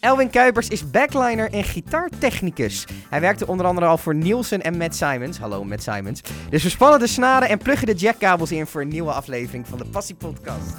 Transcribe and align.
Elwin 0.00 0.30
Kuipers 0.30 0.68
is 0.68 0.90
backliner 0.90 1.52
en 1.52 1.64
gitaartechnicus. 1.64 2.86
Hij 3.10 3.20
werkte 3.20 3.46
onder 3.46 3.66
andere 3.66 3.86
al 3.86 3.98
voor 3.98 4.14
Nielsen 4.14 4.62
en 4.62 4.76
Matt 4.76 4.96
Simons. 4.96 5.38
Hallo 5.38 5.64
Matt 5.64 5.82
Simons. 5.82 6.20
Dus 6.50 6.62
we 6.62 6.68
spannen 6.68 6.98
de 6.98 7.06
snaren 7.06 7.48
en 7.48 7.58
pluggen 7.58 7.86
de 7.86 7.94
jackkabels 7.94 8.52
in 8.52 8.66
voor 8.66 8.80
een 8.80 8.88
nieuwe 8.88 9.12
aflevering 9.12 9.66
van 9.66 9.78
de 9.78 9.84
Passie 9.84 10.14
Podcast. 10.14 10.76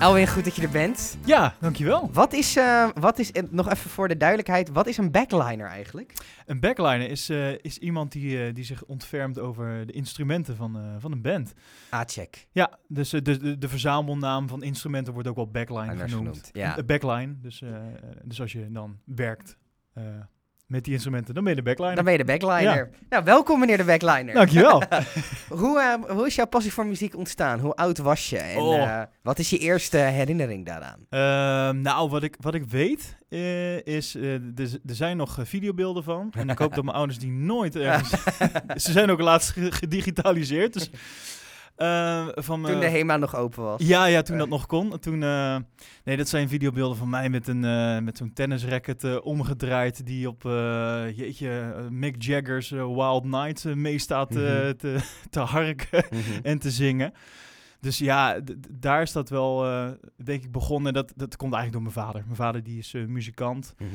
Elwin, 0.00 0.26
goed 0.26 0.44
dat 0.44 0.56
je 0.56 0.62
er 0.62 0.70
bent. 0.70 1.18
Ja, 1.24 1.54
dankjewel. 1.60 2.10
Wat 2.12 2.32
is, 2.32 2.56
eh, 2.56 2.88
wat 2.94 3.18
is 3.18 3.32
nog 3.50 3.70
even 3.70 3.90
voor 3.90 4.08
de 4.08 4.16
duidelijkheid, 4.16 4.68
wat 4.68 4.86
is 4.86 4.96
een 4.96 5.10
backliner 5.10 5.66
eigenlijk? 5.66 6.12
Een 6.46 6.60
backliner 6.60 7.10
is, 7.10 7.28
eh, 7.28 7.52
is 7.58 7.78
iemand 7.78 8.12
die, 8.12 8.44
eh, 8.44 8.54
die 8.54 8.64
zich 8.64 8.84
ontfermt 8.84 9.38
over 9.38 9.86
de 9.86 9.92
instrumenten 9.92 10.56
van, 10.56 10.80
van 10.98 11.12
een 11.12 11.22
band. 11.22 11.52
Ah, 11.90 12.00
check. 12.06 12.46
Ja, 12.52 12.78
dus 12.88 13.10
de, 13.10 13.22
de, 13.22 13.58
de 13.58 13.68
verzamelnaam 13.68 14.48
van 14.48 14.62
instrumenten 14.62 15.12
wordt 15.12 15.28
ook 15.28 15.36
wel 15.36 15.50
backline 15.50 15.92
Liners 15.92 16.12
genoemd. 16.12 16.28
genoemd, 16.28 16.50
ja. 16.52 16.84
Backline, 16.84 17.34
dus, 17.40 17.62
dus 18.24 18.40
als 18.40 18.52
je 18.52 18.70
dan 18.70 18.98
werkt 19.04 19.56
met 20.68 20.84
die 20.84 20.92
instrumenten, 20.92 21.34
dan 21.34 21.44
ben 21.44 21.54
je 21.54 21.58
de 21.62 21.64
backliner. 21.68 21.94
Dan 21.94 22.04
ben 22.04 22.12
je 22.12 22.18
de 22.18 22.24
backliner. 22.24 22.90
Nou, 23.08 23.24
welkom 23.24 23.60
meneer 23.60 23.76
de 23.76 23.84
backliner. 23.84 24.34
Dankjewel. 24.34 24.82
Hoe, 25.48 25.80
eh, 25.80 26.10
hoe 26.16 26.26
is 26.26 26.34
jouw 26.34 26.46
passie 26.46 26.72
voor 26.72 26.86
muziek 26.86 27.16
ontstaan? 27.16 27.58
Hoe 27.60 27.74
oud 27.74 27.98
was 27.98 28.30
je? 28.30 28.38
En 28.38 28.56
Oh. 28.58 28.82
eh, 28.82 29.02
wat 29.22 29.38
is 29.38 29.50
je 29.50 29.58
eerste 29.58 29.96
herinnering 29.96 30.66
daaraan? 30.66 30.98
Ehm, 31.10 31.80
nou, 31.82 32.10
wat 32.10 32.22
ik, 32.22 32.36
wat 32.40 32.54
ik 32.54 32.64
weet 32.64 33.16
eh, 33.28 33.86
is, 33.86 34.14
er 34.14 34.68
zijn 34.84 35.16
nog 35.16 35.38
videobeelden 35.42 36.04
van. 36.04 36.32
En 36.36 36.48
ik 36.48 36.58
hoop 36.58 36.74
dat 36.74 36.84
mijn 36.84 36.96
ouders 37.02 37.18
die 37.18 37.30
nooit 37.30 37.76
ergens... 37.76 38.10
Ze 38.84 38.92
zijn 38.92 39.10
ook 39.10 39.20
laatst 39.20 39.50
ge- 39.50 39.72
gedigitaliseerd, 39.72 40.72
dus... 40.72 40.90
eh, 41.78 42.26
van, 42.34 42.62
Toen 42.64 42.80
de 42.80 42.86
HEMA 42.88 43.16
nog 43.16 43.36
open 43.36 43.62
was. 43.62 43.82
Ja, 43.86 44.04
ja, 44.04 44.22
toen 44.22 44.38
dat 44.38 44.48
nog 44.48 44.66
kon. 44.66 44.98
Toen, 44.98 45.22
eh, 45.22 45.56
nee, 46.04 46.16
dat 46.16 46.28
zijn 46.28 46.48
videobeelden 46.48 46.96
van 46.96 47.10
mij 47.10 47.28
met, 47.28 47.48
een, 47.48 47.64
eh, 47.64 47.98
met 47.98 48.16
zo'n 48.16 48.32
tennisracket 48.32 49.04
eh, 49.04 49.16
omgedraaid 49.22 50.06
die 50.06 50.28
op, 50.28 50.44
eh, 50.44 51.16
jeetje, 51.16 51.72
eh, 51.76 51.88
Mick 51.90 52.22
Jagger's 52.22 52.72
eh, 52.72 52.86
Wild 52.86 53.24
Night 53.24 53.64
eh, 53.64 53.74
mee 53.74 53.98
staat 53.98 54.36
eh, 54.36 54.42
Mhm. 54.42 54.72
te, 54.76 54.96
te 55.30 55.40
harken 55.40 56.04
Mhm. 56.10 56.20
en 56.42 56.58
te 56.58 56.70
zingen. 56.70 57.12
Dus 57.80 57.98
ja, 57.98 58.40
daar 58.70 59.02
is 59.02 59.12
dat 59.12 59.28
wel, 59.28 59.64
eh, 59.66 59.88
denk 60.24 60.42
ik, 60.42 60.52
begonnen. 60.52 60.92
Dat, 60.92 61.12
dat 61.16 61.36
komt 61.36 61.54
eigenlijk 61.54 61.84
door 61.84 61.92
mijn 61.94 62.06
vader. 62.06 62.22
Mijn 62.24 62.36
vader 62.36 62.62
die 62.62 62.78
is 62.78 62.94
eh, 62.94 63.04
muzikant 63.06 63.74
Mhm. 63.78 63.90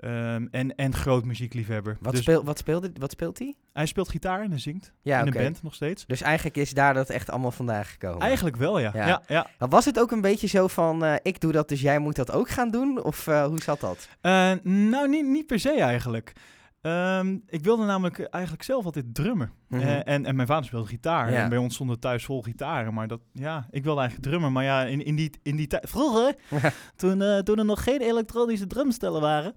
Ehm, 0.00 0.46
en, 0.50 0.74
en 0.74 0.94
groot 0.94 1.24
muziekliefhebber. 1.24 1.96
Wat, 2.00 2.12
dus 2.12 2.22
speel, 2.22 2.44
wat, 2.44 2.58
speelde, 2.58 2.90
wat 2.98 3.10
speelt 3.10 3.38
hij? 3.38 3.56
hij 3.78 3.86
speelt 3.86 4.08
gitaar 4.08 4.42
en 4.42 4.50
hij 4.50 4.58
zingt 4.58 4.92
Ja, 5.02 5.20
in 5.20 5.28
oké. 5.28 5.38
een 5.38 5.44
band 5.44 5.62
nog 5.62 5.74
steeds. 5.74 6.06
Dus 6.06 6.20
eigenlijk 6.20 6.56
is 6.56 6.74
daar 6.74 6.94
dat 6.94 7.10
echt 7.10 7.30
allemaal 7.30 7.50
vandaan 7.50 7.84
gekomen. 7.84 8.20
Eigenlijk 8.20 8.56
wel, 8.56 8.78
ja. 8.78 8.90
Ja. 8.94 9.22
ja. 9.28 9.46
Was 9.58 9.84
het 9.84 10.00
ook 10.00 10.10
een 10.10 10.20
beetje 10.20 10.46
zo 10.46 10.66
van, 10.66 11.04
eh, 11.04 11.14
ik 11.22 11.40
doe 11.40 11.52
dat, 11.52 11.68
dus 11.68 11.80
jij 11.80 11.98
moet 11.98 12.16
dat 12.16 12.32
ook 12.32 12.48
gaan 12.48 12.70
doen? 12.70 13.02
Of 13.02 13.26
eh, 13.26 13.44
hoe 13.44 13.60
zat 13.60 13.80
dat? 13.80 14.08
Eh, 14.20 14.52
nou, 14.62 15.08
niet, 15.08 15.26
niet 15.26 15.46
per 15.46 15.58
se 15.60 15.80
eigenlijk. 15.80 16.32
Ehm, 16.80 17.36
ik 17.46 17.64
wilde 17.64 17.84
namelijk 17.84 18.18
eigenlijk 18.18 18.64
zelf 18.64 18.84
altijd 18.84 19.14
drummen. 19.14 19.52
Mhm. 19.68 19.82
En, 19.82 20.26
en 20.26 20.36
mijn 20.36 20.48
vader 20.48 20.64
speelde 20.64 20.86
gitaar. 20.86 21.32
Ja. 21.32 21.42
En 21.42 21.48
bij 21.48 21.58
ons 21.58 21.74
stonden 21.74 22.00
thuis 22.00 22.24
vol 22.24 22.42
gitaren. 22.42 22.94
Maar 22.94 23.08
dat, 23.08 23.20
ja, 23.32 23.66
ik 23.70 23.84
wilde 23.84 24.00
eigenlijk 24.00 24.28
drummen. 24.28 24.52
Maar 24.52 24.64
ja, 24.64 24.84
in, 24.84 25.04
in 25.04 25.16
die, 25.16 25.30
in 25.42 25.56
die 25.56 25.66
tijd... 25.66 25.88
Vroeger, 25.88 26.34
toen, 26.96 27.42
toen 27.44 27.58
er 27.58 27.64
nog 27.64 27.82
geen 27.82 28.00
elektronische 28.00 28.66
drumstellen 28.66 29.20
waren... 29.20 29.54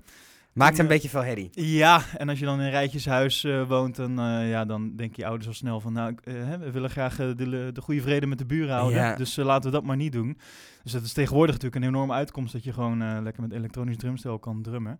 Maakt 0.53 0.79
een 0.79 0.87
beetje 0.87 1.09
veel 1.09 1.23
herrie. 1.23 1.49
Ja, 1.51 2.01
en 2.17 2.29
als 2.29 2.39
je 2.39 2.45
dan 2.45 2.59
in 2.59 2.65
een 2.65 2.71
rijtjeshuis 2.71 3.43
eh, 3.43 3.67
woont, 3.67 3.95
dan, 3.95 4.19
eh, 4.19 4.49
ja, 4.49 4.65
dan 4.65 4.95
denken 4.95 5.15
je 5.17 5.25
ouders 5.25 5.47
al 5.47 5.53
snel 5.53 5.79
van... 5.79 5.93
Nou, 5.93 6.15
eh, 6.23 6.33
we 6.59 6.71
willen 6.71 6.89
graag 6.89 7.15
de, 7.15 7.35
de 7.73 7.81
goede 7.81 8.01
vrede 8.01 8.25
met 8.25 8.37
de 8.37 8.45
buren 8.45 8.73
houden. 8.75 8.99
Ja. 8.99 9.15
Dus 9.15 9.35
laten 9.35 9.69
we 9.69 9.75
dat 9.75 9.85
maar 9.85 9.95
niet 9.95 10.11
doen. 10.11 10.37
Dus 10.83 10.91
dat 10.91 11.03
is 11.03 11.13
tegenwoordig 11.13 11.55
natuurlijk 11.55 11.81
een 11.83 11.89
enorme 11.89 12.13
uitkomst... 12.13 12.53
dat 12.53 12.63
je 12.63 12.73
gewoon 12.73 13.23
lekker 13.23 13.41
met 13.41 13.51
elektronisch 13.51 13.97
drumstel 13.97 14.39
kan 14.39 14.61
drummen. 14.61 14.99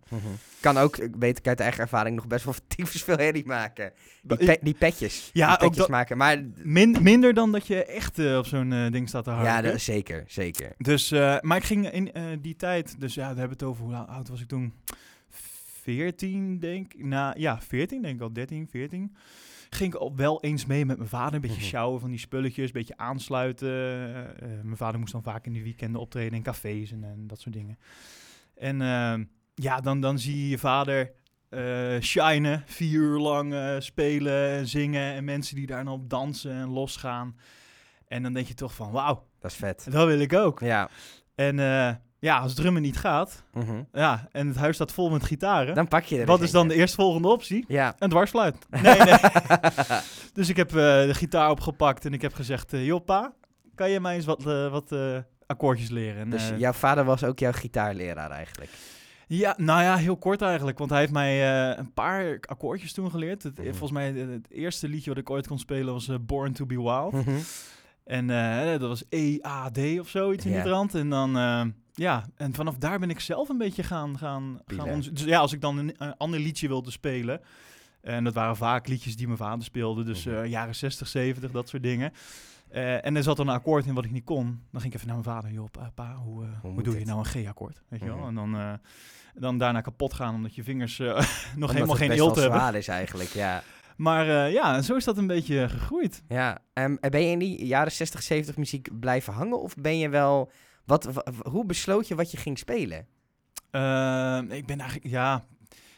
Kan 0.59 0.77
ook, 0.77 0.97
ik 0.97 1.15
weet 1.19 1.37
ik 1.37 1.47
uit 1.47 1.59
eigen 1.59 1.81
ervaring, 1.81 2.15
nog 2.15 2.27
best 2.27 2.45
wel 2.45 2.53
tyfus 2.75 3.03
veel 3.03 3.17
herrie 3.17 3.45
maken. 3.45 3.91
Die, 4.21 4.37
pe- 4.37 4.57
die 4.61 4.73
petjes. 4.73 5.29
Ja, 5.33 5.47
die 5.47 5.65
ook 5.65 5.71
petjes 5.71 5.87
maken. 5.87 6.17
Maar 6.17 6.43
Min, 6.55 6.97
minder 7.01 7.33
dan 7.33 7.51
dat 7.51 7.67
je 7.67 7.85
echt 7.85 8.19
op 8.37 8.45
zo'n 8.45 8.89
ding 8.91 9.07
staat 9.09 9.23
te 9.23 9.29
harken. 9.29 9.51
ja, 9.53 9.61
dat, 9.61 9.81
zeker, 9.81 10.23
zeker. 10.27 10.73
Dus, 10.77 11.09
maar 11.41 11.57
ik 11.57 11.63
ging 11.63 11.89
in 11.91 12.11
die 12.41 12.55
tijd, 12.55 12.95
dus 12.99 13.13
ja, 13.13 13.33
we 13.33 13.39
hebben 13.39 13.57
het 13.57 13.63
over 13.63 13.83
hoe 13.83 13.95
oud 13.95 14.29
was 14.29 14.41
ik 14.41 14.47
toen? 14.47 14.73
14, 15.81 16.59
denk 16.59 16.93
ik. 16.93 17.03
Nou 17.05 17.39
ja, 17.39 17.61
14, 17.61 18.01
denk 18.01 18.15
ik 18.15 18.21
al, 18.21 18.33
13, 18.33 18.67
14. 18.67 19.15
Ging 19.69 19.93
ik 19.93 19.99
al 19.99 20.15
wel 20.15 20.41
eens 20.41 20.65
mee 20.65 20.85
met 20.85 20.97
mijn 20.97 21.09
vader, 21.09 21.33
een 21.35 21.41
beetje 21.41 21.55
Mhm. 21.57 21.65
sjouwen 21.65 21.99
van 21.99 22.09
die 22.09 22.19
spulletjes, 22.19 22.65
een 22.65 22.71
beetje 22.73 22.97
aansluiten. 22.97 23.67
Eh, 23.69 24.19
eh, 24.29 24.63
mijn 24.63 24.77
vader 24.77 24.99
moest 24.99 25.11
dan 25.11 25.23
vaak 25.23 25.45
in 25.45 25.53
de 25.53 25.63
weekenden 25.63 26.01
optreden 26.01 26.33
in 26.33 26.43
cafés 26.43 26.91
en, 26.91 27.03
en 27.03 27.27
dat 27.27 27.39
soort 27.39 27.55
dingen. 27.55 27.77
En 28.55 28.81
eh, 28.81 29.13
ja, 29.55 29.79
dan, 29.81 30.01
dan 30.01 30.19
zie 30.19 30.37
je 30.43 30.49
je 30.49 30.57
vader 30.57 31.11
eh 31.49 31.99
shinen, 31.99 32.63
vier 32.65 32.99
uur 32.99 33.19
lang 33.19 33.55
spelen 33.83 34.49
en 34.49 34.67
zingen 34.67 35.13
en 35.13 35.23
mensen 35.23 35.55
die 35.55 35.65
daar 35.65 35.83
dan 35.83 35.93
op 35.93 36.09
dansen 36.09 36.51
en 36.51 36.67
losgaan. 36.69 37.35
En 38.07 38.23
dan 38.23 38.33
denk 38.33 38.47
je 38.47 38.53
toch 38.53 38.73
van, 38.75 38.91
wauw, 38.91 39.27
Dat 39.39 39.51
is 39.51 39.57
vet. 39.57 39.87
dat 39.91 40.07
wil 40.07 40.19
ik 40.19 40.33
ook. 40.33 40.59
Ja. 40.59 40.89
En 41.35 41.55
ja, 42.21 42.37
als 42.39 42.53
drummen 42.53 42.81
niet 42.81 42.97
gaat, 42.97 43.43
Mhm. 43.53 43.81
ja, 43.93 44.27
en 44.31 44.47
het 44.47 44.55
huis 44.57 44.75
staat 44.75 44.91
vol 44.91 45.09
met 45.09 45.23
gitaren, 45.23 45.75
Dan 45.75 45.87
pak 45.87 46.03
je 46.03 46.19
er 46.19 46.25
wat 46.25 46.41
is 46.41 46.51
dan 46.51 46.67
de 46.67 46.73
eerstvolgende 46.75 47.27
optie? 47.27 47.65
Ja. 47.67 47.95
Een 47.99 48.09
dwarsfluit. 48.09 48.55
Nee, 48.81 48.97
nee. 48.97 49.13
dus 50.33 50.49
ik 50.49 50.55
heb 50.57 50.69
eh, 50.69 50.75
de 50.75 51.13
gitaar 51.13 51.49
opgepakt 51.49 52.05
en 52.05 52.13
ik 52.13 52.21
heb 52.21 52.33
gezegd, 52.33 52.73
eh 52.73 52.85
joh 52.85 53.05
pa, 53.05 53.33
kan 53.75 53.89
je 53.89 53.99
mij 53.99 54.15
eens 54.15 54.25
wat, 54.25 54.45
eh, 54.45 54.71
wat 54.71 54.95
akkoordjes 55.47 55.89
leren? 55.89 56.21
En, 56.21 56.29
Dus 56.29 56.51
jouw 56.57 56.73
vader 56.73 57.03
was 57.05 57.23
ook 57.23 57.39
jouw 57.39 57.51
gitaarleraar 57.51 58.31
eigenlijk. 58.31 58.69
Ja, 59.27 59.53
nou 59.57 59.81
ja, 59.83 59.95
heel 59.95 60.17
kort 60.17 60.41
eigenlijk. 60.41 60.77
Want 60.77 60.89
hij 60.89 60.99
heeft 60.99 61.11
mij 61.11 61.49
een 61.77 61.93
paar 61.93 62.37
akkoordjes 62.45 62.93
toen 62.93 63.11
geleerd. 63.11 63.43
Het, 63.43 63.57
Mhm. 63.57 63.67
Volgens 63.69 63.91
mij 63.91 64.11
het 64.13 64.51
eerste 64.51 64.87
liedje 64.87 65.09
wat 65.09 65.19
ik 65.19 65.29
ooit 65.29 65.47
kon 65.47 65.59
spelen 65.59 65.93
was 65.93 66.09
Born 66.21 66.53
to 66.53 66.65
be 66.65 66.81
Wild. 66.81 67.11
Mhm. 67.11 67.35
En 68.05 68.27
dat 68.79 68.89
was 68.89 69.03
E-A-D 69.09 69.99
of 69.99 70.07
zoiets 70.09 70.45
in 70.45 70.51
die 70.51 70.61
trant. 70.61 70.95
En 70.95 71.09
dan, 71.09 71.35
ja, 71.93 72.25
en 72.35 72.53
vanaf 72.53 72.75
daar 72.77 72.99
ben 72.99 73.09
ik 73.09 73.19
zelf 73.19 73.49
een 73.49 73.57
beetje 73.57 73.83
gaan, 73.83 74.17
gaan, 74.17 74.59
gaan 74.65 74.87
onderzo- 74.89 75.11
Dus 75.11 75.23
ja, 75.23 75.39
als 75.39 75.53
ik 75.53 75.61
dan 75.61 75.77
een, 75.77 75.93
een 75.97 76.17
ander 76.17 76.39
liedje 76.39 76.67
wilde 76.67 76.91
spelen. 76.91 77.41
En 78.01 78.23
dat 78.23 78.33
waren 78.33 78.55
vaak 78.55 78.87
liedjes 78.87 79.15
die 79.15 79.25
mijn 79.25 79.37
vader 79.37 79.63
speelde. 79.63 80.03
Dus 80.03 80.23
Mhm. 80.25 80.35
eh, 80.35 80.45
jaren 80.49 80.75
60, 80.75 81.07
70, 81.07 81.51
dat 81.51 81.69
soort 81.69 81.83
dingen. 81.83 82.13
Eh, 82.69 83.05
en 83.05 83.15
er 83.15 83.23
zat 83.23 83.37
dan 83.37 83.47
een 83.47 83.53
akkoord 83.55 83.85
in 83.85 83.93
wat 83.93 84.05
ik 84.05 84.11
niet 84.11 84.23
kon. 84.23 84.45
Dan 84.71 84.81
ging 84.81 84.93
ik 84.93 84.99
even 84.99 85.07
naar 85.13 85.21
mijn 85.23 85.35
vader. 85.35 85.51
Joh, 85.51 85.69
pa, 85.71 85.91
pa, 85.95 86.15
hoe, 86.15 86.43
eh, 86.43 86.49
hoe, 86.61 86.71
moet 86.71 86.83
doe 86.85 86.99
je 86.99 87.05
nou 87.05 87.19
een 87.19 87.25
G-akkoord? 87.25 87.81
Weet 87.87 87.99
je 87.99 88.05
wel? 88.05 88.17
Mhm. 88.17 88.27
En 88.27 88.35
dan, 88.35 88.79
dan 89.33 89.57
daarna 89.57 89.81
kapot 89.81 90.13
gaan 90.13 90.35
omdat 90.35 90.55
je 90.55 90.63
vingers 90.63 90.97
nog 90.99 91.25
Omdat 91.55 91.71
helemaal 91.71 91.95
geen 91.95 92.07
best 92.07 92.19
eelt 92.19 92.33
wel 92.35 92.43
hebben. 92.43 92.59
zwaar 92.59 92.75
is 92.75 92.87
eigenlijk, 92.87 93.29
ja. 93.29 93.63
Maar 93.97 94.49
ja, 94.51 94.75
en 94.75 94.83
zo 94.83 94.95
is 94.95 95.03
dat 95.03 95.17
een 95.17 95.27
beetje 95.27 95.69
gegroeid. 95.69 96.23
Ja, 96.27 96.57
en 96.73 96.97
ben 96.99 97.21
je 97.21 97.31
in 97.31 97.39
die 97.39 97.65
jaren 97.65 97.91
60, 97.91 98.21
70 98.23 98.57
muziek 98.57 98.99
blijven 98.99 99.33
hangen? 99.33 99.61
Of 99.61 99.75
ben 99.75 99.97
je 99.97 100.09
wel... 100.09 100.51
Wat, 100.85 101.03
wa- 101.03 101.25
wa- 101.43 101.49
hoe 101.51 101.65
besloot 101.65 102.07
je 102.07 102.15
wat 102.15 102.31
je 102.31 102.37
ging 102.37 102.57
spelen? 102.57 103.07
Eh, 103.71 104.41
ik 104.49 104.65
ben 104.65 104.79
eigenlijk, 104.79 105.11
ja. 105.11 105.45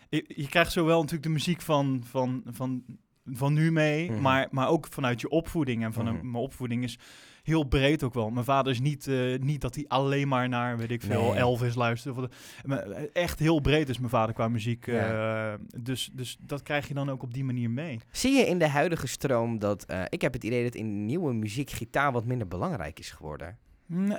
Je, 0.10 0.24
je 0.36 0.48
krijgt 0.48 0.72
zowel 0.72 0.96
natuurlijk 0.98 1.24
de 1.24 1.30
muziek 1.30 1.62
van, 1.62 2.04
van, 2.06 2.42
van, 2.46 2.84
van 3.26 3.54
nu 3.54 3.72
mee, 3.72 4.12
Mhm. 4.12 4.22
maar, 4.22 4.48
maar 4.52 4.68
ook 4.70 4.88
vanuit 4.90 5.22
je 5.22 5.30
opvoeding. 5.30 5.84
En 5.84 5.94
van 5.94 6.06
Mhm. 6.06 6.14
mijn 6.32 6.44
opvoeding 6.44 6.84
is 6.84 6.98
heel 7.44 7.64
breed 7.64 8.04
ook 8.04 8.14
wel. 8.14 8.30
Mijn 8.30 8.46
vader 8.46 8.72
is 8.72 8.80
niet, 8.80 9.08
eh, 9.08 9.40
niet 9.40 9.62
dat 9.62 9.76
hij 9.76 9.86
alleen 9.88 10.28
maar 10.28 10.50
naar, 10.50 10.78
weet 10.78 10.92
ik 10.92 11.02
veel, 11.02 11.22
Nee. 11.32 11.34
Elvis 11.40 11.76
luistert. 11.76 12.18
Of, 12.18 12.26
maar 12.66 12.80
echt 13.14 13.40
heel 13.40 13.60
breed 13.60 13.90
is 13.90 13.98
mijn 13.98 14.10
vader 14.10 14.36
qua 14.36 14.48
muziek. 14.48 14.88
eh, 14.88 15.54
dus, 15.82 16.10
dus 16.14 16.38
dat 16.42 16.64
krijg 16.64 16.88
je 16.88 16.94
dan 16.94 17.10
ook 17.10 17.24
op 17.24 17.34
die 17.34 17.44
manier 17.44 17.70
mee. 17.70 18.00
Zie 18.12 18.32
je 18.34 18.46
in 18.46 18.60
de 18.60 18.68
huidige 18.68 19.08
stroom 19.08 19.60
dat... 19.60 19.86
eh, 19.86 20.02
ik 20.10 20.22
heb 20.22 20.34
het 20.34 20.44
idee 20.44 20.64
dat 20.64 20.76
in 20.76 21.06
nieuwe 21.06 21.34
muziek 21.34 21.70
gitaar 21.70 22.12
wat 22.12 22.26
minder 22.26 22.48
belangrijk 22.48 23.00
is 23.00 23.12
geworden. 23.12 23.58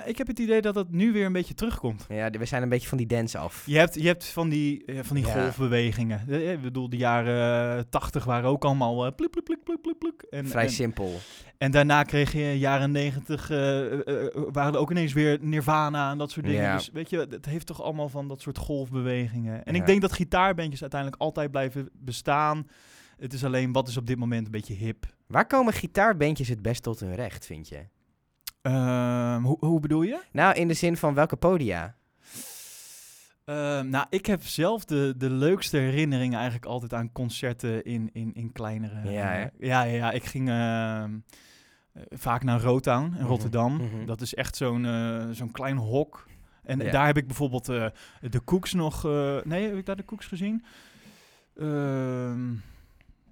Ik 0.05 0.17
heb 0.17 0.27
het 0.27 0.39
idee 0.39 0.61
dat 0.61 0.75
het 0.75 0.91
nu 0.91 1.11
weer 1.11 1.25
een 1.25 1.33
beetje 1.33 1.53
terugkomt. 1.53 2.05
Ja, 2.09 2.29
we 2.29 2.45
zijn 2.45 2.63
een 2.63 2.69
beetje 2.69 2.87
van 2.87 2.97
die 2.97 3.07
dance 3.07 3.37
af. 3.37 3.63
Je 3.65 3.77
hebt, 3.77 3.93
je 3.95 4.07
hebt 4.07 4.25
van 4.25 4.49
die, 4.49 4.85
eh, 4.85 4.99
van 5.03 5.15
die 5.15 5.25
Ja. 5.25 5.31
golfbewegingen. 5.41 6.21
Eh, 6.29 6.51
Ik 6.51 6.61
bedoel, 6.61 6.89
de 6.89 6.97
jaren 6.97 7.77
eh, 7.77 7.83
80 7.89 8.23
waren 8.25 8.49
ook 8.49 8.65
allemaal 8.65 9.05
uh, 9.05 9.11
pluk, 9.15 9.29
pluk, 9.43 9.63
pluk, 9.63 9.97
pluk. 9.99 10.25
En, 10.29 10.47
Vrij 10.47 10.63
en, 10.63 10.69
simpel. 10.71 11.13
en 11.57 11.71
daarna 11.71 12.03
kreeg 12.03 12.31
je 12.31 12.59
jaren 12.59 12.91
90, 12.91 13.49
eh, 13.49 13.85
eh, 13.85 14.25
eh, 14.25 14.43
waren 14.51 14.73
er 14.73 14.79
ook 14.79 14.91
ineens 14.91 15.13
weer 15.13 15.37
Nirvana 15.41 16.11
en 16.11 16.17
dat 16.17 16.31
soort 16.31 16.45
dingen. 16.45 16.61
Ja. 16.61 16.75
Dus 16.75 16.89
weet 16.93 17.09
je, 17.09 17.17
het 17.29 17.45
heeft 17.45 17.65
toch 17.65 17.81
allemaal 17.81 18.09
van 18.09 18.27
dat 18.27 18.41
soort 18.41 18.57
golfbewegingen. 18.57 19.65
En 19.65 19.73
Ja. 19.73 19.79
ik 19.79 19.85
denk 19.85 20.01
dat 20.01 20.13
gitaarbandjes 20.13 20.81
uiteindelijk 20.81 21.21
altijd 21.21 21.51
blijven 21.51 21.89
bestaan. 21.93 22.67
Het 23.17 23.33
is 23.33 23.43
alleen, 23.45 23.71
wat 23.71 23.87
is 23.87 23.97
op 23.97 24.07
dit 24.07 24.17
moment 24.17 24.45
een 24.45 24.51
beetje 24.51 24.73
hip? 24.73 25.05
Waar 25.27 25.47
komen 25.47 25.73
gitaarbandjes 25.73 26.47
het 26.47 26.61
best 26.61 26.83
tot 26.83 26.99
hun 26.99 27.15
recht, 27.15 27.45
vind 27.45 27.67
je? 27.69 27.79
Ehm, 28.65 29.41
hoe, 29.43 29.57
hoe 29.59 29.79
bedoel 29.79 30.01
je? 30.01 30.21
Nou, 30.31 30.55
in 30.55 30.67
de 30.67 30.73
zin 30.73 30.97
van 30.97 31.13
welke 31.13 31.35
podia? 31.35 31.95
Ehm, 33.45 33.89
nou, 33.89 34.05
ik 34.09 34.25
heb 34.25 34.43
zelf 34.43 34.85
de, 34.85 35.13
de 35.17 35.29
leukste 35.29 35.77
herinneringen 35.77 36.35
eigenlijk 36.39 36.65
altijd 36.65 36.93
aan 36.93 37.11
concerten 37.11 37.83
in, 37.83 38.09
in, 38.13 38.33
in 38.33 38.51
kleinere... 38.51 39.11
Ja, 39.11 39.33
ja, 39.33 39.49
ja, 39.59 39.83
ja, 39.83 40.11
ik 40.11 40.23
ging 40.23 40.49
ehm, 40.49 41.13
eh, 41.93 42.01
vaak 42.09 42.43
naar 42.43 42.61
Rotown 42.61 43.03
in 43.05 43.11
Mhm, 43.11 43.25
Rotterdam. 43.25 43.75
mhm. 43.75 44.05
Dat 44.05 44.21
is 44.21 44.33
echt 44.33 44.55
zo'n 44.55 44.85
eh, 44.85 45.27
zo'n 45.31 45.51
klein 45.51 45.77
hok. 45.77 46.27
En 46.63 46.79
Ja. 46.79 46.91
daar 46.91 47.05
heb 47.05 47.17
ik 47.17 47.27
bijvoorbeeld 47.27 47.69
eh, 47.69 47.85
de 48.21 48.43
Cooks 48.43 48.73
nog... 48.73 49.03
nee, 49.43 49.67
heb 49.67 49.77
ik 49.77 49.85
daar 49.85 49.95
de 49.95 50.05
Cooks 50.05 50.25
gezien? 50.25 50.65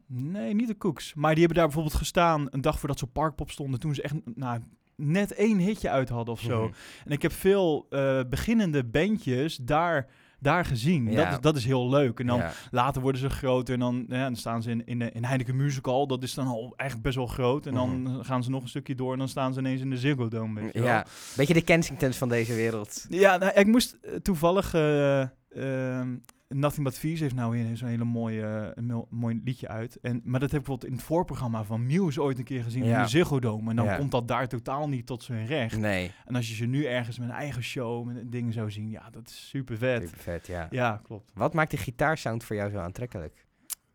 Nee, 0.07 0.53
niet 0.53 0.68
de 0.68 0.77
Cooks. 0.77 1.13
Maar 1.13 1.30
die 1.31 1.39
hebben 1.39 1.57
daar 1.57 1.65
bijvoorbeeld 1.65 1.95
gestaan 1.97 2.47
een 2.50 2.62
dag 2.62 2.80
voordat 2.80 3.00
ze 3.00 3.06
op 3.06 3.13
Parkpop 3.13 3.51
stonden. 3.51 3.80
Toen 3.80 3.95
ze 3.95 4.01
echt 4.01 4.15
nou, 4.35 4.59
net 5.05 5.33
één 5.33 5.57
hitje 5.57 5.89
uit 5.89 6.09
hadden 6.09 6.33
of 6.33 6.39
zo. 6.41 6.63
Mhm. 6.63 6.73
En 7.05 7.11
ik 7.11 7.21
heb 7.21 7.31
veel 7.31 7.85
eh, 7.89 8.19
beginnende 8.29 8.83
bandjes 8.83 9.55
daar, 9.57 10.07
daar 10.39 10.65
gezien. 10.65 11.11
Ja. 11.11 11.23
Dat, 11.23 11.33
is, 11.33 11.39
dat 11.39 11.55
is 11.55 11.65
heel 11.65 11.89
leuk. 11.89 12.19
En 12.19 12.27
dan 12.27 12.38
Ja. 12.38 12.51
later 12.71 13.01
worden 13.01 13.21
ze 13.21 13.29
groter. 13.29 13.73
En 13.73 13.79
dan, 13.79 14.05
ja, 14.09 14.23
dan 14.23 14.35
staan 14.35 14.61
ze 14.61 14.69
in, 14.69 14.85
in, 14.85 15.00
de, 15.00 15.11
in 15.11 15.23
Heineken 15.23 15.55
Musical. 15.55 16.07
Dat 16.07 16.23
is 16.23 16.33
dan 16.33 16.47
al 16.47 16.73
echt 16.75 17.01
best 17.01 17.15
wel 17.15 17.27
groot. 17.27 17.65
En 17.65 17.73
dan 17.73 18.19
gaan 18.21 18.44
ze 18.44 18.50
nog 18.50 18.61
een 18.61 18.69
stukje 18.69 18.95
door. 18.95 19.11
En 19.13 19.19
dan 19.19 19.27
staan 19.29 19.53
ze 19.53 19.59
ineens 19.59 19.81
in 19.81 19.89
de 19.89 19.97
Ziggo 19.97 20.27
Dome. 20.27 20.61
Weet 20.61 20.73
je 20.73 20.79
wel. 20.79 20.88
Ja, 20.89 21.06
beetje 21.35 21.53
de 21.53 21.61
Kensingtons 21.63 22.17
van 22.17 22.29
deze 22.29 22.53
wereld. 22.53 23.06
Ja, 23.09 23.38
nou, 23.38 23.51
ik 23.53 23.67
moest 23.67 23.97
eh, 24.01 24.13
toevallig... 24.15 24.73
eh, 24.73 25.21
ehm, 25.56 26.15
Nothing 26.53 26.83
But 26.85 26.97
Fees 27.00 27.19
heeft 27.19 27.35
nou 27.35 27.51
weer 27.51 27.77
zo'n 27.77 27.88
hele 27.88 28.03
mooie, 28.03 28.41
eh, 28.45 28.83
een 28.83 29.05
mooi 29.09 29.41
liedje 29.44 29.67
uit. 29.67 30.00
En, 30.01 30.21
maar 30.23 30.39
dat 30.39 30.51
heb 30.51 30.59
ik 30.59 30.65
bijvoorbeeld 30.65 30.91
in 30.91 30.97
het 30.97 31.05
voorprogramma 31.05 31.63
van 31.63 31.85
Muse 31.85 32.21
ooit 32.21 32.38
een 32.38 32.44
keer 32.44 32.63
gezien 32.63 32.85
Ja. 32.85 32.97
in 32.97 33.03
de 33.03 33.09
Ziggo 33.09 33.39
Dome. 33.39 33.69
En 33.69 33.75
dan 33.75 33.85
Ja. 33.85 33.95
komt 33.97 34.11
dat 34.11 34.27
daar 34.27 34.47
totaal 34.47 34.89
niet 34.89 35.05
tot 35.05 35.23
zijn 35.23 35.45
recht. 35.45 35.77
Nee, 35.77 36.11
En 36.25 36.35
als 36.35 36.50
je 36.50 36.55
ze 36.55 36.65
nu 36.65 36.85
ergens 36.85 37.19
met 37.19 37.29
een 37.29 37.35
eigen 37.35 37.63
show, 37.63 38.05
met 38.05 38.31
dingen 38.31 38.53
zou 38.53 38.71
zien, 38.71 38.89
ja, 38.89 39.09
dat 39.09 39.27
is 39.27 39.47
super 39.50 39.77
vet. 39.77 40.01
super 40.03 40.19
vet, 40.19 40.47
ja. 40.47 40.67
Ja, 40.71 41.00
klopt. 41.03 41.31
Wat 41.33 41.53
maakt 41.53 41.71
de 41.71 41.77
gitaarsound 41.77 42.44
voor 42.44 42.56
jou 42.56 42.71
zo 42.71 42.77
aantrekkelijk? 42.77 43.45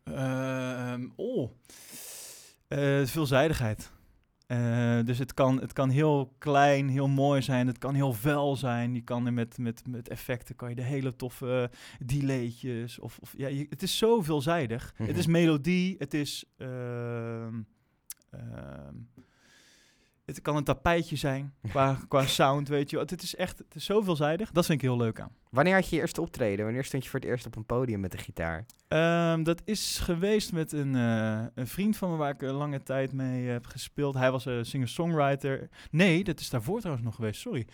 Ehm, 0.03 1.07
oh, 1.15 1.51
Eh, 2.67 3.05
veelzijdigheid. 3.05 3.91
Eh, 4.49 4.99
dus 5.05 5.17
het 5.19 5.33
kan, 5.33 5.61
het 5.61 5.73
kan 5.73 5.89
heel 5.89 6.33
klein, 6.37 6.87
heel 6.89 7.07
mooi 7.07 7.41
zijn. 7.41 7.67
Het 7.67 7.77
kan 7.77 7.93
heel 7.93 8.13
fel 8.13 8.55
zijn. 8.55 8.93
Je 8.93 9.01
kan 9.01 9.25
er 9.25 9.33
met, 9.33 9.57
met, 9.57 9.81
met 9.87 10.07
effecten 10.09 10.55
kan 10.55 10.69
je 10.69 10.75
de 10.75 10.81
hele 10.81 11.15
toffe 11.15 11.69
delaytjes. 12.05 12.99
Of, 12.99 13.17
of, 13.21 13.33
ja, 13.37 13.47
je- 13.47 13.65
het 13.69 13.83
is 13.83 13.97
zo 13.97 14.21
veelzijdig. 14.21 14.93
Mhm. 14.97 15.07
Het 15.07 15.17
is 15.17 15.25
melodie. 15.27 15.95
Het 15.99 16.13
is... 16.13 16.45
ehm, 16.57 17.59
het 20.35 20.41
kan 20.41 20.55
een 20.55 20.63
tapijtje 20.63 21.15
zijn 21.15 21.53
qua, 21.69 21.97
qua 22.07 22.25
sound, 22.25 22.67
weet 22.67 22.89
je. 22.89 22.95
wel. 22.95 23.05
Het 23.05 23.23
is 23.23 23.35
echt 23.35 23.57
het 23.57 23.75
is 23.75 23.85
zo 23.85 24.01
veelzijdig. 24.01 24.51
Dat 24.51 24.65
vind 24.65 24.81
ik 24.81 24.87
heel 24.87 24.97
leuk 24.97 25.19
aan. 25.19 25.31
Wanneer 25.49 25.73
had 25.73 25.89
je 25.89 25.95
je 25.95 26.01
eerste 26.01 26.21
optreden? 26.21 26.65
Wanneer 26.65 26.83
stond 26.83 27.03
je 27.03 27.09
voor 27.09 27.19
het 27.19 27.29
eerst 27.29 27.45
op 27.45 27.55
een 27.55 27.65
podium 27.65 27.99
met 27.99 28.11
de 28.11 28.17
gitaar? 28.17 28.65
Ehm, 28.87 29.43
dat 29.43 29.61
is 29.65 29.99
geweest 30.03 30.53
met 30.53 30.71
een, 30.71 30.95
eh, 30.95 31.41
een 31.55 31.67
vriend 31.67 31.97
van 31.97 32.09
me 32.11 32.15
waar 32.17 32.29
ik 32.33 32.41
een 32.41 32.49
lange 32.53 32.83
tijd 32.83 33.13
mee 33.13 33.47
heb 33.47 33.65
gespeeld. 33.65 34.13
Hij 34.15 34.31
was 34.31 34.45
een 34.45 34.65
singer-songwriter. 34.65 35.69
Nee, 35.91 36.23
dat 36.23 36.39
is 36.39 36.49
daarvoor 36.49 36.77
trouwens 36.79 37.05
nog 37.05 37.15
geweest, 37.15 37.41
sorry. 37.41 37.67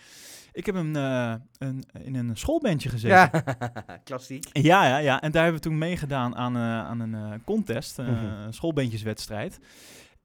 Ik 0.52 0.66
heb 0.66 0.74
een, 0.74 0.96
eh, 0.96 1.34
een, 1.58 1.84
in 2.02 2.14
een 2.14 2.36
schoolbandje 2.36 2.88
gezeten. 2.88 3.16
Ja, 3.16 3.44
klassiek. 4.04 4.44
Ja, 4.52 4.86
ja, 4.86 4.96
ja. 4.98 5.20
En 5.20 5.30
daar 5.30 5.42
hebben 5.42 5.62
we 5.62 5.68
toen 5.68 5.78
meegedaan 5.78 6.36
aan, 6.36 6.56
eh, 6.56 6.62
aan 6.62 7.00
een 7.00 7.14
eh, 7.14 7.32
contest, 7.44 7.98
eh, 7.98 8.06
Mhm. 8.08 8.24
een 8.24 8.54
schoolbandjeswedstrijd. 8.54 9.58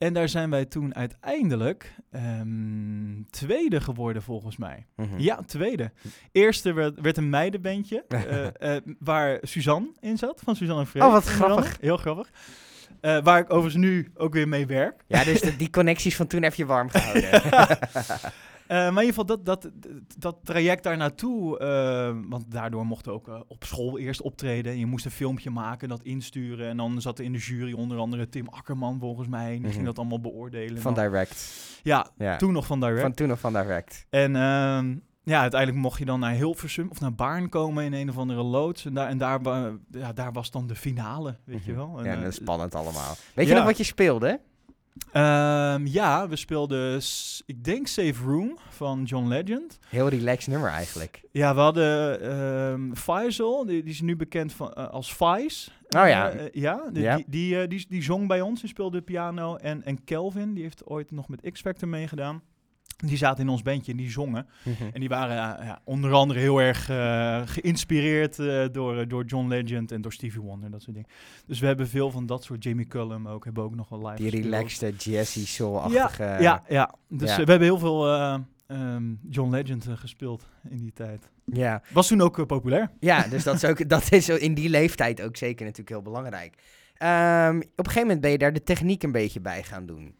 En 0.02 0.14
daar 0.14 0.30
zijn 0.30 0.50
wij 0.50 0.66
toen 0.66 0.96
uiteindelijk 0.96 1.94
ehm, 2.12 3.22
tweede 3.30 3.82
geworden, 3.82 4.22
volgens 4.22 4.58
mij. 4.58 4.86
Mhm. 4.96 5.20
Ja, 5.20 5.42
tweede. 5.46 5.92
Eerste 6.32 6.74
werd, 6.74 7.00
werd 7.02 7.18
een 7.18 7.30
meidenbandje, 7.30 8.06
eh, 8.08 8.76
eh, 8.76 8.82
waar 9.00 9.38
Suzanne 9.42 9.92
in 10.00 10.18
zat, 10.18 10.42
van 10.44 10.56
Suzanne 10.56 10.82
en 10.82 10.88
Freek. 10.88 11.04
Oh, 11.04 11.12
wat 11.12 11.24
grappig. 11.26 11.78
Heel 11.82 11.98
grappig. 11.98 12.30
Eh, 13.02 13.24
waar 13.24 13.40
ik 13.40 13.50
overigens 13.54 13.84
nu 13.84 14.12
ook 14.16 14.34
weer 14.34 14.48
mee 14.48 14.66
werk. 14.66 15.04
Ja, 15.08 15.24
dus 15.24 15.42
de- 15.42 15.56
die 15.56 15.70
connecties 15.70 16.16
van 16.16 16.28
toen 16.28 16.42
heb 16.44 16.54
je 16.54 16.66
warm 16.66 16.90
gehouden. 16.94 17.42
Eh, 18.72 18.78
maar 18.78 19.04
in 19.04 19.08
ieder 19.08 19.08
geval 19.08 19.26
dat, 19.26 19.46
dat, 19.46 19.70
dat 20.18 20.38
traject 20.44 20.84
daar 20.84 20.98
naartoe, 20.98 21.60
eh, 21.60 22.16
want 22.30 22.52
daardoor 22.52 22.86
mochten 22.86 23.12
we 23.12 23.18
ook 23.18 23.28
eh, 23.28 23.40
op 23.48 23.64
school 23.64 23.98
eerst 24.00 24.22
optreden. 24.22 24.78
Je 24.80 24.86
moest 24.86 25.06
een 25.06 25.12
filmpje 25.12 25.50
maken, 25.50 25.90
dat 25.90 26.04
insturen. 26.04 26.70
En 26.70 26.78
dan 26.78 27.02
zat 27.02 27.20
er 27.20 27.26
in 27.26 27.32
de 27.32 27.38
jury 27.38 27.74
onder 27.74 27.98
andere 27.98 28.30
Tim 28.30 28.48
Akkerman 28.50 29.00
volgens 29.00 29.28
mij. 29.28 29.50
Die 29.52 29.60
Mhm. 29.60 29.72
ging 29.72 29.86
dat 29.86 29.98
allemaal 29.98 30.22
beoordelen. 30.22 30.82
van 30.82 30.94
Direct. 30.94 31.54
ja, 31.84 32.08
Ja. 32.18 32.38
toen 32.38 32.54
nog 32.54 32.66
van 32.66 32.80
Direct. 32.80 33.02
Van 33.02 33.14
toen 33.14 33.28
nog 33.28 33.40
van 33.40 33.54
Direct. 33.54 34.06
En 34.10 34.36
ehm, 34.36 34.96
ja, 35.24 35.42
uiteindelijk 35.42 35.82
mocht 35.82 36.00
je 36.00 36.06
dan 36.06 36.20
naar 36.20 36.34
Hilversum 36.34 36.90
of 36.90 37.00
naar 37.00 37.14
Baarn 37.16 37.50
komen 37.50 37.84
in 37.84 37.94
een 37.94 38.10
of 38.10 38.18
andere 38.18 38.42
loods. 38.44 38.86
En 38.86 38.94
daar, 38.94 39.08
en 39.10 39.18
daar, 39.18 39.40
ja, 39.92 40.14
daar 40.14 40.32
was 40.32 40.52
dan 40.52 40.68
de 40.68 40.76
finale, 40.76 41.38
weet 41.46 41.64
je 41.66 41.72
Mhm. 41.72 41.80
wel. 41.80 42.00
En, 42.00 42.06
ja, 42.06 42.16
dat 42.16 42.28
is 42.28 42.36
spannend 42.36 42.76
allemaal. 42.76 43.16
Weet 43.36 43.48
je 43.48 43.54
nog 43.54 43.64
wat 43.64 43.78
je 43.78 43.84
speelde? 43.84 44.40
Ehm, 45.12 45.86
ja, 45.86 46.28
we 46.28 46.36
speelden, 46.36 47.02
ik 47.46 47.64
denk 47.64 47.88
Safe 47.88 48.24
Room 48.24 48.58
van 48.70 49.04
John 49.04 49.28
Legend. 49.28 49.80
Heel 49.90 50.08
relaxed 50.08 50.48
nummer 50.48 50.70
eigenlijk. 50.70 51.22
Ja, 51.32 51.56
we 51.56 51.60
hadden 51.60 52.22
ehm 52.22 52.94
Faisal, 52.94 53.66
die, 53.66 53.84
die 53.84 53.94
is 53.94 54.02
nu 54.02 54.16
bekend 54.16 54.54
van, 54.54 54.74
eh, 54.74 54.90
als 54.90 55.14
Vice. 55.14 55.70
Oh 55.98 56.08
ja. 56.08 56.30
Eh, 56.30 56.46
eh, 56.46 56.50
ja, 56.54 56.90
die, 56.92 57.04
Ja. 57.04 57.16
Die, 57.16 57.26
die, 57.28 57.68
die, 57.68 57.86
die 57.90 58.04
zong 58.04 58.28
bij 58.28 58.42
ons, 58.42 58.60
die 58.60 58.70
speelde 58.70 59.02
piano. 59.02 59.56
En, 59.56 59.84
en 59.84 60.04
Kelvin, 60.04 60.54
die 60.54 60.64
heeft 60.64 60.86
ooit 60.86 61.12
nog 61.12 61.28
met 61.28 61.52
X-Factor 61.52 61.88
meegedaan. 61.88 62.42
Die 63.02 63.18
zaten 63.18 63.44
in 63.44 63.50
ons 63.50 63.62
bandje 63.62 63.92
en 63.92 63.98
die 63.98 64.12
zongen. 64.12 64.48
En 64.94 65.00
die 65.00 65.10
waren 65.10 65.36
ja, 65.36 65.82
onder 65.84 66.12
andere 66.12 66.40
heel 66.40 66.62
erg 66.62 66.90
eh, 66.90 67.42
geïnspireerd 67.46 68.40
eh, 68.40 68.66
door, 68.72 68.98
eh, 68.98 69.08
door 69.08 69.26
John 69.26 69.48
Legend 69.48 69.92
en 69.92 70.02
door 70.02 70.14
Stevie 70.14 70.42
Wonder, 70.42 70.72
dat 70.72 70.82
soort 70.82 70.96
dingen. 70.96 71.10
Dus 71.46 71.60
we 71.60 71.66
hebben 71.66 71.88
veel 71.88 72.12
van 72.12 72.26
dat 72.26 72.44
soort 72.44 72.64
Jamie 72.64 72.88
Cullum 72.88 73.28
ook, 73.28 73.44
hebben 73.44 73.64
ook 73.64 73.76
nog 73.76 73.90
wel 73.90 74.00
live 74.00 74.16
Die 74.16 74.32
gespeeld. 74.32 74.54
relaxed, 74.54 75.04
jazzy, 75.04 75.46
soul-achtige... 75.46 76.24
Ja, 76.24 76.64
ja. 76.68 76.94
Dus 77.08 77.30
ja. 77.30 77.36
we 77.36 77.50
hebben 77.50 77.68
heel 77.68 77.80
veel 77.80 78.08
eh, 78.08 78.38
ehm, 78.68 79.04
John 79.30 79.52
Legend 79.52 79.88
gespeeld 79.96 80.48
in 80.70 80.78
die 80.78 80.94
tijd. 80.94 81.30
ja. 81.46 81.82
Was 81.94 82.08
toen 82.08 82.22
ook 82.22 82.48
populair. 82.48 82.92
Ja, 83.00 83.28
dus 83.28 83.44
dat 83.44 83.56
is, 83.56 83.66
ook, 83.66 83.90
dat 83.90 84.12
is 84.12 84.30
in 84.30 84.54
die 84.54 84.70
leeftijd 84.70 85.22
ook 85.22 85.38
zeker 85.38 85.64
natuurlijk 85.66 85.90
heel 85.90 86.02
belangrijk. 86.02 86.56
Ehm, 86.98 87.58
op 87.58 87.64
een 87.78 87.86
gegeven 87.86 88.02
moment 88.02 88.22
ben 88.22 88.32
je 88.32 88.38
daar 88.38 88.54
de 88.54 88.64
techniek 88.64 89.04
een 89.04 89.12
beetje 89.12 89.40
bij 89.40 89.64
gaan 89.64 89.86
doen. 89.86 90.16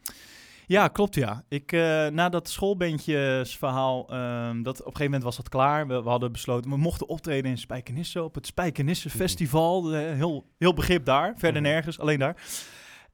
Ja, 0.66 0.88
klopt 0.88 1.14
ja. 1.14 1.44
Ik, 1.48 1.72
eh, 1.72 2.06
na 2.06 2.28
dat 2.28 2.48
schoolbandjesverhaal, 2.48 4.08
ehm, 4.10 4.62
dat, 4.62 4.74
op 4.80 4.86
een 4.86 4.92
gegeven 4.92 5.04
moment 5.04 5.22
was 5.22 5.36
dat 5.36 5.48
klaar. 5.48 5.86
We, 5.86 6.02
we 6.02 6.08
hadden 6.08 6.32
besloten, 6.32 6.70
we 6.70 6.76
mochten 6.76 7.08
optreden 7.08 7.50
in 7.50 7.58
Spijkenisse, 7.58 8.22
op 8.22 8.34
het 8.34 8.46
Spijkenisse 8.46 9.08
Mhm. 9.08 9.16
Festival. 9.16 9.94
Eh, 9.94 10.00
heel, 10.12 10.46
heel 10.58 10.74
begrip 10.74 11.04
daar, 11.04 11.34
verder 11.36 11.62
Mhm. 11.62 11.70
nergens, 11.70 11.98
alleen 11.98 12.18
daar. 12.18 12.36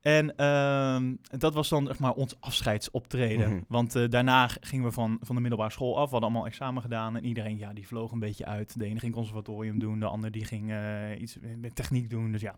En 0.01 0.37
ehm, 0.37 1.15
dat 1.39 1.55
was 1.55 1.69
dan 1.69 1.87
zeg 1.87 1.99
maar, 1.99 2.13
ons 2.13 2.35
afscheidsoptreden. 2.41 3.51
Mhm. 3.51 3.61
Want 3.69 3.95
eh, 3.95 4.09
daarna 4.09 4.49
gingen 4.61 4.85
we 4.85 4.93
van, 4.93 5.19
van 5.21 5.35
de 5.35 5.41
middelbare 5.41 5.71
school 5.73 5.97
af. 5.99 6.05
We 6.05 6.11
hadden 6.11 6.31
allemaal 6.31 6.47
examen 6.47 6.83
gedaan. 6.83 7.17
En 7.17 7.25
iedereen 7.25 7.59
ja, 7.59 7.73
die 7.73 7.87
vloog 7.87 8.13
een 8.13 8.19
beetje 8.19 8.45
uit. 8.47 8.79
De 8.79 8.85
ene 8.85 8.99
ging 8.99 9.13
conservatorium 9.15 9.79
doen. 9.79 10.01
De 10.01 10.07
ander 10.07 10.31
die 10.31 10.45
ging 10.45 10.73
iets 11.19 11.37
met 11.57 11.75
techniek 11.75 12.11
doen. 12.11 12.33
Dus 12.33 12.41
ja. 12.41 12.55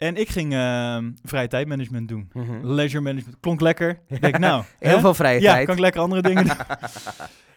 En 0.00 0.16
ik 0.16 0.28
ging 0.28 0.52
ehm, 0.52 1.10
vrije 1.22 1.48
tijdmanagement 1.48 2.08
doen. 2.08 2.30
Leisure 2.62 3.02
management. 3.02 3.36
Klonk 3.40 3.60
lekker. 3.60 4.00
Denk, 4.20 4.38
nou. 4.38 4.64
Heel 4.78 4.94
hè? 4.94 5.00
veel 5.00 5.14
vrije 5.14 5.40
Ja, 5.40 5.52
tijd. 5.52 5.66
kan 5.66 5.74
ik 5.74 5.80
lekker 5.80 6.00
andere 6.00 6.22
dingen 6.22 6.44
doen. 6.44 6.56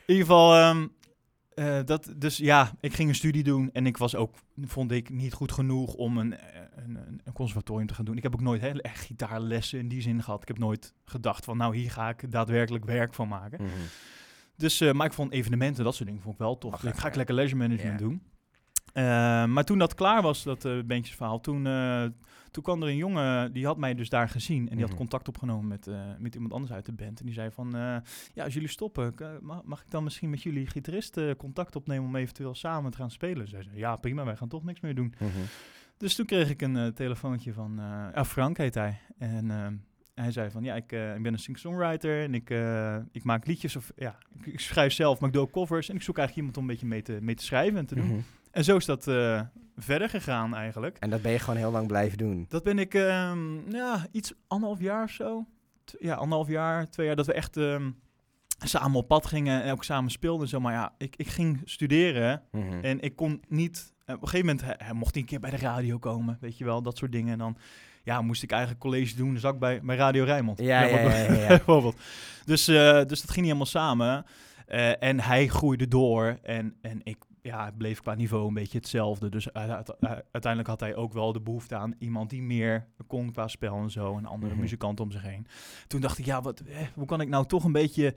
In 0.06 0.14
ieder 0.14 0.26
geval, 0.26 0.56
ehm, 0.56 0.88
eh, 1.54 1.80
dat, 1.86 2.14
dus 2.18 2.38
ja, 2.38 2.72
ik 2.80 2.94
ging 2.94 3.10
een 3.10 3.16
studie 3.16 3.44
doen 3.44 3.70
en 3.74 3.86
ik 3.86 3.98
was 3.98 4.16
ook, 4.16 4.36
vond 4.62 4.92
ik, 4.92 5.10
niet 5.10 5.34
goed 5.34 5.52
genoeg 5.52 5.94
om 5.94 6.18
een, 6.18 6.38
eh, 6.38 6.60
een, 6.76 6.96
een- 7.24 7.34
conservatorium 7.34 7.88
te 7.88 7.94
gaan 7.94 8.06
doen. 8.06 8.18
Ik 8.18 8.24
heb 8.24 8.34
ook 8.34 8.42
nooit 8.42 8.62
heel 8.62 8.78
echt 8.80 9.06
gitaarlessen 9.06 9.80
in 9.80 9.88
die 9.88 10.02
zin 10.02 10.24
gehad. 10.24 10.42
Ik 10.42 10.48
heb 10.48 10.58
nooit 10.60 10.94
gedacht 11.06 11.46
van, 11.46 11.58
nou, 11.58 11.76
hier 11.76 11.92
ga 11.92 12.10
ik 12.10 12.32
daadwerkelijk 12.32 12.86
werk 12.86 13.14
van 13.14 13.28
maken. 13.28 13.62
Mhm. 13.64 13.72
Dus, 14.58 14.82
eh, 14.82 14.92
maar 14.92 15.06
ik 15.08 15.14
vond 15.14 15.32
evenementen, 15.32 15.84
dat 15.84 15.96
soort 15.96 16.08
dingen, 16.08 16.22
vond 16.24 16.34
ik 16.34 16.40
wel 16.42 16.58
tof. 16.58 16.74
Ach, 16.74 16.80
Dus 16.82 16.90
ik 16.92 16.98
ga 16.98 17.06
ik 17.06 17.12
ja. 17.12 17.18
lekker 17.18 17.36
leisure 17.36 17.60
management 17.62 18.00
Ja. 18.00 18.06
doen. 18.06 18.22
Maar 19.54 19.64
toen 19.64 19.78
dat 19.78 19.94
klaar 19.94 20.22
was, 20.22 20.44
dat 20.44 20.66
uh, 20.66 20.84
bandjesverhaal, 20.84 21.40
toen, 21.40 21.64
toen 22.54 22.64
kwam 22.64 22.82
er 22.82 22.88
een 22.88 22.96
jongen, 22.96 23.54
die 23.54 23.66
had 23.66 23.78
mij 23.78 23.94
dus 23.96 24.10
daar 24.10 24.30
gezien. 24.30 24.60
En 24.60 24.66
die 24.66 24.76
Mhm. 24.80 24.86
had 24.88 24.96
contact 24.96 25.28
opgenomen 25.28 25.68
met, 25.68 25.88
eh, 25.88 25.96
met 26.20 26.34
iemand 26.36 26.54
anders 26.54 26.72
uit 26.74 26.86
de 26.86 26.92
band. 26.92 27.20
En 27.20 27.26
die 27.26 27.34
zei 27.34 27.52
van, 27.52 27.76
eh, 27.76 27.96
ja, 28.34 28.44
als 28.44 28.54
jullie 28.54 28.70
stoppen, 28.70 29.14
k- 29.16 29.40
mag, 29.42 29.64
mag 29.64 29.82
ik 29.82 29.90
dan 29.92 30.04
misschien 30.04 30.30
met 30.30 30.44
jullie 30.44 30.68
gitarist 30.68 31.18
eh, 31.18 31.32
contact 31.38 31.76
opnemen 31.76 32.08
om 32.08 32.16
eventueel 32.16 32.56
samen 32.56 32.92
te 32.92 32.98
gaan 32.98 33.12
spelen? 33.12 33.48
Zij 33.48 33.64
zei, 33.64 33.78
ja, 33.78 33.96
prima, 33.96 34.26
wij 34.26 34.36
gaan 34.36 34.48
toch 34.48 34.64
niks 34.64 34.80
meer 34.80 34.96
doen. 34.96 35.14
Mhm. 35.20 35.30
Dus 35.98 36.16
toen 36.16 36.26
kreeg 36.26 36.50
ik 36.50 36.62
een 36.62 36.78
eh, 36.78 36.88
telefoontje 36.88 37.54
van, 37.54 37.80
eh 37.80 38.08
ah, 38.14 38.26
Frank 38.26 38.58
heet 38.58 38.74
hij. 38.76 39.00
En 39.18 39.52
eh, 39.52 39.68
hij 40.24 40.32
zei 40.32 40.50
van, 40.52 40.64
ja, 40.64 40.76
ik, 40.76 40.92
eh, 40.92 41.16
ik 41.16 41.24
ben 41.24 41.34
een 41.34 41.40
singer-songwriter 41.40 42.24
en 42.24 42.34
ik, 42.34 42.50
eh, 42.50 42.98
ik 43.12 43.24
maak 43.24 43.46
liedjes 43.48 43.76
of, 43.76 43.92
ja, 43.96 44.18
ik, 44.40 44.46
ik 44.46 44.60
schrijf 44.60 44.94
zelf, 44.94 45.20
maar 45.20 45.30
ik 45.30 45.36
doe 45.36 45.44
ook 45.44 45.52
covers. 45.52 45.90
En 45.90 45.96
ik 45.96 46.02
zoek 46.02 46.18
eigenlijk 46.18 46.48
iemand 46.48 46.58
om 46.58 46.64
een 46.64 46.70
beetje 46.70 46.88
mee 46.94 47.02
te, 47.02 47.18
mee 47.26 47.36
te 47.36 47.44
schrijven 47.44 47.78
en 47.80 47.86
te 47.86 47.96
doen. 47.96 48.06
Mhm. 48.08 48.20
En 48.54 48.64
zo 48.64 48.76
is 48.78 48.86
dat 48.86 49.08
eh, 49.08 49.42
verder 49.78 50.10
gegaan 50.10 50.56
eigenlijk. 50.56 50.98
En 51.00 51.10
dat 51.10 51.22
ben 51.22 51.32
je 51.32 51.40
gewoon 51.40 51.58
heel 51.60 51.72
lang 51.72 51.88
blijven 51.88 52.18
doen. 52.18 52.46
Dat 52.50 52.64
ben 52.64 52.80
ik, 52.80 52.94
ehm, 52.94 53.72
ja, 53.72 54.06
iets 54.12 54.34
anderhalf 54.48 54.80
jaar 54.82 55.04
of 55.04 55.10
zo. 55.12 55.46
T- 55.84 55.96
ja, 56.00 56.16
anderhalf 56.16 56.48
jaar, 56.48 56.90
twee 56.90 57.06
jaar, 57.06 57.16
dat 57.16 57.26
we 57.26 57.34
echt 57.34 57.58
ehm, 57.58 57.92
samen 58.60 58.98
op 59.00 59.08
pad 59.08 59.26
gingen 59.26 59.64
en 59.64 59.72
ook 59.72 59.84
samen 59.84 60.12
speelden 60.12 60.42
en 60.44 60.50
zo. 60.50 60.60
Maar 60.60 60.74
ja, 60.74 60.94
ik, 60.98 61.16
ik 61.16 61.28
ging 61.28 61.62
studeren 61.66 62.42
Mhm. 62.52 62.80
en 62.84 63.00
ik 63.00 63.16
kon 63.16 63.42
niet... 63.48 63.94
eh, 64.06 64.16
op 64.16 64.22
een 64.22 64.28
gegeven 64.28 64.48
moment 64.56 64.66
hij, 64.66 64.76
hij 64.88 64.94
mocht 64.94 65.12
hij 65.14 65.22
een 65.22 65.28
keer 65.28 65.40
bij 65.40 65.50
de 65.50 65.58
radio 65.58 65.98
komen, 65.98 66.38
weet 66.42 66.58
je 66.58 66.66
wel, 66.66 66.82
dat 66.82 66.98
soort 66.98 67.12
dingen. 67.12 67.32
En 67.32 67.38
dan 67.40 67.58
ja, 68.04 68.22
moest 68.22 68.44
ik 68.44 68.52
eigenlijk 68.52 68.82
college 68.82 69.16
doen, 69.16 69.34
dus 69.34 69.46
ook 69.46 69.60
bij, 69.60 69.82
bij 69.82 69.96
Radio 69.96 70.24
Rijnmond. 70.24 70.60
Ja, 70.60 70.82
ja, 70.84 71.04
wat- 71.04 71.12
ja, 71.12 71.18
ja, 71.18 71.34
ja. 71.34 71.48
bijvoorbeeld. 71.58 71.98
Dus, 72.46 72.68
eh, 72.68 72.76
dus 73.06 73.22
dat 73.22 73.30
ging 73.32 73.36
niet 73.36 73.46
helemaal 73.46 73.66
samen. 73.66 74.26
Eh, 74.68 75.04
en 75.04 75.20
hij 75.20 75.48
groeide 75.48 75.88
door 75.88 76.38
en, 76.42 76.76
en 76.82 77.00
ik 77.04 77.18
ja, 77.42 77.72
bleef 77.78 78.00
qua 78.00 78.14
niveau 78.16 78.48
een 78.48 78.54
beetje 78.54 78.78
hetzelfde. 78.78 79.30
Dus 79.30 79.54
uit- 79.54 79.96
uiteindelijk 80.32 80.68
had 80.68 80.80
hij 80.80 80.96
ook 80.96 81.14
wel 81.14 81.34
de 81.34 81.42
behoefte 81.42 81.76
aan 81.76 81.96
iemand 82.00 82.30
die 82.30 82.42
meer 82.42 82.88
kon 83.08 83.32
qua 83.32 83.48
spel 83.48 83.76
en 83.78 83.90
zo. 83.92 84.18
En 84.18 84.26
andere 84.26 84.52
Mhm. 84.54 84.62
muzikanten 84.62 85.06
om 85.06 85.12
zich 85.12 85.22
heen. 85.22 85.48
Toen 85.88 86.02
dacht 86.02 86.18
ik, 86.18 86.26
ja, 86.26 86.42
wat, 86.42 86.60
eh, 86.60 86.78
hoe 86.96 87.06
kan 87.06 87.22
ik 87.22 87.28
nou 87.30 87.46
toch 87.46 87.64
een 87.64 87.72
beetje 87.72 88.16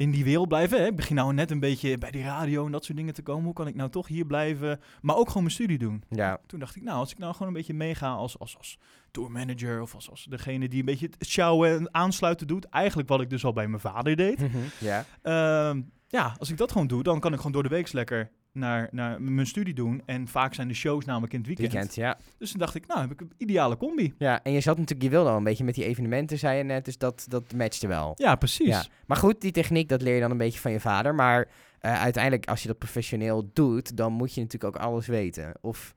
in 0.00 0.10
die 0.10 0.24
wereld 0.24 0.48
blijven? 0.48 0.78
Hè? 0.78 0.86
Ik 0.86 0.96
begin 0.96 1.16
nou 1.16 1.32
net 1.32 1.50
een 1.50 1.60
beetje 1.60 1.98
bij 1.98 2.10
die 2.10 2.22
radio 2.22 2.66
en 2.66 2.72
dat 2.72 2.84
soort 2.84 2.98
dingen 2.98 3.14
te 3.14 3.22
komen. 3.22 3.44
Hoe 3.44 3.52
kan 3.52 3.66
ik 3.66 3.74
nou 3.74 3.90
toch 3.90 4.08
hier 4.08 4.26
blijven, 4.26 4.80
maar 5.00 5.16
ook 5.16 5.26
gewoon 5.26 5.42
mijn 5.42 5.54
studie 5.54 5.78
doen? 5.78 6.02
Ja. 6.08 6.40
Toen 6.46 6.58
dacht 6.58 6.76
ik, 6.76 6.82
nou, 6.82 6.98
als 6.98 7.10
ik 7.10 7.18
nou 7.18 7.32
gewoon 7.32 7.48
een 7.48 7.54
beetje 7.54 7.74
meega 7.74 8.10
als, 8.10 8.38
als, 8.38 8.56
als 8.56 8.78
tourmanager 9.10 9.80
of 9.82 9.94
als, 9.94 10.10
als 10.10 10.24
degene 10.24 10.68
die 10.68 10.78
een 10.78 10.84
beetje 10.84 11.06
het 11.06 11.28
sjouwen 11.28 11.70
en 11.70 11.94
aansluiten 11.94 12.46
doet. 12.46 12.64
Eigenlijk 12.64 13.08
wat 13.08 13.20
ik 13.20 13.30
dus 13.30 13.44
al 13.44 13.52
bij 13.52 13.68
mijn 13.68 13.80
vader 13.80 14.16
deed. 14.16 14.38
Mhm. 14.38 14.58
Ja. 14.78 15.04
Ehm, 15.22 15.80
ja, 16.08 16.34
als 16.38 16.50
ik 16.50 16.56
dat 16.56 16.72
gewoon 16.72 16.86
doe, 16.86 17.02
dan 17.02 17.20
kan 17.20 17.30
ik 17.30 17.36
gewoon 17.36 17.52
door 17.52 17.62
de 17.62 17.68
week 17.68 17.92
lekker 17.92 18.30
naar, 18.52 18.88
naar 18.92 19.22
mijn 19.22 19.46
studie 19.46 19.74
doen. 19.74 20.02
En 20.06 20.28
vaak 20.28 20.54
zijn 20.54 20.68
de 20.68 20.74
shows 20.74 21.04
namelijk 21.04 21.32
in 21.32 21.38
het 21.38 21.48
weekend. 21.48 21.72
Weekend, 21.72 21.94
ja. 21.94 22.18
Dus 22.38 22.50
toen 22.50 22.58
dacht 22.60 22.74
ik, 22.74 22.86
nou 22.86 23.00
heb 23.00 23.10
ik 23.10 23.20
een 23.20 23.32
ideale 23.36 23.76
combi. 23.76 24.14
Ja, 24.18 24.42
en 24.42 24.52
je 24.52 24.60
zat 24.60 24.76
natuurlijk, 24.78 25.02
je 25.02 25.14
wilde 25.14 25.30
al 25.30 25.36
een 25.36 25.44
beetje 25.44 25.64
met 25.64 25.74
die 25.74 25.84
evenementen, 25.84 26.38
zei 26.38 26.58
je 26.58 26.64
net, 26.64 26.84
dus 26.84 26.98
dat, 26.98 27.24
dat 27.28 27.52
matchte 27.52 27.86
wel. 27.86 28.12
Ja, 28.16 28.34
precies. 28.34 28.66
Ja. 28.66 28.84
Maar 29.06 29.16
goed, 29.16 29.40
die 29.40 29.52
techniek, 29.52 29.88
dat 29.88 30.02
leer 30.02 30.14
je 30.14 30.20
dan 30.20 30.30
een 30.30 30.36
beetje 30.36 30.60
van 30.60 30.72
je 30.72 30.80
vader. 30.80 31.14
Maar 31.14 31.48
eh, 31.80 32.00
uiteindelijk, 32.02 32.48
als 32.48 32.62
je 32.62 32.68
dat 32.68 32.78
professioneel 32.78 33.50
doet, 33.52 33.96
dan 33.96 34.12
moet 34.12 34.34
je 34.34 34.40
natuurlijk 34.40 34.76
ook 34.76 34.82
alles 34.82 35.06
weten. 35.06 35.52
Of, 35.60 35.94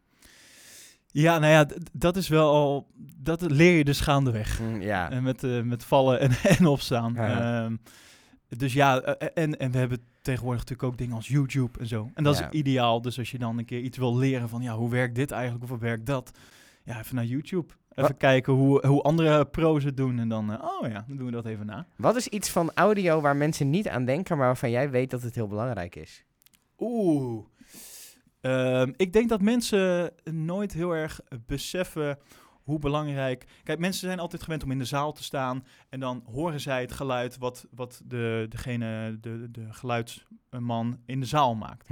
Ja, 1.08 1.40
nou 1.40 1.52
ja, 1.52 1.66
dat 1.92 2.18
is 2.18 2.28
wel 2.28 2.52
al, 2.54 2.88
dat 3.18 3.42
leer 3.42 3.78
je 3.78 3.84
dus 3.84 4.00
gaandeweg. 4.00 4.60
mm, 4.60 4.82
ja. 4.82 5.12
En 5.12 5.24
met, 5.24 5.44
eh, 5.44 5.62
met 5.62 5.84
vallen 5.84 6.20
en, 6.20 6.32
en 6.58 6.66
opstaan. 6.66 7.14
Ja. 7.16 7.64
Ehm, 7.64 7.76
dus 8.58 8.74
ja, 8.74 9.02
eh, 9.02 9.44
en, 9.44 9.60
en 9.60 9.72
we 9.72 9.78
hebben 9.78 10.02
tegenwoordig 10.22 10.62
natuurlijk 10.62 10.90
ook 10.92 10.98
dingen 10.98 11.16
als 11.16 11.28
YouTube 11.28 11.80
en 11.80 11.88
zo. 11.88 12.10
En 12.14 12.24
dat 12.24 12.38
Ja. 12.38 12.50
is 12.50 12.60
ideaal. 12.60 13.02
Dus 13.02 13.18
als 13.18 13.32
je 13.32 13.38
dan 13.40 13.58
een 13.58 13.66
keer 13.66 13.80
iets 13.80 13.98
wil 13.98 14.18
leren 14.18 14.50
van, 14.50 14.62
ja, 14.62 14.76
hoe 14.76 14.90
werkt 14.90 15.16
dit 15.16 15.32
eigenlijk? 15.32 15.64
Of 15.64 15.70
hoe 15.70 15.80
werkt 15.80 16.06
dat? 16.06 16.32
Ja, 16.84 17.00
even 17.00 17.16
naar 17.16 17.26
YouTube. 17.26 17.74
Even 17.96 18.18
kijken 18.18 18.54
hoe, 18.54 18.88
hoe 18.88 19.02
andere 19.02 19.46
pro's 19.46 19.84
het 19.84 19.98
doen. 19.98 20.20
En 20.20 20.30
dan, 20.30 20.52
eh, 20.52 20.64
oh 20.64 20.88
ja, 20.90 21.06
dan 21.08 21.18
doen 21.18 21.26
we 21.26 21.32
dat 21.32 21.46
even 21.46 21.66
na. 21.66 21.86
Wat 21.96 22.16
is 22.16 22.28
iets 22.28 22.50
van 22.50 22.72
audio 22.74 23.22
waar 23.22 23.36
mensen 23.36 23.70
niet 23.70 23.88
aan 23.88 24.06
denken, 24.06 24.38
maar 24.38 24.46
waarvan 24.46 24.72
jij 24.72 24.90
weet 24.90 25.10
dat 25.10 25.22
het 25.22 25.36
heel 25.36 25.48
belangrijk 25.48 25.96
is? 25.96 26.24
Oeh. 26.80 27.46
Ehm, 28.42 28.92
ik 28.98 29.14
denk 29.14 29.30
dat 29.30 29.42
mensen 29.42 30.12
nooit 30.32 30.74
heel 30.74 30.92
erg 30.96 31.20
beseffen 31.46 32.18
hoe 32.64 32.80
belangrijk. 32.80 33.48
Kijk, 33.64 33.80
mensen 33.80 34.08
zijn 34.08 34.20
altijd 34.20 34.44
gewend 34.44 34.64
om 34.64 34.72
in 34.72 34.78
de 34.80 34.86
zaal 34.86 35.12
te 35.14 35.24
staan 35.24 35.66
en 35.90 36.00
dan 36.00 36.24
horen 36.26 36.60
zij 36.60 36.82
het 36.82 36.92
geluid 36.92 37.38
wat, 37.38 37.68
wat 37.72 38.02
de, 38.06 38.46
degene, 38.50 39.18
de, 39.22 39.48
de 39.52 39.74
geluidsman 39.74 41.00
in 41.06 41.20
de 41.20 41.26
zaal 41.26 41.56
maakt. 41.56 41.90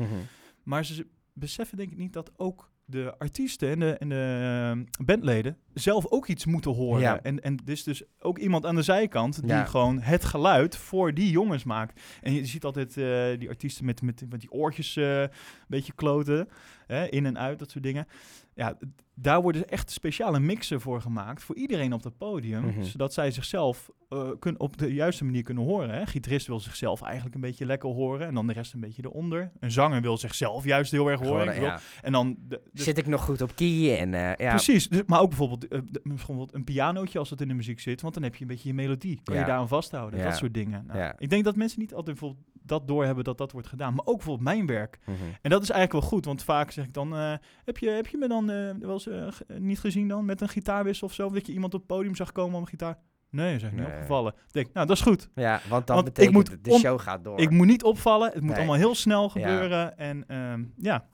Maar 0.63 0.85
ze 0.85 1.07
beseffen 1.33 1.77
denk 1.77 1.91
ik 1.91 1.97
niet 1.97 2.13
dat 2.13 2.31
ook 2.37 2.71
de 2.85 3.13
artiesten 3.17 3.69
en 3.69 3.79
de, 3.79 3.91
en 3.97 4.09
de 4.09 4.85
eh, 4.97 5.05
bandleden 5.05 5.57
zelf 5.73 6.05
ook 6.07 6.27
iets 6.27 6.45
moeten 6.45 6.71
horen. 6.71 7.01
Ja. 7.01 7.21
En, 7.21 7.41
en 7.43 7.59
er 7.65 7.71
is 7.71 7.83
dus 7.83 8.03
ook 8.19 8.37
iemand 8.37 8.65
aan 8.65 8.75
de 8.75 8.81
zijkant 8.81 9.41
die 9.41 9.49
Ja. 9.51 9.65
gewoon 9.65 9.99
het 10.01 10.25
geluid 10.25 10.77
voor 10.77 11.13
die 11.13 11.31
jongens 11.31 11.63
maakt. 11.63 12.01
En 12.21 12.33
je 12.33 12.45
ziet 12.45 12.63
altijd 12.63 12.97
eh, 12.97 13.39
die 13.39 13.49
artiesten 13.49 13.85
met, 13.85 14.01
met, 14.01 14.23
met 14.29 14.39
die 14.39 14.51
oortjes 14.51 14.95
eh, 14.95 15.21
een 15.21 15.29
beetje 15.67 15.93
kloten, 15.93 16.47
hè, 16.87 17.05
in 17.09 17.25
en 17.25 17.37
uit, 17.37 17.59
dat 17.59 17.71
soort 17.71 17.83
dingen. 17.83 18.07
Ja, 18.55 18.77
daar 19.15 19.41
worden 19.41 19.67
echt 19.69 19.91
speciale 19.91 20.39
mixen 20.39 20.81
voor 20.81 21.01
gemaakt, 21.01 21.43
voor 21.43 21.55
iedereen 21.55 21.93
op 21.93 22.03
het 22.03 22.17
podium, 22.17 22.63
Mhm. 22.65 22.83
zodat 22.83 23.13
zij 23.13 23.31
zichzelf 23.31 23.89
eh, 24.11 24.29
kun, 24.39 24.59
op 24.59 24.77
de 24.77 24.93
juiste 24.93 25.23
manier 25.25 25.43
kunnen 25.43 25.63
horen. 25.63 25.89
Hè. 25.89 26.05
Gitarist 26.05 26.47
wil 26.47 26.59
zichzelf 26.59 27.01
eigenlijk 27.01 27.35
een 27.35 27.41
beetje 27.41 27.65
lekker 27.65 27.89
horen 27.89 28.27
en 28.27 28.33
dan 28.33 28.47
de 28.47 28.53
rest 28.53 28.73
een 28.73 28.79
beetje 28.79 29.01
eronder. 29.05 29.51
Een 29.59 29.71
zanger 29.71 30.01
wil 30.01 30.17
zichzelf 30.17 30.63
juist 30.65 30.91
heel 30.91 31.07
erg 31.07 31.19
horen. 31.19 31.53
Gewoon, 31.53 31.69
ja. 31.69 31.79
En 32.01 32.11
dan 32.11 32.35
de, 32.47 32.61
de- 32.71 32.81
Zit 32.83 32.97
ik 32.97 33.07
nog 33.07 33.21
goed 33.23 33.41
op 33.41 33.55
key? 33.55 33.97
En, 33.99 34.13
eh, 34.13 34.21
ja. 34.45 34.49
Precies, 34.49 34.87
dus, 34.89 35.01
maar 35.05 35.19
ook 35.21 35.27
bijvoorbeeld, 35.29 35.67
eh, 35.67 35.79
de- 35.91 36.01
bijvoorbeeld 36.03 36.53
een 36.53 36.63
pianootje 36.63 37.19
als 37.19 37.29
dat 37.29 37.41
in 37.41 37.47
de 37.47 37.53
muziek 37.53 37.79
zit, 37.79 38.01
want 38.01 38.13
dan 38.13 38.23
heb 38.23 38.35
je 38.35 38.41
een 38.41 38.47
beetje 38.47 38.67
je 38.69 38.75
melodie. 38.75 39.19
Ja. 39.23 39.39
je 39.39 39.45
daar 39.45 39.57
aan 39.57 39.67
vasthouden, 39.67 40.19
Ja. 40.19 40.25
dat 40.25 40.37
soort 40.37 40.53
dingen. 40.53 40.83
Nou. 40.87 41.13
Ik 41.17 41.29
denk 41.29 41.43
dat 41.43 41.55
mensen 41.55 41.79
niet 41.79 41.93
altijd 41.93 42.19
bijvoorbeeld 42.19 42.49
dat 42.63 42.87
doorhebben 42.87 43.23
dat 43.23 43.37
dat 43.37 43.51
wordt 43.51 43.67
gedaan, 43.67 43.93
maar 43.93 44.05
ook 44.05 44.15
bijvoorbeeld 44.15 44.47
mijn 44.47 44.65
werk. 44.65 44.99
Mhm. 45.05 45.15
En 45.41 45.49
dat 45.49 45.61
is 45.61 45.69
eigenlijk 45.69 46.01
wel 46.01 46.11
goed, 46.11 46.25
want 46.25 46.43
vaak 46.43 46.71
zeg 46.71 46.85
ik 46.85 46.93
dan, 46.93 47.15
eh, 47.15 47.33
heb, 47.65 47.77
je, 47.77 47.89
heb 47.89 48.07
je 48.07 48.17
me 48.17 48.27
dan 48.27 48.49
eh, 48.49 48.69
wel 48.79 48.93
eens 48.93 49.07
eh, 49.07 49.27
niet 49.57 49.79
gezien 49.79 50.07
dan 50.07 50.25
met 50.25 50.41
een 50.41 50.49
gitaarwissel 50.49 51.07
of 51.07 51.13
zo, 51.13 51.29
dat 51.29 51.47
je 51.47 51.53
iemand 51.53 51.73
op 51.73 51.79
het 51.79 51.89
podium 51.89 52.15
zag 52.15 52.31
komen 52.31 52.55
om 52.55 52.61
een 52.61 52.67
gitaar? 52.67 52.97
Nee, 53.31 53.59
zeg 53.59 53.69
ik 53.69 53.75
niet 53.75 53.85
Nee. 53.85 53.93
opgevallen. 53.95 54.33
Ik 54.47 54.53
denk, 54.53 54.73
nou 54.73 54.87
dat 54.87 54.95
is 54.97 55.01
goed. 55.03 55.29
Ja, 55.35 55.61
want 55.69 55.87
dan 55.87 55.95
Want 55.95 56.07
ik 56.07 56.13
betekent 56.13 56.35
moet 56.37 56.49
het, 56.51 56.63
de 56.63 56.79
show 56.79 56.99
gaat 56.99 57.23
door. 57.23 57.39
Ik 57.39 57.49
moet 57.49 57.67
niet 57.67 57.83
opvallen, 57.83 58.27
het 58.31 58.39
moet 58.41 58.49
Nee. 58.49 58.57
allemaal 58.57 58.75
heel 58.75 58.95
snel 58.95 59.29
gebeuren 59.29 59.97
en 59.97 60.23
ehm, 60.27 60.63
ja. 60.77 61.05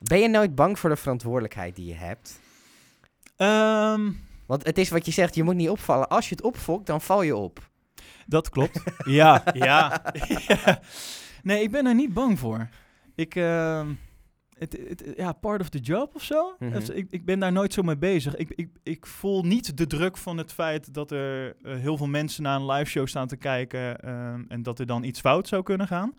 Ben 0.00 0.18
je 0.18 0.28
nooit 0.28 0.54
bang 0.54 0.78
voor 0.78 0.90
de 0.90 0.96
verantwoordelijkheid 0.96 1.76
die 1.76 1.86
je 1.86 1.94
hebt? 1.94 2.40
Ehm, 3.36 4.10
Want 4.46 4.66
het 4.66 4.78
is 4.78 4.88
wat 4.90 5.06
je 5.06 5.12
zegt, 5.12 5.34
je 5.34 5.42
moet 5.42 5.54
niet 5.54 5.68
opvallen. 5.70 6.08
Als 6.08 6.28
je 6.28 6.34
het 6.34 6.44
opfokt, 6.44 6.86
dan 6.86 7.00
val 7.00 7.22
je 7.22 7.36
op. 7.36 7.68
Dat 8.26 8.48
klopt. 8.48 8.82
ja, 9.04 9.42
ja, 9.52 10.02
ja. 10.48 10.80
Nee, 11.42 11.62
ik 11.62 11.70
ben 11.70 11.86
er 11.86 11.94
niet 11.94 12.12
bang 12.14 12.38
voor. 12.38 12.68
Ik, 13.14 13.34
ehm, 13.34 13.88
het, 14.58 14.78
het, 14.88 15.04
ja, 15.16 15.32
part 15.32 15.60
of 15.60 15.68
the 15.68 15.78
job 15.78 16.14
of 16.14 16.22
zo. 16.22 16.56
Mhm. 16.58 16.72
Dus 16.72 16.88
ik, 16.88 17.06
ik 17.10 17.24
ben 17.24 17.38
daar 17.38 17.52
nooit 17.52 17.72
zo 17.72 17.82
mee 17.82 17.96
bezig. 17.96 18.36
Ik, 18.36 18.52
ik, 18.54 18.68
ik 18.82 19.06
voel 19.06 19.42
niet 19.42 19.76
de 19.76 19.86
druk 19.86 20.16
van 20.16 20.36
het 20.38 20.52
feit 20.52 20.94
dat 20.94 21.10
er 21.10 21.56
eh, 21.62 21.74
heel 21.76 21.96
veel 21.96 22.06
mensen 22.06 22.42
naar 22.42 22.56
een 22.60 22.66
live 22.70 22.90
show 22.90 23.06
staan 23.06 23.26
te 23.28 23.36
kijken. 23.36 24.00
ehm, 24.00 24.42
en 24.48 24.62
dat 24.62 24.78
er 24.78 24.86
dan 24.86 25.04
iets 25.04 25.20
fout 25.20 25.48
zou 25.48 25.62
kunnen 25.62 25.86
gaan. 25.86 26.14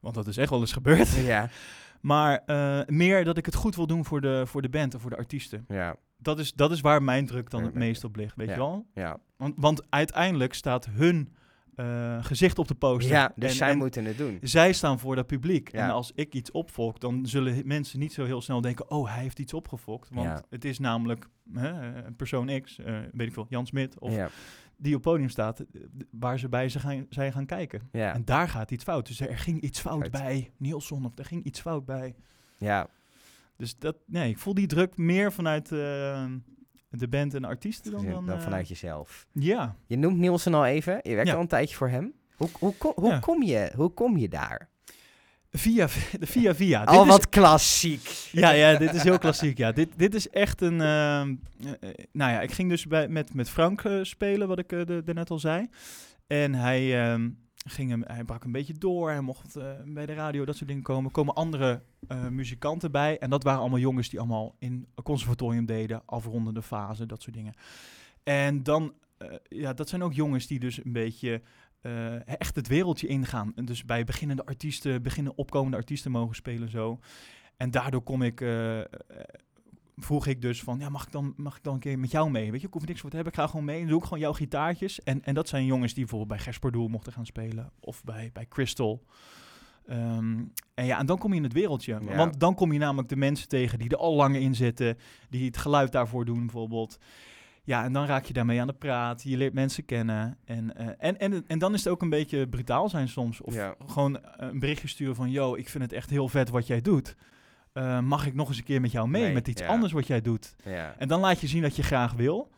Want 0.00 0.14
dat 0.14 0.26
is 0.26 0.36
echt 0.36 0.50
wel 0.50 0.60
eens 0.60 0.72
gebeurd. 0.72 1.10
Ja, 1.14 1.48
Maar 2.00 2.42
eh, 2.46 2.80
meer 2.86 3.24
dat 3.24 3.36
ik 3.36 3.46
het 3.46 3.54
goed 3.54 3.76
wil 3.76 3.86
doen 3.86 4.04
voor 4.04 4.20
de, 4.20 4.42
voor 4.46 4.62
de 4.62 4.68
band 4.68 4.94
en 4.94 5.00
voor 5.00 5.10
de 5.10 5.16
artiesten. 5.16 5.64
ja, 5.68 5.96
Dat 6.18 6.38
is, 6.38 6.52
dat 6.52 6.70
is 6.70 6.80
waar 6.80 7.02
mijn 7.02 7.26
druk 7.26 7.50
dan 7.50 7.64
het 7.64 7.74
meest 7.74 8.04
op 8.04 8.16
ligt, 8.16 8.36
weet 8.36 8.46
Ja. 8.48 8.52
je 8.52 8.58
wel? 8.58 8.86
ja. 8.94 9.18
Want, 9.36 9.54
want 9.56 9.82
uiteindelijk 9.90 10.54
staat 10.54 10.86
hun 10.90 11.34
eh, 11.80 12.24
gezicht 12.24 12.58
op 12.58 12.68
de 12.68 12.74
poster. 12.74 13.12
ja 13.12 13.32
dus 13.36 13.50
En- 13.50 13.56
zij 13.56 13.70
en 13.70 13.78
moeten 13.78 14.04
het 14.04 14.18
doen. 14.18 14.38
zij 14.42 14.72
staan 14.72 14.98
voor 14.98 15.16
dat 15.16 15.26
publiek. 15.26 15.72
Ja. 15.72 15.84
En 15.84 15.90
als 15.90 16.12
ik 16.14 16.34
iets 16.34 16.50
opvolk, 16.50 17.00
dan 17.00 17.26
zullen 17.26 17.62
mensen 17.66 17.98
niet 17.98 18.12
zo 18.12 18.24
heel 18.24 18.40
snel 18.40 18.60
denken... 18.60 18.90
oh, 18.90 19.12
hij 19.14 19.22
heeft 19.22 19.38
iets 19.38 19.54
opgefokt. 19.54 20.08
Want 20.12 20.26
Ja. 20.26 20.42
het 20.50 20.64
is 20.64 20.78
namelijk 20.78 21.28
hè, 21.52 21.92
persoon 22.12 22.60
X, 22.62 22.78
eh, 22.78 22.98
weet 23.12 23.26
ik 23.26 23.32
veel, 23.32 23.46
Jan 23.48 23.66
Smit... 23.66 23.98
of 23.98 24.14
Ja, 24.14 24.28
die 24.76 24.94
op 24.94 25.02
podium 25.02 25.28
staat, 25.28 25.60
eh, 25.60 25.66
waar 26.10 26.38
ze 26.38 26.48
bij 26.48 26.68
ze 26.68 26.78
gaan, 26.78 27.06
zij 27.08 27.32
gaan 27.32 27.46
kijken. 27.46 27.88
ja, 27.92 28.14
En 28.14 28.24
daar 28.24 28.48
gaat 28.48 28.70
iets 28.70 28.84
fout. 28.84 29.06
Dus 29.06 29.20
er 29.20 29.38
ging 29.38 29.60
iets 29.60 29.80
fout 29.80 30.02
Uit. 30.02 30.10
bij 30.10 30.50
Nielsen 30.56 31.04
of 31.04 31.18
er 31.18 31.24
ging 31.24 31.44
iets 31.44 31.60
fout 31.60 31.84
bij. 31.84 32.14
ja. 32.58 32.86
Dus 33.56 33.78
dat, 33.78 33.96
nee, 34.06 34.30
ik 34.30 34.38
voel 34.38 34.54
die 34.54 34.66
druk 34.66 34.96
meer 34.96 35.32
vanuit 35.32 35.70
de 36.90 37.08
band 37.08 37.34
en 37.34 37.42
de 37.42 37.48
artiesten 37.48 37.92
dan, 37.92 38.04
Dan, 38.06 38.26
dan, 38.26 38.36
eh, 38.36 38.42
vanuit 38.42 38.68
jezelf. 38.68 39.26
Ja. 39.32 39.76
Je 39.86 39.96
noemt 39.96 40.18
Nielsen 40.18 40.54
al 40.54 40.66
even. 40.66 41.00
Je 41.02 41.14
werkt 41.14 41.28
Ja. 41.28 41.34
al 41.34 41.40
een 41.40 41.46
tijdje 41.48 41.76
voor 41.76 41.88
hem. 41.88 42.12
Hoe, 42.36 42.48
hoe, 42.58 42.74
hoe, 42.94 43.08
Ja. 43.10 43.18
kom, 43.18 43.42
je, 43.42 43.72
hoe 43.76 43.88
kom 43.90 44.16
je 44.16 44.28
daar? 44.28 44.68
Via, 45.52 45.86
de 46.18 46.26
via 46.34 46.54
via. 46.54 46.84
al 46.84 46.92
Dit 46.96 47.02
is- 47.02 47.08
wat 47.10 47.28
klassiek. 47.28 48.28
Ja, 48.32 48.50
ja, 48.50 48.78
dit 48.78 48.94
is 48.94 49.02
heel 49.02 49.18
klassiek. 49.18 49.58
Ja, 49.58 49.72
dit, 49.72 49.88
dit 49.96 50.14
is 50.14 50.28
echt 50.30 50.60
een. 50.60 50.80
ehm, 50.80 51.34
eh, 51.80 51.90
nou 52.12 52.32
ja, 52.32 52.40
ik 52.40 52.52
ging 52.52 52.68
dus 52.68 52.86
bij, 52.86 53.08
met, 53.08 53.34
met 53.34 53.50
Frank 53.50 53.84
eh, 53.84 53.98
spelen, 54.02 54.48
wat 54.48 54.58
ik 54.58 54.72
eh, 54.72 54.84
de- 54.86 55.02
daarnet 55.04 55.30
al 55.30 55.38
zei. 55.38 55.68
En 56.26 56.54
hij, 56.54 57.02
ehm, 57.12 57.28
ging 57.64 57.90
hem, 57.90 58.02
hij 58.06 58.24
brak 58.24 58.44
een 58.44 58.52
beetje 58.52 58.74
door. 58.74 59.10
Hij 59.10 59.20
mocht 59.20 59.56
eh, 59.56 59.70
bij 59.84 60.06
de 60.06 60.14
radio, 60.14 60.44
dat 60.44 60.56
soort 60.56 60.68
dingen 60.68 60.82
komen. 60.82 61.10
Komen 61.10 61.34
andere 61.34 61.82
eh, 62.08 62.28
muzikanten 62.28 62.90
bij. 62.90 63.18
En 63.18 63.30
dat 63.30 63.42
waren 63.42 63.60
allemaal 63.60 63.78
jongens 63.78 64.08
die 64.08 64.18
allemaal 64.18 64.56
in 64.58 64.86
conservatorium 65.02 65.66
deden, 65.66 66.02
afrondende 66.06 66.62
fase, 66.62 67.06
dat 67.06 67.22
soort 67.22 67.36
dingen. 67.36 67.54
En 68.22 68.62
dan, 68.62 68.94
eh, 69.18 69.28
ja, 69.48 69.72
dat 69.72 69.88
zijn 69.88 70.02
ook 70.02 70.12
jongens 70.12 70.46
die 70.46 70.58
dus 70.58 70.84
een 70.84 70.92
beetje 70.92 71.42
echt 72.24 72.56
het 72.56 72.68
wereldje 72.68 73.06
ingaan. 73.06 73.52
En 73.54 73.64
dus 73.64 73.84
bij 73.84 74.04
beginnende 74.04 74.44
artiesten, 74.44 75.02
beginnen 75.02 75.36
opkomende 75.36 75.76
artiesten 75.76 76.10
mogen 76.10 76.34
spelen 76.34 76.68
zo. 76.68 76.98
En 77.56 77.70
daardoor 77.70 78.02
kom 78.02 78.22
ik, 78.22 78.40
vroeg 79.96 80.26
ik 80.26 80.42
dus 80.42 80.62
van, 80.62 80.78
ja, 80.78 80.88
mag 80.88 81.04
ik, 81.06 81.12
dan, 81.12 81.34
mag 81.36 81.56
ik 81.56 81.62
dan 81.62 81.74
een 81.74 81.80
keer 81.80 81.98
met 81.98 82.10
jou 82.10 82.30
mee? 82.30 82.50
Weet 82.50 82.60
je, 82.60 82.66
ik 82.66 82.72
hoef 82.72 82.86
niks 82.86 83.00
voor 83.00 83.10
te 83.10 83.16
hebben, 83.16 83.34
ik 83.34 83.40
ga 83.40 83.46
gewoon 83.46 83.64
mee. 83.64 83.80
En 83.80 83.86
doe 83.86 83.98
ik 83.98 84.04
gewoon 84.04 84.18
jouw 84.18 84.32
gitaartjes. 84.32 85.02
En, 85.02 85.24
en 85.24 85.34
dat 85.34 85.48
zijn 85.48 85.64
jongens 85.64 85.94
die 85.94 86.04
bijvoorbeeld 86.04 86.30
bij 86.36 86.38
Gerspardoel 86.46 86.88
mochten 86.88 87.12
gaan 87.12 87.26
spelen. 87.26 87.72
Of 87.80 88.04
bij, 88.04 88.30
bij 88.32 88.46
Crystal. 88.48 89.04
Ehm, 89.86 90.38
en 90.74 90.84
ja, 90.86 90.98
en 90.98 91.06
dan 91.06 91.18
kom 91.18 91.30
je 91.30 91.36
in 91.36 91.42
het 91.42 91.52
wereldje. 91.52 91.98
Ja. 92.08 92.16
Want 92.16 92.40
dan 92.40 92.54
kom 92.54 92.72
je 92.72 92.78
namelijk 92.78 93.08
de 93.08 93.16
mensen 93.16 93.48
tegen 93.48 93.78
die 93.78 93.88
er 93.88 93.96
al 93.96 94.14
langer 94.14 94.40
in 94.40 94.54
zitten. 94.54 94.98
Die 95.28 95.46
het 95.46 95.56
geluid 95.56 95.92
daarvoor 95.92 96.24
doen 96.24 96.40
bijvoorbeeld. 96.40 96.98
Ja, 97.64 97.84
en 97.84 97.92
dan 97.92 98.06
raak 98.06 98.24
je 98.24 98.32
daarmee 98.32 98.60
aan 98.60 98.66
de 98.66 98.72
praat. 98.72 99.22
Je 99.22 99.36
leert 99.36 99.54
mensen 99.54 99.84
kennen. 99.84 100.38
En, 100.44 100.76
eh, 100.76 100.86
en, 100.98 101.18
en, 101.18 101.44
en 101.46 101.58
dan 101.58 101.74
is 101.74 101.84
het 101.84 101.92
ook 101.92 102.02
een 102.02 102.08
beetje 102.10 102.48
brutaal 102.48 102.88
zijn 102.88 103.08
soms. 103.08 103.40
Of 103.40 103.54
Ja. 103.54 103.74
gewoon 103.86 104.18
een 104.36 104.58
berichtje 104.58 104.88
sturen 104.88 105.14
van... 105.14 105.30
Yo, 105.30 105.54
ik 105.54 105.68
vind 105.68 105.82
het 105.84 105.92
echt 105.92 106.10
heel 106.10 106.28
vet 106.28 106.48
wat 106.50 106.66
jij 106.66 106.80
doet. 106.80 107.16
Eh, 107.72 108.00
mag 108.00 108.26
ik 108.26 108.34
nog 108.34 108.48
eens 108.48 108.58
een 108.58 108.64
keer 108.64 108.80
met 108.80 108.92
jou 108.92 109.08
mee 109.08 109.22
Nee, 109.22 109.32
met 109.32 109.48
iets 109.48 109.60
ja. 109.62 109.68
anders 109.68 109.92
wat 109.92 110.06
jij 110.06 110.20
doet? 110.20 110.54
Ja. 110.64 110.94
En 110.98 111.08
dan 111.08 111.20
laat 111.20 111.40
je 111.40 111.46
zien 111.46 111.62
dat 111.62 111.76
je 111.76 111.82
graag 111.82 112.12
wil. 112.12 112.50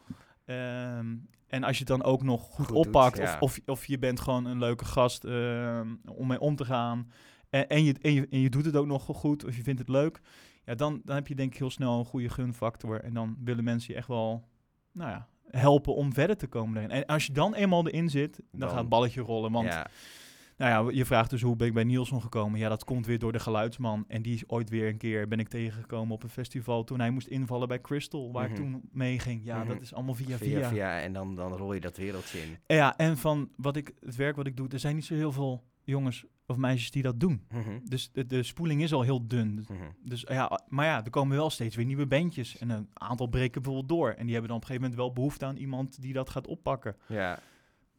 Ehm, 0.45 1.15
en 1.47 1.63
als 1.65 1.73
je 1.79 1.85
het 1.85 1.89
dan 1.99 2.03
ook 2.03 2.23
nog 2.23 2.41
goed, 2.43 2.55
Goed 2.55 2.69
doet, 2.69 2.77
oppakt, 2.87 3.17
ja. 3.19 3.23
of, 3.25 3.41
of, 3.41 3.61
of 3.67 3.85
je 3.87 3.99
bent 3.99 4.21
gewoon 4.21 4.45
een 4.45 4.59
leuke 4.59 4.85
gast 4.85 5.25
ehm, 5.25 5.95
om 6.07 6.27
mee 6.27 6.41
om 6.41 6.57
te 6.57 6.65
gaan. 6.65 7.11
En, 7.51 7.69
en, 7.69 7.85
je, 7.85 7.95
en, 8.01 8.13
je, 8.13 8.27
en 8.31 8.41
je 8.41 8.51
doet 8.51 8.65
het 8.65 8.77
ook 8.77 8.87
nog 8.87 9.05
goed, 9.05 9.45
of 9.45 9.57
je 9.57 9.63
vindt 9.63 9.79
het 9.81 9.89
leuk. 9.89 10.21
Ja, 10.65 10.75
dan, 10.75 11.01
dan 11.05 11.15
heb 11.15 11.27
je 11.27 11.35
denk 11.35 11.53
ik 11.53 11.59
heel 11.59 11.71
snel 11.71 11.99
een 11.99 12.05
goede 12.05 12.29
gunfactor. 12.29 13.01
En 13.01 13.15
dan 13.15 13.37
willen 13.45 13.65
mensen 13.65 13.93
je 13.93 13.99
echt 13.99 14.09
wel 14.09 14.49
nou 14.93 15.11
ja, 15.11 15.29
helpen 15.51 15.95
om 15.95 16.13
verder 16.13 16.37
te 16.37 16.47
komen. 16.47 16.91
En 16.91 17.07
als 17.07 17.27
je 17.27 17.33
dan 17.33 17.55
eenmaal 17.55 17.87
erin 17.87 18.11
zit, 18.11 18.37
dan, 18.37 18.61
Dan- 18.61 18.69
gaat 18.69 18.79
het 18.79 18.89
balletje 18.89 19.21
rollen. 19.21 19.53
Want 19.53 19.67
ja. 19.69 19.87
Nou 20.63 20.87
ja, 20.91 20.97
je 20.97 21.05
vraagt 21.05 21.31
dus 21.31 21.43
hoe 21.43 21.57
ben 21.57 21.67
ik 21.67 21.75
bij 21.75 21.85
Nielsen 21.85 22.21
gekomen. 22.21 22.59
Ja, 22.59 22.69
dat 22.69 22.85
komt 22.85 23.07
weer 23.07 23.19
door 23.19 23.33
de 23.33 23.39
geluidsman. 23.39 24.05
En 24.09 24.23
die 24.23 24.35
is 24.35 24.49
ooit 24.49 24.71
weer 24.71 24.89
een 24.89 24.97
keer 24.97 25.29
ben 25.29 25.39
ik 25.41 25.49
tegengekomen 25.49 26.15
op 26.15 26.23
een 26.23 26.29
festival 26.29 26.85
toen 26.85 27.01
hij 27.01 27.11
moest 27.11 27.27
invallen 27.27 27.69
bij 27.69 27.81
Crystal, 27.81 28.33
waar 28.33 28.43
Mhm. 28.43 28.53
ik 28.53 28.57
toen 28.59 28.83
mee 28.93 29.19
ging. 29.19 29.45
Ja, 29.45 29.59
Mhm. 29.59 29.67
dat 29.69 29.81
is 29.81 29.95
allemaal 29.95 30.15
via 30.15 30.37
Via, 30.37 30.59
via. 30.59 30.69
via, 30.69 31.01
en 31.01 31.13
dan, 31.13 31.35
dan 31.37 31.53
rol 31.53 31.73
je 31.75 31.81
dat 31.81 31.97
wereldje 31.97 32.39
in. 32.39 32.57
En 32.67 32.77
Ja, 32.77 32.97
en 32.97 33.17
van 33.19 33.49
wat 33.57 33.77
ik, 33.77 33.93
het 34.01 34.17
werk 34.17 34.37
wat 34.37 34.47
ik 34.47 34.57
doe, 34.57 34.69
er 34.69 34.79
zijn 34.79 34.95
niet 34.95 35.05
zo 35.05 35.15
heel 35.15 35.33
veel 35.33 35.63
jongens 35.85 36.25
of 36.47 36.57
meisjes 36.57 36.91
die 36.91 37.03
dat 37.03 37.21
doen. 37.21 37.47
Mhm. 37.51 37.79
Dus 37.85 38.11
de, 38.13 38.27
de 38.27 38.43
spoeling 38.43 38.83
is 38.83 38.93
al 38.93 39.03
heel 39.03 39.27
dun. 39.27 39.57
Dus- 39.57 39.67
Mhm. 39.69 39.79
Dus 40.05 40.25
ja, 40.29 40.61
maar 40.69 40.87
ja, 40.87 41.05
er 41.05 41.11
komen 41.11 41.37
wel 41.37 41.51
steeds 41.51 41.77
weer 41.77 41.85
nieuwe 41.87 42.07
bandjes. 42.07 42.59
En 42.59 42.71
een 42.71 42.89
aantal 42.93 43.27
breken 43.27 43.63
bijvoorbeeld 43.63 43.89
door. 43.99 44.11
En 44.11 44.23
die 44.25 44.33
hebben 44.33 44.49
dan 44.49 44.57
op 44.57 44.63
een 44.63 44.69
gegeven 44.69 44.91
moment 44.91 44.95
wel 45.07 45.13
behoefte 45.13 45.45
aan 45.45 45.57
iemand 45.57 46.01
die 46.03 46.13
dat 46.13 46.31
gaat 46.31 46.47
oppakken. 46.47 46.97
Ja, 47.09 47.39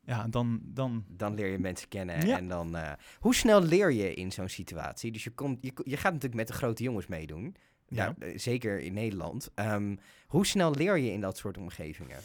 Ja, 0.05 0.27
dan, 0.29 0.59
dan 0.63 1.03
dan 1.07 1.33
leer 1.35 1.47
je 1.51 1.59
mensen 1.59 1.87
kennen. 1.87 2.27
Ja. 2.27 2.37
En 2.37 2.47
dan, 2.47 2.75
eh, 2.75 2.91
hoe 3.19 3.35
snel 3.35 3.61
leer 3.63 3.91
je 3.91 4.13
in 4.13 4.31
zo'n 4.31 4.49
situatie? 4.49 5.11
Dus 5.11 5.23
je, 5.23 5.29
komt, 5.29 5.57
je, 5.61 5.71
je 5.83 5.95
gaat 5.97 6.11
natuurlijk 6.13 6.33
met 6.33 6.47
de 6.47 6.53
grote 6.53 6.83
jongens 6.83 7.07
meedoen. 7.07 7.55
Ja. 7.87 8.13
Eh, 8.19 8.37
zeker 8.37 8.79
in 8.79 8.93
Nederland. 8.93 9.49
Ehm, 9.55 9.95
hoe 10.27 10.45
snel 10.45 10.71
leer 10.75 10.97
je 10.97 11.11
in 11.11 11.21
dat 11.21 11.37
soort 11.37 11.57
omgevingen? 11.57 12.17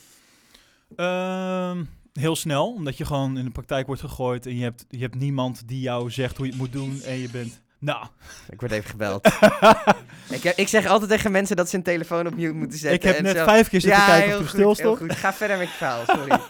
Ehm, 0.96 1.84
heel 2.12 2.36
snel, 2.36 2.72
omdat 2.72 2.96
je 2.96 3.04
gewoon 3.04 3.38
in 3.38 3.44
de 3.44 3.50
praktijk 3.50 3.86
wordt 3.86 4.00
gegooid 4.00 4.46
en 4.46 4.56
je 4.56 4.62
hebt, 4.62 4.84
je 4.88 4.98
hebt 4.98 5.14
niemand 5.14 5.68
die 5.68 5.80
jou 5.80 6.10
zegt 6.10 6.36
hoe 6.36 6.46
je 6.46 6.52
het 6.52 6.60
moet 6.60 6.72
doen 6.72 7.02
en 7.02 7.18
je 7.18 7.30
bent... 7.30 7.62
Nou, 7.80 8.06
Ik 8.50 8.60
word 8.60 8.72
even 8.72 8.90
gebeld. 8.90 9.26
ik, 10.36 10.42
heb- 10.42 10.56
ik 10.56 10.68
zeg 10.68 10.86
altijd 10.86 11.10
tegen 11.10 11.30
mensen 11.32 11.56
dat 11.56 11.68
ze 11.68 11.76
een 11.76 11.82
telefoon 11.82 12.26
op 12.26 12.34
mute 12.34 12.52
moeten 12.52 12.78
zetten. 12.78 13.08
ik 13.10 13.14
heb 13.14 13.24
net 13.24 13.36
zo. 13.36 13.44
vijf 13.44 13.68
keer 13.68 13.80
zitten 13.80 14.00
ja, 14.00 14.06
kijken 14.06 14.32
of 14.32 14.38
je 14.40 14.48
goed, 14.48 14.54
stil 14.58 14.74
stond. 14.74 15.12
Ga 15.12 15.32
verder 15.32 15.58
met 15.58 15.68
je 15.68 15.74
verhaal, 15.74 16.04
sorry. 16.06 16.38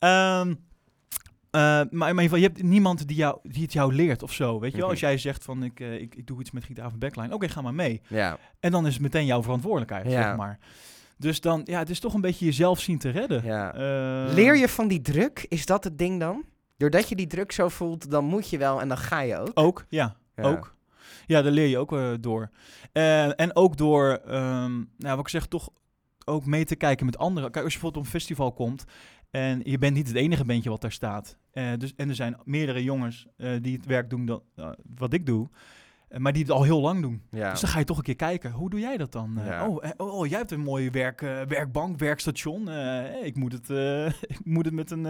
Ehm, 0.00 0.48
eh, 0.50 1.60
maar, 1.60 1.86
maar 1.90 2.08
in 2.08 2.08
ieder 2.08 2.22
geval, 2.22 2.38
je 2.38 2.44
hebt 2.46 2.62
niemand 2.62 3.08
die, 3.08 3.16
jou, 3.16 3.38
die 3.42 3.62
het 3.62 3.72
jou 3.72 3.94
leert 3.94 4.22
of 4.22 4.32
zo. 4.32 4.60
Weet 4.60 4.70
je 4.70 4.76
wel, 4.76 4.84
Mhm. 4.86 4.90
als 4.90 5.00
jij 5.00 5.18
zegt 5.18 5.44
van 5.44 5.62
ik, 5.62 5.80
eh, 5.80 5.94
ik, 6.00 6.14
ik 6.14 6.26
doe 6.26 6.40
iets 6.40 6.50
met 6.50 6.64
gitaar 6.64 6.86
of 6.86 6.96
backline, 6.98 7.34
oké, 7.34 7.48
ga 7.48 7.60
maar 7.60 7.74
mee. 7.74 8.00
ja, 8.08 8.38
En 8.60 8.70
dan 8.70 8.86
is 8.86 8.92
het 8.92 9.02
meteen 9.02 9.26
jouw 9.26 9.42
verantwoordelijkheid, 9.42 10.06
Ja. 10.06 10.22
zeg 10.22 10.36
maar. 10.36 10.58
Dus 11.16 11.40
dan, 11.40 11.60
ja, 11.64 11.78
het 11.78 11.90
is 11.90 12.00
toch 12.00 12.14
een 12.14 12.20
beetje 12.20 12.44
jezelf 12.44 12.80
zien 12.80 12.98
te 12.98 13.08
redden. 13.10 13.44
ja. 13.44 13.74
Eh, 13.74 14.34
Leer 14.34 14.56
je 14.56 14.68
van 14.68 14.88
die 14.88 15.00
druk? 15.02 15.46
Is 15.48 15.66
dat 15.66 15.84
het 15.84 15.98
ding 15.98 16.20
dan? 16.20 16.44
Doordat 16.76 17.08
je 17.08 17.16
die 17.16 17.26
druk 17.26 17.52
zo 17.52 17.68
voelt, 17.68 18.10
dan 18.10 18.24
moet 18.24 18.50
je 18.50 18.58
wel 18.58 18.80
en 18.80 18.88
dan 18.88 18.98
ga 18.98 19.20
je 19.20 19.38
ook. 19.38 19.50
Ook, 19.54 19.84
ja, 19.88 20.16
Ja. 20.36 20.42
ook. 20.42 20.74
Ja, 21.26 21.42
daar 21.42 21.52
leer 21.52 21.66
je 21.66 21.78
ook 21.78 21.92
eh, 21.92 22.10
door. 22.20 22.50
Eh, 22.92 23.40
en 23.40 23.56
ook 23.56 23.76
door, 23.76 24.20
ehm, 24.26 24.72
nou, 24.96 25.16
wat 25.16 25.18
ik 25.18 25.28
zeg, 25.28 25.46
toch 25.46 25.68
ook 26.24 26.46
mee 26.46 26.64
te 26.64 26.76
kijken 26.76 27.06
met 27.06 27.18
anderen. 27.18 27.50
Kijk, 27.50 27.64
als 27.64 27.74
je 27.74 27.80
bijvoorbeeld 27.80 28.06
op 28.06 28.12
een 28.12 28.20
festival 28.20 28.52
komt 28.52 28.84
en 29.30 29.60
je 29.64 29.78
bent 29.78 29.94
niet 29.94 30.06
het 30.06 30.16
enige 30.16 30.44
bandje 30.44 30.70
wat 30.70 30.80
daar 30.80 30.92
staat. 30.92 31.38
Eh, 31.52 31.72
dus, 31.78 31.94
en 31.96 32.08
er 32.08 32.14
zijn 32.14 32.36
meerdere 32.44 32.84
jongens 32.84 33.26
eh, 33.36 33.50
die 33.60 33.76
het 33.76 33.86
werk 33.86 34.10
doen 34.10 34.26
dat, 34.26 34.42
eh, 34.56 34.70
wat 34.96 35.12
ik 35.12 35.26
doe, 35.26 35.48
maar 36.16 36.32
die 36.32 36.42
het 36.42 36.50
al 36.50 36.62
heel 36.62 36.80
lang 36.80 37.02
doen. 37.02 37.22
Ja. 37.30 37.50
Dus 37.50 37.60
dan 37.60 37.70
ga 37.70 37.78
je 37.78 37.84
toch 37.84 37.96
een 37.96 38.02
keer 38.02 38.16
kijken, 38.16 38.50
hoe 38.50 38.70
doe 38.70 38.80
jij 38.80 38.96
dat 38.96 39.12
dan? 39.12 39.40
Ja. 39.44 39.68
oh, 39.68 39.84
oh, 39.96 40.14
oh, 40.14 40.26
jij 40.26 40.38
hebt 40.38 40.50
een 40.50 40.60
mooie 40.60 40.90
werk, 40.90 41.20
werkbank, 41.20 41.98
werkstation. 41.98 42.68
Ik, 43.22 43.36
moet 43.36 43.52
het, 43.52 43.68
ik 44.38 44.44
moet 44.44 44.64
het 44.64 44.74
met 44.74 44.90
een, 44.90 45.04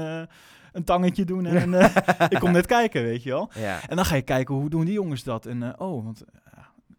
een 0.72 0.84
tangetje 0.84 1.24
doen 1.24 1.46
en 1.46 1.74
ik 2.34 2.38
kom 2.38 2.52
net 2.52 2.66
kijken, 2.66 3.02
weet 3.02 3.22
je 3.22 3.30
wel. 3.30 3.50
ja. 3.54 3.88
En 3.88 3.96
dan 3.96 4.04
ga 4.04 4.14
je 4.14 4.22
kijken, 4.22 4.54
hoe 4.54 4.70
doen 4.70 4.84
die 4.84 4.94
jongens 4.94 5.22
dat? 5.22 5.46
En 5.46 5.80
oh, 5.80 6.04
want... 6.04 6.24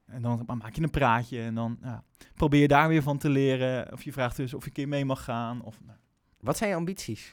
en 0.05 0.21
dan 0.21 0.43
maak 0.45 0.75
je 0.75 0.81
een 0.81 0.89
praatje 0.89 1.41
en 1.41 1.55
dan 1.55 1.77
ja, 1.83 2.03
probeer 2.33 2.61
je 2.61 2.67
daar 2.67 2.87
weer 2.87 3.03
van 3.03 3.17
te 3.17 3.29
leren. 3.29 3.93
Of 3.93 4.03
je 4.03 4.11
vraagt 4.11 4.35
dus 4.35 4.53
of 4.53 4.61
je 4.61 4.67
een 4.67 4.75
keer 4.75 4.87
mee 4.87 5.05
mag 5.05 5.23
gaan. 5.23 5.61
Of, 5.63 5.79
nou. 5.85 5.97
Wat 6.41 6.57
zijn 6.57 6.69
je 6.69 6.75
ambities? 6.75 7.31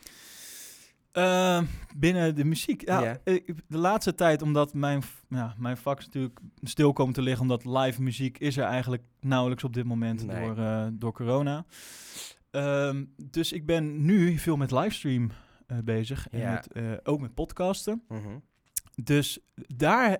Eh, 1.12 1.62
binnen 1.96 2.34
de 2.34 2.44
muziek. 2.44 2.86
Ja, 2.88 3.18
De 3.68 3.78
laatste 3.78 4.14
tijd, 4.14 4.42
omdat 4.42 4.74
mijn, 4.74 5.02
ja, 5.28 5.54
mijn 5.58 5.76
vak 5.76 5.98
natuurlijk 6.00 6.38
stil 6.62 6.92
komen 6.92 7.14
te 7.14 7.22
liggen, 7.22 7.42
omdat 7.42 7.64
live 7.64 8.02
muziek 8.02 8.38
is 8.38 8.56
er 8.56 8.64
eigenlijk 8.64 9.02
nauwelijks 9.20 9.64
op 9.64 9.74
dit 9.74 9.84
moment 9.84 10.26
Nee. 10.26 10.40
door, 10.44 10.58
eh, 10.58 10.86
door 10.92 11.12
corona. 11.12 11.64
Ehm, 12.50 13.04
dus 13.16 13.52
ik 13.52 13.66
ben 13.66 14.04
nu 14.04 14.38
veel 14.38 14.56
met 14.56 14.70
livestream 14.70 15.30
eh, 15.66 15.78
bezig. 15.84 16.28
En 16.28 16.38
Ja. 16.38 16.52
met, 16.52 16.72
eh, 16.72 16.82
ook 17.02 17.20
met 17.20 17.34
podcasten. 17.34 18.02
Mhm. 18.08 18.38
Dus 19.02 19.38
daar 19.76 20.18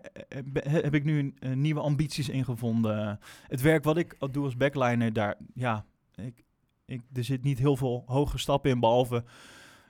heb 0.62 0.94
ik 0.94 1.05
nu 1.05 1.35
nieuwe 1.55 1.81
ambities 1.81 2.29
in 2.29 2.44
gevonden. 2.44 3.18
Het 3.46 3.61
werk 3.61 3.85
wat 3.85 3.96
ik 3.96 4.16
doe 4.31 4.44
als 4.44 4.57
backliner, 4.57 5.12
daar, 5.12 5.35
ja, 5.55 5.85
ik, 6.14 6.44
ik, 6.88 7.01
er 7.12 7.24
zit 7.24 7.42
niet 7.42 7.59
heel 7.59 7.77
veel 7.77 8.03
hoge 8.07 8.38
stappen 8.38 8.70
in, 8.70 8.81
behalve 8.81 9.24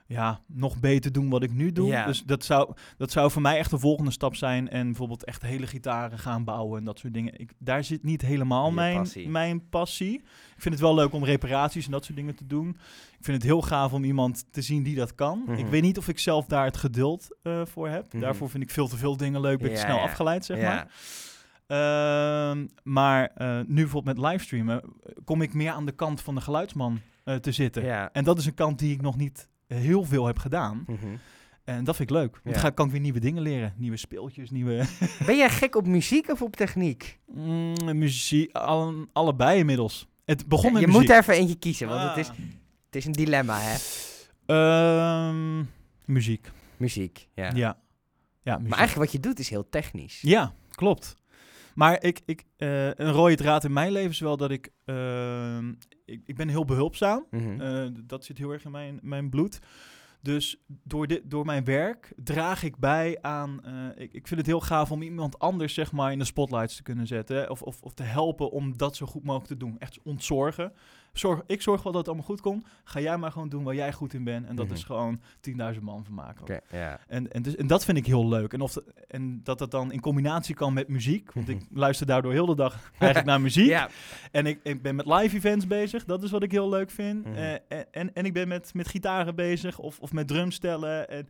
ja, 0.05 0.41
nog 0.47 0.79
beter 0.79 1.11
doen 1.11 1.29
wat 1.29 1.43
ik 1.43 1.51
nu 1.53 1.71
doe. 1.71 1.87
Ja. 1.87 2.05
Dus 2.05 2.23
dat 2.23 2.43
zou, 2.43 2.73
dat 2.97 3.11
zou 3.11 3.31
voor 3.31 3.41
mij 3.41 3.57
echt 3.57 3.69
de 3.69 3.79
volgende 3.79 4.11
stap 4.11 4.35
zijn. 4.35 4.69
En 4.69 4.85
bijvoorbeeld 4.85 5.23
echt 5.23 5.41
hele 5.41 5.67
gitaren 5.67 6.19
gaan 6.19 6.43
bouwen 6.43 6.79
en 6.79 6.83
dat 6.85 6.99
soort 6.99 7.13
dingen. 7.13 7.39
Ik, 7.39 7.51
daar 7.57 7.83
zit 7.83 8.03
niet 8.03 8.21
helemaal 8.21 8.67
Je 8.67 8.73
mijn 8.73 8.97
passie. 8.97 9.29
mijn 9.29 9.69
passie. 9.69 10.13
Ik 10.55 10.61
vind 10.61 10.73
het 10.73 10.83
wel 10.83 10.95
leuk 10.95 11.13
om 11.13 11.23
reparaties 11.23 11.85
en 11.85 11.91
dat 11.91 12.05
soort 12.05 12.17
dingen 12.17 12.35
te 12.35 12.45
doen. 12.47 12.69
Ik 13.19 13.25
vind 13.25 13.37
het 13.37 13.45
heel 13.45 13.61
gaaf 13.61 13.93
om 13.93 14.03
iemand 14.03 14.45
te 14.51 14.61
zien 14.61 14.83
die 14.83 14.95
dat 14.95 15.15
kan. 15.15 15.43
Mhm. 15.45 15.57
Ik 15.57 15.65
weet 15.67 15.81
niet 15.81 15.97
of 15.97 16.07
ik 16.07 16.19
zelf 16.19 16.45
daar 16.45 16.65
het 16.65 16.77
geduld 16.77 17.37
eh, 17.43 17.61
voor 17.65 17.89
heb. 17.89 18.13
Mhm. 18.13 18.21
Daarvoor 18.21 18.49
vind 18.49 18.63
ik 18.63 18.69
veel 18.71 18.87
te 18.87 18.97
veel 18.97 19.17
dingen 19.17 19.41
leuk. 19.41 19.57
Ben 19.59 19.69
ik 19.69 19.75
Ja, 19.75 19.81
snel 19.83 19.95
ja. 19.97 20.03
afgeleid, 20.03 20.45
zeg 20.45 20.57
ja. 20.59 20.63
maar. 20.73 20.87
Ehm, 21.69 22.65
maar 22.83 23.31
eh, 23.35 23.59
nu 23.67 23.81
bijvoorbeeld 23.81 24.17
met 24.17 24.25
livestreamen 24.31 24.81
eh, 24.81 24.89
kom 25.25 25.41
ik 25.41 25.53
meer 25.53 25.71
aan 25.71 25.85
de 25.85 25.91
kant 25.91 26.21
van 26.21 26.35
de 26.35 26.41
geluidsman 26.41 26.99
eh, 27.23 27.35
te 27.35 27.51
zitten. 27.51 27.83
Ja. 27.85 28.09
En 28.11 28.23
dat 28.23 28.37
is 28.37 28.45
een 28.45 28.53
kant 28.53 28.79
die 28.79 28.93
ik 28.93 29.01
nog 29.01 29.17
niet 29.17 29.49
heel 29.67 30.03
veel 30.03 30.25
heb 30.25 30.37
gedaan. 30.37 30.83
Mhm. 30.87 31.07
En 31.63 31.83
dat 31.83 31.95
vind 31.95 32.09
ik 32.09 32.15
leuk. 32.15 32.31
Want 32.31 32.43
Ja. 32.43 32.51
dan 32.51 32.61
ga, 32.61 32.69
kan 32.69 32.85
ik 32.85 32.91
weer 32.91 33.01
nieuwe 33.01 33.19
dingen 33.19 33.41
leren. 33.41 33.73
Nieuwe 33.77 33.97
speeltjes, 33.97 34.49
nieuwe 34.49 34.85
Ben 35.25 35.37
jij 35.37 35.49
gek 35.49 35.75
op 35.75 35.87
muziek 35.87 36.29
of 36.31 36.41
op 36.41 36.55
techniek? 36.55 37.19
mm, 37.33 37.97
muziek. 37.97 38.51
Alle, 38.55 39.07
allebei 39.13 39.59
inmiddels. 39.59 40.07
Het 40.25 40.47
begon 40.47 40.71
met 40.73 40.81
je 40.81 40.87
muziek. 40.87 41.01
moet 41.01 41.11
er 41.11 41.17
even 41.19 41.33
eentje 41.33 41.55
kiezen, 41.55 41.87
want 41.87 42.01
het, 42.01 42.17
is, 42.17 42.29
Ah. 42.29 42.35
het 42.85 42.95
is 42.95 43.05
een 43.05 43.11
dilemma, 43.11 43.57
hè? 43.61 43.75
Ehm, 44.45 45.63
muziek. 46.05 46.51
Muziek, 46.77 47.27
ja. 47.33 47.51
Ja. 47.55 47.77
Ja, 48.43 48.53
muziek. 48.55 48.69
Maar 48.69 48.77
eigenlijk 48.79 49.11
wat 49.11 49.21
je 49.21 49.27
doet 49.27 49.39
is 49.39 49.49
heel 49.49 49.69
technisch. 49.69 50.21
Ja, 50.21 50.53
klopt. 50.71 51.15
Maar 51.79 52.03
ik, 52.03 52.21
ik, 52.25 52.45
eh, 52.57 52.85
een 52.87 53.11
rode 53.11 53.35
draad 53.35 53.63
in 53.63 53.73
mijn 53.73 53.91
leven 53.91 54.09
is 54.09 54.19
wel 54.19 54.37
dat 54.37 54.51
ik... 54.51 54.69
ehm, 54.85 55.69
ik, 56.05 56.21
ik 56.25 56.35
ben 56.35 56.47
heel 56.47 56.65
behulpzaam. 56.65 57.25
Mhm. 57.29 57.61
Eh, 57.61 57.87
dat 58.03 58.25
zit 58.25 58.37
heel 58.37 58.51
erg 58.51 58.63
in 58.65 58.71
mijn, 58.71 58.99
mijn 59.01 59.29
bloed. 59.29 59.59
Dus 60.21 60.63
door, 60.83 61.07
dit, 61.07 61.21
door 61.25 61.45
mijn 61.45 61.63
werk 61.63 62.13
draag 62.15 62.63
ik 62.63 62.77
bij 62.77 63.17
aan... 63.21 63.63
eh, 63.63 64.03
ik, 64.03 64.13
ik 64.13 64.27
vind 64.27 64.39
het 64.39 64.49
heel 64.49 64.59
gaaf 64.61 64.91
om 64.91 65.01
iemand 65.01 65.39
anders 65.39 65.73
zeg 65.73 65.91
maar, 65.91 66.11
in 66.11 66.19
de 66.19 66.25
spotlights 66.25 66.75
te 66.75 66.83
kunnen 66.83 67.07
zetten. 67.07 67.37
hè, 67.37 67.43
Of, 67.45 67.61
of, 67.61 67.81
of 67.81 67.93
te 67.93 68.03
helpen 68.03 68.51
om 68.51 68.77
dat 68.77 68.95
zo 68.95 69.05
goed 69.05 69.23
mogelijk 69.23 69.47
te 69.49 69.57
doen. 69.57 69.79
Echt 69.79 69.99
ontzorgen. 70.03 70.73
Zorg, 71.19 71.41
ik 71.47 71.61
zorg 71.61 71.83
wel 71.83 71.91
dat 71.91 72.01
het 72.01 72.07
allemaal 72.09 72.25
goed 72.27 72.41
komt. 72.41 72.65
Ga 72.83 72.99
jij 72.99 73.17
maar 73.17 73.31
gewoon 73.31 73.49
doen 73.49 73.63
waar 73.63 73.75
jij 73.75 73.93
goed 73.93 74.13
in 74.13 74.23
bent. 74.23 74.47
En 74.47 74.55
dat 74.55 74.65
Mhm. 74.65 74.75
is 74.75 74.83
gewoon 74.83 75.21
10.000 75.41 75.81
man 75.83 76.05
van 76.05 76.13
maken. 76.13 76.61
En, 77.07 77.31
en, 77.31 77.41
dus, 77.41 77.55
en 77.55 77.67
dat 77.67 77.85
vind 77.85 77.97
ik 77.97 78.05
heel 78.05 78.27
leuk. 78.27 78.53
En, 78.53 78.61
of 78.61 78.73
de- 78.73 78.83
en 79.07 79.39
dat 79.43 79.57
dat 79.59 79.71
dan 79.71 79.91
in 79.91 79.99
combinatie 80.01 80.55
kan 80.55 80.73
met 80.73 80.87
muziek. 80.87 81.31
Want 81.33 81.49
ik 81.49 81.61
luister 81.73 82.05
daardoor 82.05 82.31
heel 82.31 82.45
de 82.45 82.55
dag 82.55 82.91
eigenlijk 82.91 83.25
naar 83.25 83.41
muziek. 83.41 83.69
En 84.31 84.45
ik, 84.45 84.59
ik 84.63 84.81
ben 84.81 84.95
met 84.95 85.05
live 85.05 85.35
events 85.35 85.67
bezig. 85.67 86.05
Dat 86.05 86.23
is 86.23 86.31
wat 86.31 86.43
ik 86.43 86.51
heel 86.51 86.69
leuk 86.69 86.91
vind. 86.91 87.25
Mhm. 87.25 87.35
Eh, 87.35 87.51
en, 87.53 87.85
en, 87.91 88.13
en 88.13 88.25
ik 88.25 88.33
ben 88.33 88.47
met, 88.47 88.73
met 88.73 88.87
gitaren 88.87 89.35
bezig 89.35 89.79
of, 89.79 89.99
of 89.99 90.11
met 90.13 90.27
drumstellen. 90.27 91.09
En, 91.09 91.27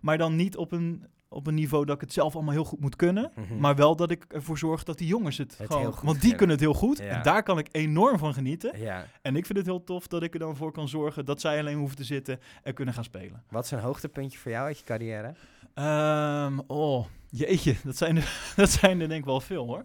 maar 0.00 0.18
dan 0.18 0.36
niet 0.36 0.56
op 0.56 0.72
een, 0.72 1.04
op 1.34 1.46
een 1.46 1.54
niveau 1.54 1.84
dat 1.84 1.94
ik 1.94 2.00
het 2.00 2.12
zelf 2.12 2.34
allemaal 2.34 2.52
heel 2.52 2.64
goed 2.64 2.80
moet 2.80 2.96
kunnen. 2.96 3.32
Mhm. 3.34 3.58
Maar 3.58 3.76
wel 3.76 3.96
dat 3.96 4.10
ik 4.10 4.24
ervoor 4.28 4.58
zorg 4.58 4.82
dat 4.82 4.98
die 4.98 5.06
jongens 5.06 5.38
het, 5.38 5.58
Het 5.58 5.66
gewoon... 5.66 5.82
want 5.84 6.02
die 6.02 6.04
kunnen. 6.04 6.36
kunnen 6.36 6.56
het 6.56 6.64
heel 6.64 6.74
goed. 6.74 6.98
Ja. 6.98 7.04
En 7.04 7.22
daar 7.22 7.42
kan 7.42 7.58
ik 7.58 7.68
enorm 7.70 8.18
van 8.18 8.34
genieten. 8.34 8.78
ja. 8.78 9.06
En 9.22 9.36
ik 9.36 9.46
vind 9.46 9.58
het 9.58 9.66
heel 9.66 9.84
tof 9.84 10.06
dat 10.06 10.22
ik 10.22 10.32
er 10.32 10.38
dan 10.40 10.56
voor 10.56 10.72
kan 10.72 10.88
zorgen 10.88 11.24
dat 11.24 11.40
zij 11.40 11.58
alleen 11.58 11.78
hoeven 11.78 11.96
te 11.96 12.04
zitten 12.04 12.40
en 12.62 12.74
kunnen 12.74 12.94
gaan 12.94 13.04
spelen. 13.04 13.42
Wat 13.50 13.64
is 13.64 13.70
een 13.70 13.78
hoogtepuntje 13.78 14.38
voor 14.38 14.50
jou 14.50 14.66
uit 14.66 14.78
je 14.78 14.84
carrière? 14.84 15.34
Ehm, 15.74 16.58
oh, 16.66 17.06
jeetje, 17.30 17.74
dat 17.84 17.96
zijn, 17.96 18.16
er, 18.16 18.40
dat 18.56 18.70
zijn 18.70 19.00
er 19.00 19.08
denk 19.08 19.20
ik 19.20 19.26
wel 19.26 19.40
veel 19.40 19.66
hoor. 19.66 19.84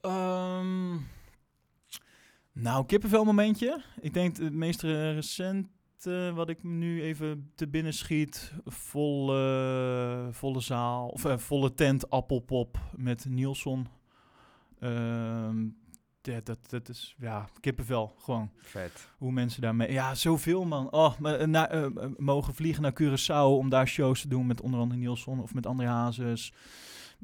Ehm, 0.00 0.96
Nou, 2.52 2.86
kippenvel 2.86 3.24
momentje. 3.24 3.80
Ik 4.00 4.14
denk 4.14 4.36
het 4.36 4.52
meest 4.54 4.82
recente 6.04 6.34
wat 6.34 6.48
ik 6.48 6.62
nu 6.62 7.02
even 7.02 7.50
te 7.54 7.68
binnen 7.68 7.94
schiet. 7.94 8.52
Volle, 8.64 10.28
volle 10.30 10.60
zaal, 10.60 11.08
of 11.08 11.24
eh, 11.24 11.38
volle 11.38 11.74
tent 11.74 12.10
Appelpop 12.10 12.78
met 12.96 13.24
Nielsen. 13.28 13.86
Ehm, 14.78 15.62
ja, 16.22 16.40
dat, 16.44 16.58
dat 16.70 16.88
is, 16.88 17.14
ja, 17.18 17.48
kippenvel 17.60 18.14
gewoon. 18.18 18.50
Vet. 18.60 19.08
Hoe 19.18 19.32
mensen 19.32 19.62
daarmee... 19.62 19.92
Ja, 19.92 20.14
zoveel 20.14 20.64
man. 20.64 20.92
Oh, 20.92 21.18
maar, 21.18 21.34
eh, 21.34 21.46
na, 21.46 21.70
eh, 21.70 21.84
eh, 21.84 21.90
mogen 22.16 22.54
vliegen 22.54 22.82
naar 22.82 23.02
Curaçao 23.02 23.58
om 23.58 23.68
daar 23.68 23.88
shows 23.88 24.20
te 24.20 24.28
doen 24.28 24.46
met 24.46 24.60
onder 24.60 24.80
andere 24.80 25.00
Nielsen 25.00 25.38
of 25.38 25.54
met 25.54 25.66
André 25.66 25.86
Hazes. 25.86 26.52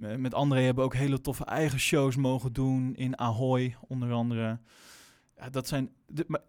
Eh, 0.00 0.14
met 0.16 0.34
André 0.34 0.60
hebben 0.60 0.84
ook 0.84 0.94
hele 0.94 1.20
toffe 1.20 1.44
eigen 1.44 1.78
shows 1.78 2.16
mogen 2.16 2.52
doen 2.52 2.94
in 2.94 3.18
Ahoy 3.18 3.76
onder 3.88 4.12
andere. 4.12 4.58
Ja, 5.40 5.50
dat 5.50 5.68
zijn, 5.68 5.90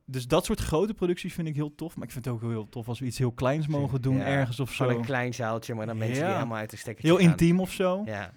dus 0.06 0.27
dat 0.27 0.45
soort 0.45 0.60
grote 0.60 0.93
producties 0.93 1.34
vind 1.34 1.47
ik 1.47 1.56
heel 1.56 1.75
tof. 1.75 1.95
Maar 1.95 2.06
ik 2.06 2.12
vind 2.12 2.25
het 2.25 2.34
ook 2.34 2.41
heel 2.41 2.69
tof 2.69 2.88
als 2.88 2.99
we 2.99 3.06
iets 3.06 3.17
heel 3.17 3.32
kleins 3.32 3.67
mogen 3.67 4.01
doen 4.01 4.17
Ja, 4.17 4.25
ergens 4.25 4.60
of 4.60 4.73
zo. 4.73 4.89
Een 4.89 5.01
klein 5.06 5.34
zaaltje, 5.34 5.73
maar 5.73 5.86
dan 5.86 5.97
mensen 5.97 6.15
die 6.17 6.25
Ja. 6.25 6.34
helemaal 6.36 6.58
uit 6.58 6.69
de 6.69 6.77
stekker 6.77 7.04
Heel 7.06 7.17
intiem 7.17 7.60
of 7.60 7.71
zo. 7.71 8.01
Ja. 8.06 8.34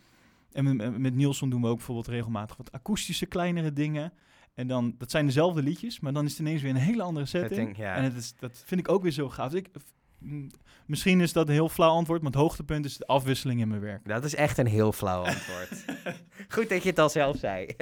En 0.52 0.76
met, 0.76 0.98
met- 0.98 1.14
Nielsen 1.14 1.48
doen 1.48 1.60
we 1.62 1.68
ook 1.68 1.76
bijvoorbeeld 1.76 2.06
regelmatig 2.08 2.56
wat 2.56 2.72
akoestische 2.72 3.26
kleinere 3.26 3.72
dingen. 3.72 4.12
En 4.54 4.66
dan, 4.66 4.94
dat 4.98 5.10
zijn 5.10 5.26
dezelfde 5.26 5.62
liedjes, 5.62 6.00
maar 6.00 6.12
dan 6.12 6.24
is 6.24 6.30
het 6.30 6.40
ineens 6.40 6.62
weer 6.62 6.70
een 6.70 6.76
hele 6.76 7.02
andere 7.02 7.26
setting. 7.26 7.54
Setting, 7.54 7.76
ja. 7.76 7.94
En 7.94 8.04
het 8.04 8.14
is, 8.16 8.34
dat 8.38 8.62
vind 8.66 8.80
ik 8.80 8.88
ook 8.88 9.02
weer 9.02 9.12
zo 9.12 9.28
gaaf. 9.28 9.50
Dus 9.50 9.60
Ik, 9.60 9.68
misschien 10.86 11.20
is 11.20 11.32
dat 11.32 11.48
een 11.48 11.54
heel 11.54 11.68
flauw 11.68 11.90
antwoord, 11.90 12.22
maar 12.22 12.30
het 12.30 12.40
hoogtepunt 12.40 12.84
is 12.84 12.96
de 12.96 13.06
afwisseling 13.06 13.60
in 13.60 13.68
mijn 13.68 13.80
werk. 13.80 14.08
Dat 14.08 14.24
is 14.24 14.34
echt 14.34 14.58
een 14.58 14.66
heel 14.66 14.92
flauw 14.92 15.22
antwoord. 15.34 15.84
Goed 16.48 16.68
dat 16.68 16.82
je 16.82 16.88
het 16.88 16.98
al 16.98 17.08
zelf 17.08 17.36
zei. 17.36 17.66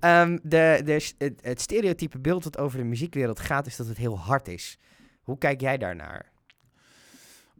Ehm, 0.00 0.38
de, 0.42 0.80
de, 0.84 1.12
het, 1.18 1.40
het 1.42 1.60
stereotype 1.60 2.18
beeld 2.18 2.42
dat 2.42 2.58
over 2.58 2.78
de 2.78 2.84
muziekwereld 2.84 3.40
gaat, 3.40 3.66
is 3.66 3.76
dat 3.76 3.86
het 3.86 3.96
heel 3.96 4.18
hard 4.18 4.48
is. 4.48 4.78
Hoe 5.22 5.38
kijk 5.38 5.60
jij 5.60 5.78
daarnaar? 5.78 6.32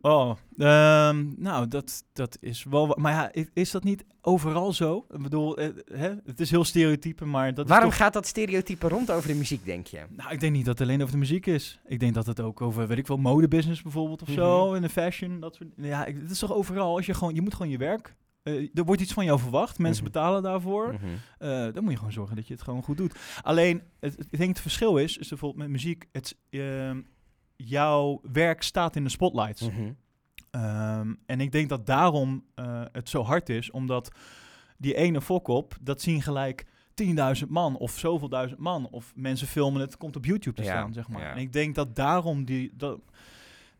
Oh, 0.07 0.37
ehm, 0.59 1.27
nou, 1.37 1.69
dat, 1.69 2.05
dat 2.13 2.37
is 2.41 2.65
wel... 2.65 2.87
Maar 2.99 3.13
ja, 3.13 3.45
is 3.55 3.71
dat 3.71 3.85
niet 3.85 4.05
overal 4.21 4.73
zo? 4.73 5.07
Ik 5.11 5.23
bedoel, 5.23 5.57
eh, 5.59 5.69
hè? 5.93 6.13
het 6.25 6.41
is 6.41 6.51
heel 6.51 6.65
stereotype, 6.65 7.25
maar 7.25 7.55
dat 7.55 7.69
Waarom 7.69 7.89
toch... 7.89 7.99
gaat 7.99 8.13
dat 8.13 8.27
stereotype 8.27 8.89
rond 8.89 9.11
over 9.11 9.29
de 9.29 9.35
muziek, 9.35 9.65
denk 9.65 9.87
je? 9.87 10.01
Nou, 10.11 10.33
ik 10.33 10.41
denk 10.41 10.53
niet 10.53 10.65
dat 10.65 10.79
het 10.79 10.89
alleen 10.89 11.01
over 11.01 11.13
de 11.13 11.19
muziek 11.21 11.47
is. 11.47 11.81
Ik 11.87 12.01
denk 12.01 12.15
dat 12.15 12.27
het 12.27 12.41
ook 12.41 12.61
over, 12.61 12.87
weet 12.87 12.99
ik 12.99 13.07
wel, 13.07 13.17
modebusiness 13.17 13.83
bijvoorbeeld 13.83 14.23
of 14.23 14.29
zo. 14.31 14.67
Mhm. 14.67 14.75
En 14.77 14.83
de 14.83 14.89
fashion, 14.89 15.41
dat 15.41 15.55
soort... 15.55 15.69
Ja, 15.77 16.05
ik- 16.05 16.17
het 16.21 16.31
is 16.31 16.39
toch 16.39 16.53
overal. 16.53 16.97
Als 16.97 17.07
je 17.07 17.15
gewoon... 17.15 17.35
Je 17.35 17.43
moet 17.43 17.55
gewoon 17.55 17.71
je 17.73 17.79
werk... 17.79 18.15
eh, 18.43 18.69
er 18.75 18.85
wordt 18.85 19.01
iets 19.03 19.13
van 19.13 19.25
jou 19.25 19.39
verwacht. 19.39 19.79
Mensen 19.79 20.05
Mhm. 20.05 20.13
betalen 20.13 20.43
daarvoor. 20.43 20.95
Eh, 21.39 21.49
dan 21.73 21.83
moet 21.83 21.91
je 21.93 21.99
gewoon 21.99 22.13
zorgen 22.13 22.37
dat 22.37 22.47
je 22.47 22.55
het 22.55 22.63
gewoon 22.63 22.83
goed 22.83 22.97
doet. 22.97 23.15
Alleen, 23.43 23.83
het, 24.01 24.17
het- 24.17 24.27
ik 24.31 24.39
denk 24.39 24.51
het 24.51 24.61
verschil 24.61 24.97
is, 24.97 25.17
is 25.19 25.29
bijvoorbeeld 25.29 25.63
met 25.63 25.71
muziek, 25.71 26.09
het, 26.13 26.37
ehm, 26.51 27.01
jouw 27.57 28.21
werk 28.33 28.63
staat 28.63 28.97
in 28.97 29.05
de 29.05 29.11
spotlights. 29.11 29.61
Mhm. 29.61 29.93
Ehm, 30.51 31.15
en 31.27 31.41
ik 31.41 31.53
denk 31.53 31.69
dat 31.69 31.87
daarom 31.87 32.45
eh, 32.55 32.83
het 32.93 33.09
zo 33.09 33.23
hard 33.23 33.49
is, 33.49 33.71
omdat 33.71 34.11
die 34.79 34.95
ene 34.95 35.21
fok-op, 35.21 35.77
dat 35.81 36.03
zien 36.03 36.23
gelijk 36.23 36.67
10.000 36.95 37.49
man 37.49 37.77
of 37.77 37.99
zoveel 37.99 38.29
duizend 38.29 38.61
man. 38.61 38.89
Of 38.91 39.13
mensen 39.15 39.47
filmen 39.47 39.81
het, 39.81 39.97
komt 39.97 40.17
op 40.17 40.25
YouTube 40.25 40.57
te 40.57 40.63
Ja, 40.63 40.69
staan, 40.69 40.93
zeg 40.93 41.09
maar. 41.09 41.23
ja. 41.23 41.31
En 41.31 41.39
ik 41.39 41.53
denk 41.53 41.75
dat 41.75 41.97
daarom 41.97 42.45
die... 42.45 42.73
Dat, 42.77 43.01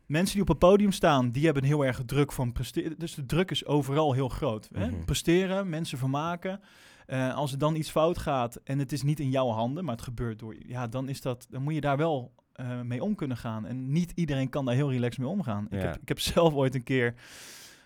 Mensen 0.05 0.33
die 0.33 0.41
op 0.41 0.49
een 0.49 0.57
podium 0.57 0.91
staan, 0.91 1.31
die 1.31 1.45
hebben 1.45 1.63
heel 1.63 1.85
erg 1.85 2.01
druk 2.05 2.31
van 2.31 2.51
presteren. 2.51 2.99
Dus 2.99 3.15
de 3.15 3.25
druk 3.25 3.51
is 3.51 3.65
overal 3.65 4.13
heel 4.13 4.29
groot. 4.29 4.69
Hè? 4.73 4.87
Mhm. 4.89 5.03
Presteren, 5.05 5.69
mensen 5.69 5.97
vermaken. 5.97 6.59
Eh, 7.05 7.35
als 7.35 7.51
er 7.51 7.57
dan 7.57 7.75
iets 7.75 7.89
fout 7.89 8.17
gaat 8.17 8.55
en 8.63 8.79
het 8.79 8.91
is 8.91 9.03
niet 9.03 9.19
in 9.19 9.29
jouw 9.29 9.47
handen, 9.49 9.83
maar 9.85 9.95
het 9.95 10.03
gebeurt 10.03 10.39
door 10.39 10.55
ja, 10.67 10.87
dan 10.87 11.09
is 11.09 11.21
dat, 11.21 11.47
dan 11.49 11.61
moet 11.61 11.73
je 11.73 11.81
daar 11.81 11.97
wel 11.97 12.33
eh, 12.55 12.81
mee 12.81 13.03
om 13.03 13.15
kunnen 13.15 13.37
gaan. 13.37 13.65
En 13.65 13.91
niet 13.91 14.11
iedereen 14.15 14.49
kan 14.49 14.65
daar 14.65 14.75
heel 14.75 14.91
relaxed 14.91 15.19
mee 15.19 15.27
omgaan. 15.31 15.67
Ik, 15.69 15.81
heb, 15.81 15.97
ik 16.01 16.07
heb 16.07 16.19
zelf 16.19 16.53
ooit 16.53 16.75
een 16.75 16.83
keer 16.83 17.13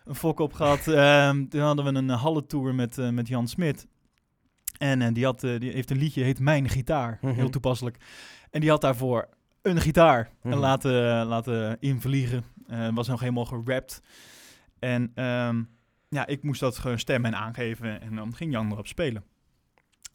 een 0.05 0.15
fok 0.15 0.39
op 0.39 0.53
gehad. 0.53 0.87
Ehm, 0.97 1.47
toen 1.47 1.61
hadden 1.61 1.85
we 1.85 1.93
een 1.99 2.07
uh, 2.09 2.21
hallentour 2.21 2.75
met, 2.75 2.97
eh, 2.97 3.09
met 3.09 3.27
Jan 3.27 3.47
Smit. 3.47 3.87
En 4.77 5.01
eh, 5.01 5.13
die, 5.13 5.25
had, 5.25 5.43
eh, 5.43 5.59
die 5.59 5.71
heeft 5.71 5.91
een 5.91 5.97
liedje, 5.97 6.23
heet 6.23 6.39
Mijn 6.39 6.69
Gitaar. 6.69 7.17
Mhm. 7.21 7.33
Heel 7.33 7.49
toepasselijk. 7.49 7.97
En 8.51 8.59
die 8.61 8.69
had 8.69 8.81
daarvoor 8.81 9.29
een 9.61 9.81
gitaar 9.81 10.29
Mhm. 10.41 10.53
en 10.53 10.59
laten, 10.59 11.25
laten 11.25 11.77
invliegen. 11.79 12.43
Eh, 12.67 12.89
was 12.93 13.07
nog 13.07 13.19
helemaal 13.19 13.45
gerapt. 13.45 14.01
En 14.79 15.11
ehm, 15.15 15.63
ja, 16.09 16.25
ik 16.27 16.43
moest 16.43 16.59
dat 16.59 16.77
gewoon 16.77 16.99
stemmen 16.99 17.33
en 17.33 17.39
aangeven. 17.39 18.01
En 18.01 18.15
dan 18.15 18.35
ging 18.35 18.51
Jan 18.51 18.71
erop 18.71 18.87
spelen. 18.87 19.23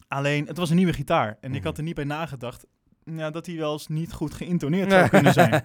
Alleen, 0.07 0.47
het 0.47 0.57
was 0.57 0.69
een 0.69 0.75
nieuwe 0.75 0.93
gitaar. 0.93 1.37
En 1.41 1.49
ik 1.51 1.57
Mhm. 1.57 1.65
had 1.67 1.77
er 1.77 1.83
niet 1.83 1.95
bij 1.95 2.03
nagedacht 2.03 2.65
ja, 3.05 3.29
dat 3.29 3.45
hij 3.45 3.55
wel 3.57 3.71
eens 3.73 3.87
niet 3.87 4.13
goed 4.13 4.33
geïntoneerd 4.33 4.91
zou 4.91 5.09
kunnen 5.09 5.33
zijn. 5.33 5.61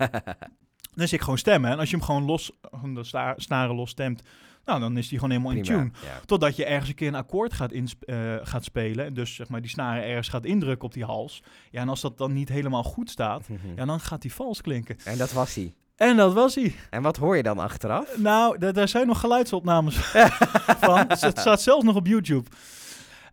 Dus 0.94 1.12
ik 1.12 1.20
gewoon 1.20 1.38
stemmen. 1.38 1.70
En 1.70 1.78
als 1.78 1.90
je 1.90 1.96
hem 1.96 2.04
gewoon 2.04 2.24
los, 2.24 2.52
de 2.94 3.04
sta- 3.04 3.34
snaren 3.36 3.74
los 3.74 3.90
stemt, 3.90 4.22
nou, 4.64 4.80
dan 4.80 4.96
is 4.96 5.08
hij 5.08 5.18
gewoon 5.18 5.30
helemaal 5.30 5.52
in 5.56 5.62
tune. 5.62 5.90
ja. 6.02 6.20
Totdat 6.26 6.56
je 6.56 6.64
ergens 6.64 6.88
een 6.88 6.94
keer 6.94 7.08
een 7.08 7.14
akkoord 7.14 7.52
gaat, 7.52 7.72
eh, 7.72 8.34
gaat 8.42 8.64
spelen. 8.64 9.04
En 9.06 9.14
dus 9.14 9.34
zeg 9.34 9.48
maar 9.48 9.60
die 9.60 9.70
snaren 9.70 10.04
ergens 10.04 10.28
gaat 10.28 10.44
indrukken 10.44 10.86
op 10.86 10.92
die 10.92 11.04
hals. 11.04 11.42
Ja, 11.70 11.80
en 11.80 11.88
als 11.88 12.00
dat 12.00 12.18
dan 12.18 12.32
niet 12.32 12.48
helemaal 12.48 12.82
goed 12.82 13.10
staat, 13.10 13.46
ja, 13.76 13.84
dan 13.84 14.00
gaat 14.00 14.22
hij 14.22 14.32
vals 14.32 14.60
klinken. 14.60 14.96
En 15.04 15.18
dat 15.18 15.32
was 15.32 15.54
hij. 15.54 15.74
En 15.96 16.16
dat 16.16 16.32
was 16.32 16.54
hij. 16.54 16.74
En 16.90 17.02
wat 17.02 17.16
hoor 17.16 17.36
je 17.36 17.42
dan 17.42 17.58
achteraf? 17.58 18.16
Nou, 18.18 18.58
da- 18.58 18.72
daar 18.72 18.88
zijn 18.88 19.06
nog 19.06 19.20
geluidsopnames 19.20 19.94
van. 20.86 20.98
Het 21.08 21.18
staat 21.38 21.62
zelfs 21.62 21.84
nog 21.84 21.94
op 21.96 22.06
YouTube. 22.06 22.50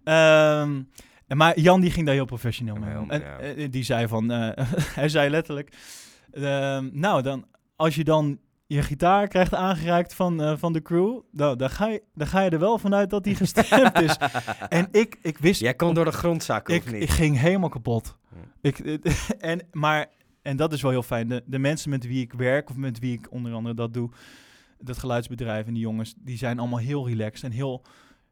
Ehm, 0.03 0.71
en 0.71 0.87
maar 1.27 1.59
Jan 1.59 1.81
die 1.81 1.91
ging 1.91 2.05
daar 2.05 2.15
heel 2.15 2.25
professioneel 2.25 2.75
mee 2.75 2.99
om. 2.99 3.11
En 3.11 3.21
ja. 3.21 3.37
eh, 3.37 3.71
die 3.71 3.83
zei 3.83 4.07
van, 4.07 4.31
eh, 4.31 4.65
hij 4.99 5.09
zei 5.09 5.29
letterlijk, 5.29 5.75
ehm, 6.31 6.89
nou 6.91 7.21
dan, 7.21 7.45
als 7.75 7.95
je 7.95 8.03
dan 8.03 8.39
je 8.67 8.81
gitaar 8.81 9.27
krijgt 9.27 9.53
aangereikt 9.53 10.13
van, 10.13 10.41
eh, 10.41 10.53
van 10.57 10.73
de 10.73 10.81
crew, 10.81 11.19
nou, 11.31 11.55
dan, 11.55 11.69
ga 11.69 11.87
je, 11.87 12.03
dan 12.13 12.27
ga 12.27 12.41
je 12.41 12.49
er 12.49 12.59
wel 12.59 12.77
vanuit 12.77 13.09
dat 13.09 13.23
die 13.23 13.35
gestemd 13.45 14.01
is. 14.01 14.17
En 14.69 14.87
ik, 14.91 15.17
ik 15.21 15.37
wist, 15.37 15.61
Jij 15.61 15.73
kon 15.73 15.93
door 15.93 16.05
de 16.05 16.11
grond 16.11 16.43
zakken, 16.43 16.75
ik, 16.75 16.83
of 16.83 16.91
niet? 16.91 17.01
ik 17.01 17.09
ging 17.09 17.39
helemaal 17.39 17.69
kapot. 17.69 18.17
Hm. 18.29 18.35
Ik, 18.61 18.79
en, 19.39 19.67
maar, 19.71 20.07
en 20.41 20.57
dat 20.57 20.73
is 20.73 20.81
wel 20.81 20.91
heel 20.91 21.03
fijn. 21.03 21.27
De, 21.27 21.43
de 21.45 21.59
mensen 21.59 21.89
met 21.89 22.07
wie 22.07 22.21
ik 22.21 22.33
werk, 22.33 22.69
of 22.69 22.75
met 22.75 22.99
wie 22.99 23.13
ik 23.13 23.31
onder 23.31 23.53
andere 23.53 23.75
dat 23.75 23.93
doe, 23.93 24.09
dat 24.79 24.97
geluidsbedrijf 24.97 25.67
en 25.67 25.73
die 25.73 25.83
jongens, 25.83 26.13
die 26.17 26.37
zijn 26.37 26.59
allemaal 26.59 26.79
heel 26.79 27.07
relaxed 27.07 27.43
en 27.43 27.51
heel, 27.51 27.83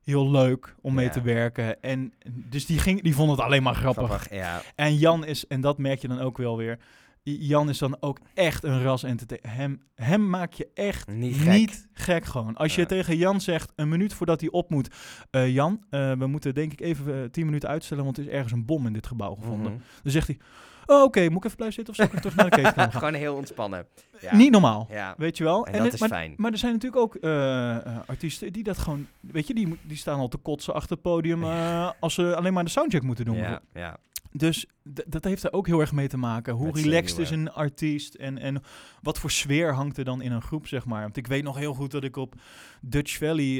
heel 0.05 0.31
leuk 0.31 0.75
om 0.81 0.93
mee 0.93 1.05
Ja. 1.05 1.11
te 1.11 1.21
werken. 1.21 1.81
En 1.81 2.13
dus 2.49 2.65
die, 2.65 2.79
ging, 2.79 3.01
die 3.01 3.15
vonden 3.15 3.35
het 3.35 3.45
alleen 3.45 3.63
maar 3.63 3.75
grappig. 3.75 4.05
Grappig, 4.07 4.31
ja. 4.33 4.61
En 4.75 4.95
Jan 4.95 5.25
is, 5.25 5.47
en 5.47 5.61
dat 5.61 5.77
merk 5.77 5.99
je 6.01 6.07
dan 6.07 6.19
ook 6.19 6.37
wel 6.37 6.57
weer, 6.57 6.79
Jan 7.23 7.69
is 7.69 7.77
dan 7.77 7.97
ook 7.99 8.19
echt 8.33 8.63
een 8.63 8.83
ras 8.83 9.03
entertainer. 9.03 9.49
Hem, 9.51 9.81
hem 9.95 10.29
maak 10.29 10.53
je 10.53 10.67
echt 10.73 11.07
Niet 11.07 11.45
niet 11.45 11.87
gek. 11.93 12.25
gewoon. 12.25 12.55
Als 12.55 12.75
je 12.75 12.81
Ja. 12.81 12.87
tegen 12.87 13.17
Jan 13.17 13.41
zegt, 13.41 13.71
een 13.75 13.89
minuut 13.89 14.13
voordat 14.13 14.41
hij 14.41 14.49
op 14.49 14.69
moet, 14.69 14.89
eh, 15.31 15.53
Jan, 15.53 15.83
eh, 15.89 16.11
we 16.11 16.27
moeten 16.27 16.53
denk 16.53 16.71
ik 16.71 16.81
even 16.81 17.15
eh, 17.23 17.29
tien 17.29 17.45
minuten 17.45 17.69
uitstellen, 17.69 18.03
want 18.03 18.17
er 18.17 18.23
is 18.23 18.29
ergens 18.29 18.51
een 18.51 18.65
bom 18.65 18.87
in 18.87 18.93
dit 18.93 19.07
gebouw 19.07 19.35
gevonden. 19.35 19.71
Mhm. 19.71 19.81
Dan 20.03 20.11
zegt 20.11 20.27
hij, 20.27 20.37
oh, 20.85 21.03
oké, 21.03 21.29
moet 21.29 21.37
ik 21.37 21.43
even 21.45 21.55
blijven 21.55 21.75
zitten 21.75 21.93
of 21.93 21.95
zal 21.99 22.05
ik 22.15 22.19
terug 22.21 22.35
naar 22.35 22.49
de 22.49 22.55
ketenkamer 22.55 22.91
gaan? 22.91 22.99
Gewoon 23.01 23.13
heel 23.13 23.35
ontspannen. 23.35 23.85
Ja. 24.21 24.35
Niet 24.35 24.51
normaal, 24.51 24.87
Ja, 24.91 25.13
weet 25.17 25.37
je 25.37 25.43
wel. 25.43 25.65
en 25.65 25.71
En 25.71 25.77
dat 25.77 25.83
het- 25.85 25.93
is 25.93 25.99
maar, 25.99 26.09
fijn. 26.09 26.33
maar 26.37 26.51
er 26.51 26.57
zijn 26.57 26.73
natuurlijk 26.73 27.01
ook 27.01 27.15
eh, 27.15 27.75
eh, 27.75 27.97
artiesten 28.05 28.53
die 28.53 28.63
dat 28.63 28.77
gewoon, 28.77 29.07
weet 29.19 29.47
je, 29.47 29.53
die, 29.53 29.77
die 29.83 29.97
staan 29.97 30.19
al 30.19 30.27
te 30.27 30.37
kotsen 30.37 30.73
achter 30.73 30.91
het 30.91 31.01
podium 31.01 31.43
eh, 31.51 31.91
als 31.99 32.13
ze 32.13 32.35
alleen 32.35 32.53
maar 32.53 32.63
de 32.63 32.69
soundcheck 32.69 33.03
moeten 33.03 33.25
doen. 33.25 33.37
Ja, 33.37 33.61
ja. 33.73 33.97
Dus 34.31 34.65
dat 35.07 35.23
heeft 35.23 35.43
er 35.43 35.53
ook 35.53 35.67
heel 35.67 35.79
erg 35.79 35.91
mee 35.91 36.07
te 36.07 36.17
maken. 36.17 36.53
Hoe 36.53 36.65
Met 36.65 36.75
relaxed 36.83 37.17
is 37.19 37.29
een 37.29 37.51
artiest 37.51 38.13
en, 38.13 38.37
en 38.37 38.61
wat 39.01 39.19
voor 39.19 39.31
sfeer 39.31 39.73
hangt 39.73 39.97
er 39.97 40.03
dan 40.03 40.21
in 40.21 40.31
een 40.31 40.41
groep, 40.41 40.67
zeg 40.67 40.85
maar. 40.85 41.01
Want 41.01 41.17
ik 41.17 41.27
weet 41.27 41.43
nog 41.43 41.57
heel 41.57 41.73
goed 41.73 41.91
dat 41.91 42.03
ik 42.03 42.15
op 42.15 42.33
Dutch 42.81 43.17
Valley, 43.17 43.55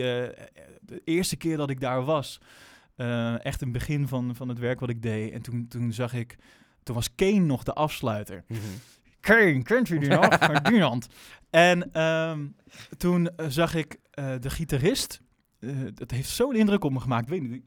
de 0.82 1.02
eerste 1.04 1.36
keer 1.36 1.58
dat 1.58 1.70
ik 1.70 1.80
daar 1.80 2.04
was, 2.04 2.40
echt 3.40 3.62
een 3.62 3.72
begin 3.72 4.08
van, 4.08 4.36
van 4.36 4.50
het 4.50 4.60
werk 4.60 4.80
wat 4.80 4.90
ik 4.90 5.02
deed. 5.02 5.32
En 5.34 5.42
toen, 5.42 5.68
toen 5.68 5.94
zag 5.94 6.14
ik, 6.14 6.36
toen 6.86 6.96
was 6.96 7.16
Kane 7.16 7.40
nog 7.40 7.64
de 7.64 7.74
afsluiter. 7.74 8.44
Mhm. 8.48 8.60
Kane, 9.20 9.64
kent 9.64 9.90
u 9.90 10.00
die 10.00 10.10
nog? 10.10 10.36
Ferdinand. 10.36 11.08
En 11.50 11.92
ehm, 11.94 12.48
toen 12.98 13.36
eh, 13.36 13.46
zag 13.50 13.76
ik 13.76 14.00
eh, 14.12 14.34
de 14.40 14.50
gitarist. 14.50 15.22
eh, 15.60 15.70
dat 15.94 16.12
heeft 16.12 16.30
zo'n 16.30 16.56
indruk 16.56 16.84
op 16.84 16.92
me 16.92 17.00
gemaakt. 17.00 17.30
Weet 17.30 17.42
niet. 17.42 17.64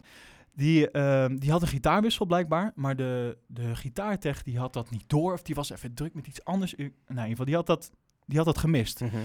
Die, 0.52 0.90
ehm, 0.90 1.36
die 1.36 1.50
had 1.50 1.62
een 1.62 1.68
gitaarwissel 1.68 2.26
blijkbaar. 2.26 2.72
Maar 2.74 2.96
de, 2.96 3.38
de 3.46 3.76
gitaartech 3.76 4.42
die 4.42 4.58
had 4.58 4.72
dat 4.72 4.90
niet 4.90 5.04
door. 5.06 5.32
Of 5.32 5.42
die 5.42 5.54
was 5.54 5.70
even 5.70 5.94
druk 5.94 6.14
met 6.14 6.26
iets 6.26 6.44
anders. 6.44 6.74
Nou, 6.76 6.90
in 6.90 7.14
ieder 7.14 7.24
geval, 7.28 7.44
die 7.44 7.54
had 7.54 7.66
dat, 7.66 7.90
die 8.26 8.36
had 8.36 8.46
dat 8.46 8.58
gemist. 8.58 9.00
Mhm. 9.00 9.16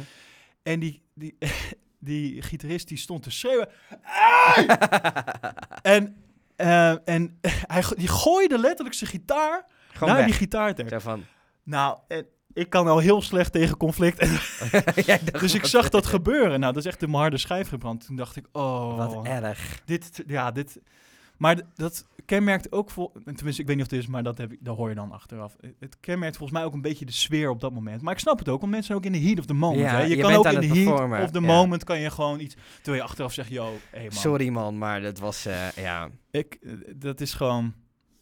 En 0.63 0.79
die, 0.79 1.01
die, 1.13 1.37
die 1.99 2.41
gitarist 2.41 2.87
die 2.87 2.97
stond 2.97 3.23
te 3.23 3.31
schreeuwen. 3.31 3.69
En 5.81 6.15
en 6.55 7.39
hij, 7.73 7.83
die 7.95 8.07
gooide 8.07 8.57
letterlijk 8.59 8.95
zijn 8.95 9.09
gitaar 9.09 9.65
Gewoon 10.03 10.17
naar 10.19 10.27
weg. 10.29 10.37
die 10.37 10.47
gitaartech. 10.47 10.89
Zo 10.89 10.99
van... 10.99 11.23
Nou, 11.63 11.97
en 12.07 12.25
ik 12.53 12.69
kan 12.69 12.87
al 12.87 12.99
heel 12.99 13.21
slecht 13.21 13.51
tegen 13.51 13.77
conflict. 13.77 14.19
En 14.19 14.29
Jij 15.05 15.19
dacht, 15.23 15.39
dus 15.45 15.53
ik 15.53 15.65
zag 15.65 15.89
dat 15.89 16.05
gebeuren. 16.15 16.59
Nou, 16.59 16.73
dat 16.73 16.85
is 16.85 16.91
echt 16.91 17.01
in 17.01 17.09
mijn 17.09 17.21
harde 17.21 17.37
schijf 17.37 17.67
gebrand. 17.67 18.05
Toen 18.05 18.15
dacht 18.15 18.35
ik, 18.35 18.45
oh, 18.51 18.97
Wat 18.97 19.25
erg. 19.25 19.81
dit, 19.85 20.23
ja, 20.27 20.51
dit. 20.51 20.79
Maar 21.37 21.55
d- 21.55 21.63
dat 21.75 22.05
kenmerkt 22.25 22.71
ook, 22.71 22.89
vol, 22.89 23.11
tenminste 23.35 23.61
ik 23.61 23.67
weet 23.67 23.75
niet 23.75 23.85
of 23.85 23.91
het 23.91 23.99
is, 23.99 24.07
maar 24.07 24.23
dat, 24.23 24.37
heb 24.37 24.51
ik, 24.51 24.57
dat 24.61 24.75
hoor 24.77 24.89
je 24.89 24.95
dan 24.95 25.11
achteraf. 25.11 25.55
Het- 25.59 25.75
Het 25.79 25.97
kenmerkt 25.99 26.37
volgens 26.37 26.57
mij 26.59 26.67
ook 26.67 26.73
een 26.73 26.81
beetje 26.81 27.05
de 27.05 27.11
sfeer 27.11 27.49
op 27.49 27.59
dat 27.61 27.73
moment. 27.73 28.01
Maar 28.01 28.13
ik 28.13 28.19
snap 28.19 28.39
het 28.39 28.49
ook, 28.49 28.59
want 28.59 28.71
mensen 28.71 28.87
zijn 28.87 28.97
ook 28.97 29.15
in 29.15 29.21
de 29.21 29.27
heat 29.27 29.39
of 29.39 29.45
the 29.45 29.53
moment. 29.53 29.81
Ja, 29.81 29.89
hè? 29.95 30.01
Je, 30.01 30.07
je 30.15 30.21
kan 30.21 30.25
bent 30.31 30.37
ook 30.39 30.45
aan 30.45 30.53
in 30.53 30.59
de 30.59 30.67
het 30.67 30.75
heat 30.75 30.87
performen, 30.87 31.21
of 31.23 31.31
the 31.31 31.39
ja. 31.41 31.45
moment 31.47 31.83
kan 31.83 31.99
je 31.99 32.09
gewoon 32.11 32.39
iets, 32.39 32.55
terwijl 32.75 32.97
je 33.03 33.09
achteraf 33.09 33.33
zegt, 33.33 33.49
yo, 33.49 33.73
hey 33.91 34.01
man. 34.03 34.11
Sorry 34.11 34.49
man, 34.49 34.77
maar 34.77 35.01
dat 35.01 35.19
was, 35.19 35.45
eh, 35.45 35.71
ja... 35.71 36.09
Ik, 36.31 36.57
eh, 36.61 36.71
dat 36.95 37.21
is 37.21 37.33
gewoon, 37.33 37.73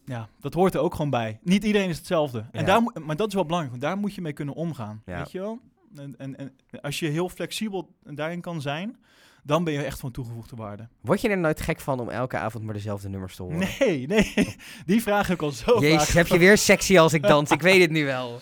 ja, 0.04 0.28
dat 0.40 0.54
hoort 0.54 0.74
er 0.74 0.80
ook 0.80 0.94
gewoon 0.94 1.10
bij. 1.10 1.38
Niet 1.42 1.64
iedereen 1.64 1.88
is 1.88 1.96
hetzelfde. 1.96 2.44
En 2.52 2.60
Ja. 2.60 2.66
daar, 2.66 3.02
maar 3.04 3.16
dat 3.16 3.28
is 3.28 3.34
wel 3.34 3.44
belangrijk, 3.44 3.70
want 3.80 3.82
daar 3.90 3.98
moet 3.98 4.14
je 4.14 4.20
mee 4.20 4.32
kunnen 4.32 4.54
omgaan. 4.54 5.02
Ja. 5.06 5.18
Weet 5.18 5.32
je 5.32 5.38
wel? 5.38 5.58
En, 5.96 6.14
en, 6.18 6.36
en 6.36 6.52
als 6.80 6.98
je 6.98 7.08
heel 7.08 7.28
flexibel 7.28 7.94
daarin 8.02 8.40
kan 8.40 8.60
zijn, 8.60 8.96
dan 9.42 9.64
ben 9.64 9.72
je 9.72 9.82
echt 9.82 9.98
van 10.00 10.10
toegevoegde 10.10 10.56
waarde. 10.56 10.88
Word 11.00 11.20
je 11.20 11.28
er 11.28 11.38
nooit 11.38 11.60
gek 11.60 11.80
van 11.80 12.00
om 12.00 12.08
elke 12.08 12.36
avond 12.36 12.64
maar 12.64 12.74
dezelfde 12.74 13.08
nummers 13.08 13.36
te 13.36 13.42
horen? 13.42 13.68
Nee, 13.78 14.06
nee, 14.06 14.34
die 14.86 15.02
vraag 15.02 15.26
heb 15.26 15.36
ik 15.36 15.42
al 15.42 15.50
zo 15.50 15.80
Jezus, 15.80 16.04
vaak 16.04 16.14
heb 16.14 16.26
je 16.26 16.38
weer 16.38 16.58
sexy 16.58 16.98
als 16.98 17.12
ik 17.12 17.22
dans? 17.22 17.50
Ik 17.50 17.62
weet 17.62 17.80
het 17.80 17.90
nu 17.90 18.04
wel. 18.04 18.40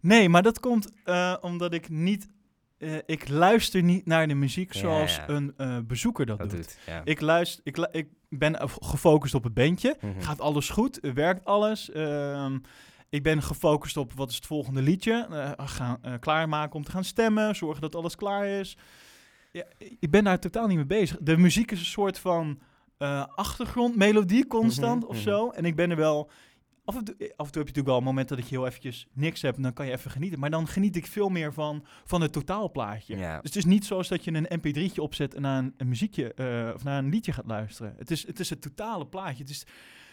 Nee, 0.00 0.28
maar 0.28 0.42
dat 0.42 0.60
komt 0.60 0.90
eh, 1.04 1.34
omdat 1.40 1.72
ik 1.72 1.88
niet... 1.88 2.28
eh, 2.78 2.94
ik 3.06 3.28
luister 3.28 3.82
niet 3.82 4.06
naar 4.06 4.28
de 4.28 4.34
muziek 4.34 4.72
zoals 4.74 5.16
ja. 5.16 5.28
een 5.28 5.54
eh, 5.56 5.78
bezoeker 5.84 6.26
dat, 6.26 6.38
Dat 6.38 6.50
doet. 6.50 6.58
doet, 6.58 6.78
ja. 6.86 7.00
Ik, 7.04 7.20
luister, 7.20 7.60
ik, 7.64 7.76
lu- 7.76 7.86
ik 7.90 8.08
ben 8.28 8.56
gefocust 8.82 9.34
op 9.34 9.44
het 9.44 9.54
bandje. 9.54 9.96
Mhm. 10.00 10.20
Gaat 10.20 10.40
alles 10.40 10.68
goed? 10.70 10.98
Werkt 11.14 11.44
alles? 11.44 11.90
Ehm, 11.90 12.58
ik 13.08 13.22
ben 13.22 13.42
gefocust 13.42 13.96
op 13.96 14.12
wat 14.12 14.28
is 14.30 14.34
het 14.36 14.46
volgende 14.46 14.82
liedje. 14.82 15.26
Eh, 15.30 15.66
gaan 15.66 16.00
klaarmaken 16.20 16.74
om 16.76 16.84
te 16.84 16.90
gaan 16.90 17.04
stemmen. 17.04 17.56
Zorgen 17.56 17.80
dat 17.80 17.94
alles 17.94 18.16
klaar 18.16 18.46
is. 18.46 18.76
Ja, 19.52 19.64
ik 20.00 20.10
ben 20.10 20.24
daar 20.24 20.38
totaal 20.38 20.66
niet 20.66 20.76
mee 20.76 20.86
bezig. 20.86 21.16
De 21.20 21.36
muziek 21.36 21.70
is 21.70 21.78
een 21.78 21.84
soort 21.84 22.18
van 22.18 22.58
achtergrondmelodie 23.34 24.46
constant 24.46 25.00
Mhm, 25.02 25.10
of 25.10 25.14
mhm. 25.14 25.24
zo. 25.24 25.50
En 25.50 25.64
ik 25.64 25.76
ben 25.76 25.90
er 25.90 25.96
wel... 25.96 26.30
Af 26.88 26.96
en, 26.96 27.04
toe, 27.04 27.14
af 27.18 27.20
en 27.20 27.34
toe 27.36 27.36
heb 27.36 27.54
je 27.54 27.58
natuurlijk 27.58 27.86
wel 27.86 28.00
momenten 28.00 28.36
dat 28.36 28.48
je 28.48 28.54
heel 28.54 28.66
eventjes 28.66 29.06
niks 29.12 29.42
hebt 29.42 29.56
en 29.56 29.62
dan 29.62 29.72
kan 29.72 29.86
je 29.86 29.92
even 29.92 30.10
genieten. 30.10 30.38
Maar 30.38 30.50
dan 30.50 30.68
geniet 30.68 30.96
ik 30.96 31.06
veel 31.06 31.28
meer 31.28 31.52
van, 31.52 31.84
van 32.04 32.20
het 32.20 32.32
totaalplaatje. 32.32 33.16
Ja. 33.16 33.34
Dus 33.40 33.54
het 33.54 33.56
is 33.56 33.64
niet 33.64 33.84
zoals 33.84 34.08
dat 34.08 34.24
je 34.24 34.32
een 34.32 34.60
mp3'tje 34.60 34.94
opzet 34.94 35.34
en 35.34 35.42
naar 35.42 35.58
een, 35.58 35.74
een 35.76 35.88
muziekje 35.88 36.34
eh, 36.34 36.74
of 36.74 36.84
naar 36.84 36.98
een 36.98 37.08
liedje 37.08 37.32
gaat 37.32 37.46
luisteren. 37.46 37.94
Het 37.98 38.10
is 38.10 38.26
het, 38.26 38.40
is 38.40 38.50
het 38.50 38.60
totale 38.60 39.06
plaatje. 39.06 39.42
Het 39.42 39.50
is 39.50 39.66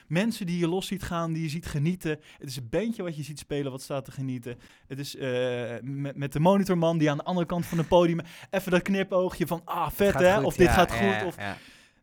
mensen 0.07 0.45
die 0.45 0.59
je 0.59 0.67
los 0.67 0.87
ziet 0.87 1.03
gaan, 1.03 1.33
die 1.33 1.43
je 1.43 1.49
ziet 1.49 1.65
genieten. 1.65 2.19
Het 2.37 2.49
is 2.49 2.57
een 2.57 2.69
bandje 2.69 3.03
wat 3.03 3.15
je 3.15 3.23
ziet 3.23 3.39
spelen 3.39 3.71
wat 3.71 3.81
staat 3.81 4.05
te 4.05 4.11
genieten. 4.11 4.57
Het 4.87 4.99
is 4.99 5.15
eh, 5.15 5.73
met, 5.81 6.15
met 6.15 6.33
de 6.33 6.39
monitorman 6.39 6.97
die 6.97 7.09
aan 7.11 7.17
de 7.17 7.23
andere 7.23 7.45
kant 7.45 7.65
van 7.65 7.77
het 7.77 7.87
podium 7.87 8.19
even 8.49 8.71
dat 8.71 8.81
knipoogje 8.81 9.47
van 9.47 9.61
ah 9.65 9.89
vet 9.91 10.13
hè, 10.13 10.35
goed, 10.35 10.43
of 10.43 10.55
dit 10.55 10.67
ja, 10.67 10.73
gaat 10.73 10.91
goed. 10.91 10.99
ja, 10.99 11.25
Of, 11.25 11.37
ja. 11.37 11.57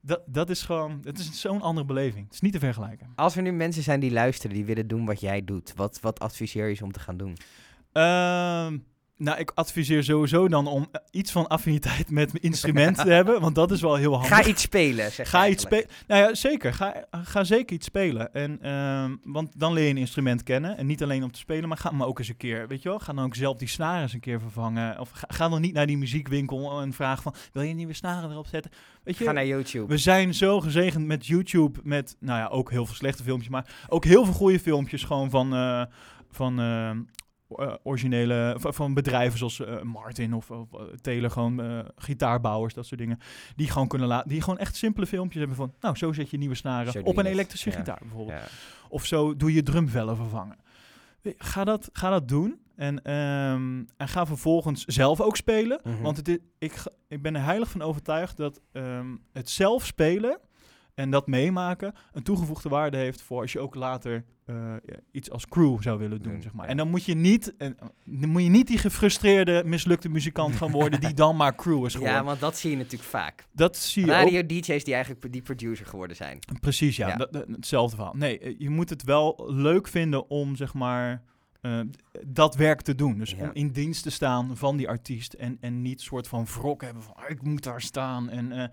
Dat, 0.04 0.22
dat 0.26 0.50
is 0.50 0.62
gewoon, 0.62 1.00
het 1.04 1.18
is 1.18 1.40
zo'n 1.40 1.62
andere 1.62 1.86
beleving. 1.86 2.24
Het 2.24 2.34
is 2.34 2.40
niet 2.40 2.52
te 2.52 2.58
vergelijken. 2.58 3.12
Als 3.14 3.36
er 3.36 3.42
nu 3.42 3.52
mensen 3.52 3.82
zijn 3.82 4.00
die 4.00 4.12
luisteren, 4.12 4.56
die 4.56 4.64
willen 4.64 4.86
doen 4.86 5.04
wat 5.04 5.20
jij 5.20 5.44
doet, 5.44 5.72
wat, 5.76 6.00
wat 6.00 6.20
adviseer 6.20 6.68
je 6.68 6.74
ze 6.74 6.84
om 6.84 6.92
te 6.92 7.00
gaan 7.00 7.16
doen? 7.16 7.36
Ehm, 7.92 8.78
nou, 9.22 9.38
ik 9.38 9.50
adviseer 9.54 10.04
sowieso 10.04 10.48
dan 10.48 10.66
om 10.66 10.88
eh, 10.92 11.00
iets 11.10 11.32
van 11.32 11.46
affiniteit 11.46 12.10
met 12.10 12.32
mijn 12.32 12.44
instrument 12.44 12.96
te 12.96 13.10
hebben, 13.10 13.40
want 13.40 13.54
dat 13.54 13.70
is 13.70 13.80
wel 13.80 13.94
heel 13.94 14.12
handig. 14.12 14.28
Ga 14.28 14.44
iets 14.44 14.62
spelen, 14.62 15.12
zeg 15.12 15.30
Ga 15.30 15.48
iets 15.48 15.62
spelen. 15.62 15.86
Nou 16.06 16.20
ja, 16.20 16.34
zeker. 16.34 16.74
Ga, 16.74 17.04
ga 17.10 17.44
zeker 17.44 17.74
iets 17.76 17.86
spelen. 17.86 18.34
En, 18.34 18.58
ehm, 18.62 19.16
want 19.24 19.58
dan 19.58 19.72
leer 19.72 19.84
je 19.84 19.90
een 19.90 19.96
instrument 19.96 20.42
kennen. 20.42 20.76
En 20.76 20.86
niet 20.86 21.02
alleen 21.02 21.22
om 21.22 21.32
te 21.32 21.38
spelen, 21.38 21.68
maar 21.68 21.78
ga 21.78 21.90
maar 21.90 22.06
ook 22.06 22.18
eens 22.18 22.28
een 22.28 22.36
keer, 22.36 22.68
weet 22.68 22.82
je 22.82 22.88
wel, 22.88 22.98
ga 22.98 23.12
dan 23.12 23.24
ook 23.24 23.34
zelf 23.34 23.56
die 23.56 23.68
snaren 23.68 24.02
eens 24.02 24.12
een 24.12 24.20
keer 24.20 24.40
vervangen. 24.40 24.98
Of 25.00 25.10
ga, 25.10 25.26
ga 25.28 25.48
dan 25.48 25.60
niet 25.60 25.74
naar 25.74 25.86
die 25.86 25.98
muziekwinkel 25.98 26.80
en 26.80 26.92
vraag 26.92 27.22
van, 27.22 27.34
wil 27.52 27.62
je 27.62 27.74
nieuwe 27.74 27.94
snaren 27.94 28.30
erop 28.30 28.46
zetten? 28.46 28.70
Weet 29.04 29.16
je, 29.16 29.24
Ga 29.24 29.32
naar 29.32 29.46
YouTube. 29.46 29.86
we 29.86 29.98
zijn 29.98 30.34
zo 30.34 30.60
gezegend 30.60 31.06
met 31.06 31.26
YouTube, 31.26 31.80
met, 31.82 32.16
nou 32.20 32.38
ja, 32.38 32.46
ook 32.46 32.70
heel 32.70 32.86
veel 32.86 32.94
slechte 32.94 33.22
filmpjes, 33.22 33.50
maar 33.50 33.66
ook 33.88 34.04
heel 34.04 34.24
veel 34.24 34.34
goede 34.34 34.60
filmpjes 34.60 35.04
gewoon 35.04 35.30
van, 35.30 35.54
eh, 35.54 35.84
van 36.30 36.60
eh, 36.60 36.72
eh, 36.72 36.96
originele, 37.82 38.56
van, 38.58 38.94
bedrijven 38.94 39.38
zoals 39.38 39.60
eh, 39.60 39.82
Martin 39.82 40.34
of, 40.34 40.50
of 40.50 40.72
eh, 40.72 40.80
Taylor, 41.00 41.30
gewoon 41.30 41.62
eh, 41.62 41.78
gitaarbouwers, 41.96 42.74
dat 42.74 42.86
soort 42.86 43.00
dingen, 43.00 43.18
die 43.56 43.70
gewoon 43.70 43.88
kunnen 43.88 44.08
laten, 44.08 44.28
die 44.28 44.40
gewoon 44.40 44.58
echt 44.58 44.76
simpele 44.76 45.06
filmpjes 45.06 45.38
hebben 45.38 45.56
van, 45.56 45.74
nou, 45.80 45.96
zo 45.96 46.12
zet 46.12 46.30
je 46.30 46.38
nieuwe 46.38 46.54
snaren 46.54 46.92
Zo 46.92 46.98
op 46.98 47.16
een 47.16 47.24
het, 47.24 47.34
elektrische 47.34 47.70
ja. 47.70 47.76
gitaar 47.76 47.98
bijvoorbeeld. 48.00 48.40
Ja. 48.40 48.46
Of 48.88 49.06
zo 49.06 49.36
doe 49.36 49.52
je 49.52 49.62
drumvellen 49.62 50.16
vervangen. 50.16 50.56
Ga 51.36 51.64
dat, 51.64 51.90
ga 51.92 52.10
dat 52.10 52.28
doen. 52.28 52.60
En, 52.76 53.02
ehm, 53.02 53.84
en 53.96 54.08
ga 54.08 54.26
vervolgens 54.26 54.84
zelf 54.84 55.20
ook 55.20 55.36
spelen. 55.36 55.80
Mhm. 55.84 56.02
Want 56.02 56.16
het 56.16 56.28
is, 56.28 56.38
ik, 56.58 56.82
ik 57.08 57.22
ben 57.22 57.34
er 57.34 57.44
heilig 57.44 57.70
van 57.70 57.82
overtuigd 57.82 58.36
dat 58.36 58.60
ehm, 58.72 59.16
het 59.32 59.50
zelf 59.50 59.86
spelen 59.86 60.38
en 60.94 61.10
dat 61.10 61.26
meemaken 61.26 61.94
een 62.12 62.22
toegevoegde 62.22 62.68
waarde 62.68 62.96
heeft 62.96 63.22
voor 63.22 63.40
als 63.40 63.52
je 63.52 63.58
ook 63.60 63.74
later 63.74 64.24
eh, 64.46 64.74
iets 65.10 65.30
als 65.30 65.46
crew 65.48 65.82
zou 65.82 65.98
willen 65.98 66.22
doen. 66.22 66.32
Doen, 66.32 66.42
zeg 66.42 66.52
maar. 66.52 66.68
En 66.68 66.76
dan 66.76 66.88
moet 66.90 67.04
je 67.04 67.14
niet, 67.14 67.54
en, 67.56 67.76
dan 68.04 68.28
moet 68.28 68.42
je 68.42 68.48
niet 68.48 68.66
die 68.66 68.78
gefrustreerde, 68.78 69.62
mislukte 69.66 70.08
muzikant 70.08 70.56
gaan 70.56 70.70
worden 70.70 71.00
die 71.00 71.14
dan 71.24 71.36
maar 71.36 71.54
crew 71.54 71.84
is 71.86 71.92
geworden. 71.92 72.16
ja, 72.18 72.24
want 72.24 72.40
dat 72.40 72.56
zie 72.58 72.70
je 72.70 72.76
natuurlijk 72.76 73.10
vaak. 73.10 73.46
dat 73.52 73.76
zie 73.76 74.04
je 74.06 74.12
ook 74.12 74.16
Radio-dj's 74.18 74.84
die 74.84 74.94
eigenlijk 74.94 75.32
die 75.32 75.42
producer 75.42 75.86
geworden 75.86 76.16
zijn. 76.16 76.38
Precies, 76.60 76.96
ja. 76.96 77.08
Ja. 77.08 77.16
Dat, 77.16 77.32
dat- 77.32 77.46
hetzelfde 77.48 77.96
verhaal. 77.96 78.14
Nee, 78.16 78.38
eh, 78.38 78.54
je 78.58 78.70
moet 78.70 78.90
het 78.90 79.02
wel 79.02 79.44
leuk 79.48 79.88
vinden 79.88 80.30
om, 80.30 80.56
zeg 80.56 80.74
maar, 80.74 81.22
eh, 81.60 81.80
dat 82.26 82.54
werk 82.54 82.80
te 82.80 82.94
doen. 82.94 83.18
Dus 83.18 83.30
Ja. 83.30 83.42
om 83.42 83.50
in 83.52 83.68
dienst 83.68 84.02
te 84.02 84.10
staan 84.10 84.56
van 84.56 84.76
die 84.76 84.88
artiest. 84.88 85.32
En, 85.32 85.58
en 85.60 85.82
niet 85.82 86.00
soort 86.00 86.28
van 86.28 86.44
wrok 86.44 86.82
hebben 86.82 87.02
van, 87.02 87.14
"Ah, 87.14 87.30
ik 87.30 87.42
moet 87.42 87.62
daar 87.62 87.80
staan. 87.80 88.30
En, 88.30 88.70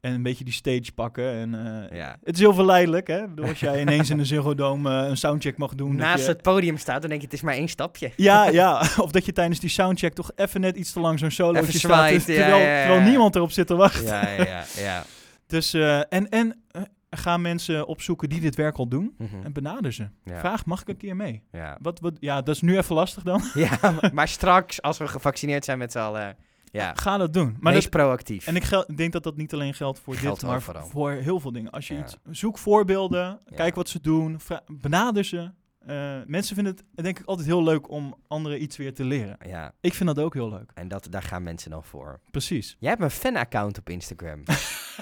en 0.00 0.12
een 0.12 0.22
beetje 0.22 0.44
die 0.44 0.52
stage 0.52 0.92
pakken. 0.94 1.32
En, 1.32 1.54
eh, 1.90 1.98
Ja. 1.98 2.16
Het 2.24 2.34
is 2.34 2.40
heel 2.40 2.54
verleidelijk, 2.54 3.06
hè. 3.06 3.28
Bedoel, 3.28 3.46
als 3.48 3.60
jij 3.60 3.80
ineens 3.80 4.10
in 4.10 4.18
een 4.18 4.26
Ziggo 4.26 4.54
Dome 4.54 5.02
eh, 5.02 5.08
een 5.08 5.16
soundcheck 5.16 5.56
mag 5.56 5.74
doen. 5.74 5.96
Naast 5.96 6.24
je- 6.24 6.30
het 6.30 6.42
podium 6.42 6.76
staat, 6.76 7.00
dan 7.00 7.08
denk 7.10 7.20
je, 7.20 7.26
het 7.26 7.36
is 7.36 7.42
maar 7.42 7.54
één 7.54 7.68
stapje. 7.68 8.10
Ja, 8.16 8.48
ja, 8.60 8.78
of 9.04 9.10
dat 9.10 9.24
je 9.24 9.32
tijdens 9.32 9.60
die 9.60 9.70
soundcheck 9.70 10.14
toch 10.14 10.30
even 10.36 10.60
net 10.60 10.76
iets 10.76 10.92
te 10.92 11.00
lang 11.00 11.18
zo'n 11.18 11.30
solo 11.30 11.62
staat. 11.64 12.10
ja, 12.10 12.18
terwijl, 12.18 12.56
ja, 12.58 12.76
ja. 12.76 12.84
terwijl 12.86 13.08
niemand 13.08 13.34
erop 13.36 13.50
zit 13.50 13.66
te 13.66 13.74
wachten. 13.76 14.04
Ja, 14.04 14.28
ja, 14.28 14.44
ja. 14.44 14.64
ja. 14.76 15.02
Dus, 15.46 15.74
eh, 15.74 15.98
en, 15.98 16.28
en 16.28 16.62
ga 17.10 17.36
mensen 17.36 17.86
opzoeken 17.86 18.28
die 18.28 18.40
dit 18.40 18.54
werk 18.54 18.76
al 18.76 18.88
doen. 18.88 19.14
Mhm. 19.18 19.44
En 19.44 19.52
benader 19.52 19.92
ze. 19.92 20.08
Ja. 20.24 20.38
Vraag, 20.38 20.64
mag 20.66 20.80
ik 20.80 20.88
een 20.88 20.96
keer 20.96 21.16
mee? 21.16 21.42
Ja. 21.52 21.78
Wat, 21.82 22.00
wat, 22.00 22.16
ja, 22.20 22.42
dat 22.42 22.54
is 22.54 22.60
nu 22.60 22.76
even 22.78 22.94
lastig 22.94 23.22
dan. 23.22 23.42
ja, 23.54 23.78
maar- 23.80 24.10
maar 24.12 24.28
straks, 24.28 24.82
als 24.82 24.98
we 24.98 25.08
gevaccineerd 25.08 25.64
zijn 25.64 25.78
met 25.78 25.92
z'n 25.92 25.98
allen, 25.98 26.36
ja, 26.70 26.94
Ga 26.94 27.16
dat 27.16 27.32
doen. 27.32 27.56
Maar 27.60 27.72
wees 27.72 27.82
dat, 27.82 27.90
proactief. 27.90 28.46
en 28.46 28.56
ik, 28.56 28.64
gel- 28.64 28.86
denk 28.94 29.12
dat 29.12 29.22
dat 29.22 29.36
niet 29.36 29.52
alleen 29.52 29.74
geldt 29.74 29.98
voor 29.98 30.14
Geldt 30.14 30.40
dit, 30.40 30.48
maar 30.48 30.58
overal. 30.58 30.86
voor 30.86 31.10
heel 31.10 31.40
veel 31.40 31.52
dingen. 31.52 31.70
Als 31.70 31.88
je 31.88 31.94
Ja. 31.94 32.00
iets, 32.00 32.16
zoek 32.30 32.58
voorbeelden, 32.58 33.20
Ja. 33.20 33.56
kijk 33.56 33.74
wat 33.74 33.88
ze 33.88 34.00
doen, 34.00 34.40
benader 34.72 35.24
ze. 35.24 35.50
Eh, 35.86 36.16
mensen 36.26 36.54
vinden 36.54 36.74
het 36.76 36.84
denk 37.04 37.18
ik 37.18 37.26
altijd 37.26 37.46
heel 37.46 37.62
leuk 37.62 37.90
om 37.90 38.14
anderen 38.28 38.62
iets 38.62 38.76
weer 38.76 38.94
te 38.94 39.04
leren. 39.04 39.36
Ja, 39.46 39.72
Ik 39.80 39.94
vind 39.94 40.14
dat 40.14 40.24
ook 40.24 40.34
heel 40.34 40.48
leuk. 40.50 40.70
en 40.74 40.88
dat, 40.88 41.06
daar 41.10 41.22
gaan 41.22 41.42
mensen 41.42 41.70
dan 41.70 41.84
voor. 41.84 42.20
Precies. 42.30 42.76
Jij 42.78 42.90
hebt 42.90 43.02
een 43.02 43.10
fan-account 43.10 43.78
op 43.78 43.90
Instagram. 43.90 44.42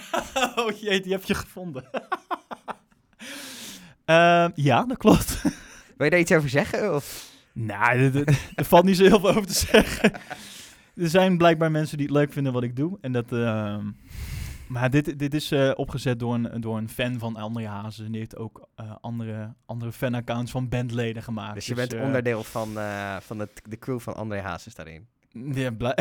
oh 0.56 0.70
jee, 0.80 1.00
die 1.00 1.12
heb 1.12 1.24
je 1.24 1.34
gevonden. 1.34 1.84
Eh, 4.04 4.46
ja, 4.54 4.84
dat 4.84 4.96
klopt. 4.96 5.42
Wil 5.96 6.04
je 6.04 6.10
daar 6.10 6.18
iets 6.20 6.32
over 6.32 6.48
zeggen? 6.48 6.94
Of? 6.94 7.26
Nou, 7.52 8.24
er 8.54 8.64
valt 8.64 8.84
niet 8.84 8.96
zo 8.96 9.02
heel 9.04 9.20
veel 9.20 9.28
over 9.28 9.46
te 9.46 9.52
zeggen. 9.52 10.12
Er 10.98 11.08
zijn 11.08 11.38
blijkbaar 11.38 11.70
mensen 11.70 11.96
die 11.96 12.06
het 12.06 12.16
leuk 12.16 12.32
vinden 12.32 12.52
wat 12.52 12.62
ik 12.62 12.76
doe. 12.76 12.98
En 13.00 13.12
dat, 13.12 13.32
ehm, 13.32 13.90
maar 14.68 14.90
dit, 14.90 15.18
dit 15.18 15.34
is 15.34 15.50
eh, 15.50 15.70
opgezet 15.74 16.18
door 16.18 16.34
een, 16.34 16.60
door 16.60 16.76
een 16.76 16.88
fan 16.88 17.18
van 17.18 17.36
André 17.36 17.66
Hazes. 17.66 18.06
En 18.06 18.12
die 18.12 18.20
heeft 18.20 18.36
ook 18.36 18.68
eh, 18.74 18.92
andere, 19.00 19.54
andere 19.66 19.92
fanaccounts 19.92 20.50
van 20.50 20.68
bandleden 20.68 21.22
gemaakt. 21.22 21.54
Dus 21.54 21.66
je 21.66 21.74
bent 21.74 21.92
eh, 21.92 22.02
onderdeel 22.02 22.42
van, 22.44 22.68
van 23.20 23.38
het, 23.38 23.62
de 23.68 23.78
crew 23.78 24.00
van 24.00 24.16
André 24.16 24.40
Hazes 24.40 24.74
daarin. 24.74 25.06
Ja, 25.32 25.70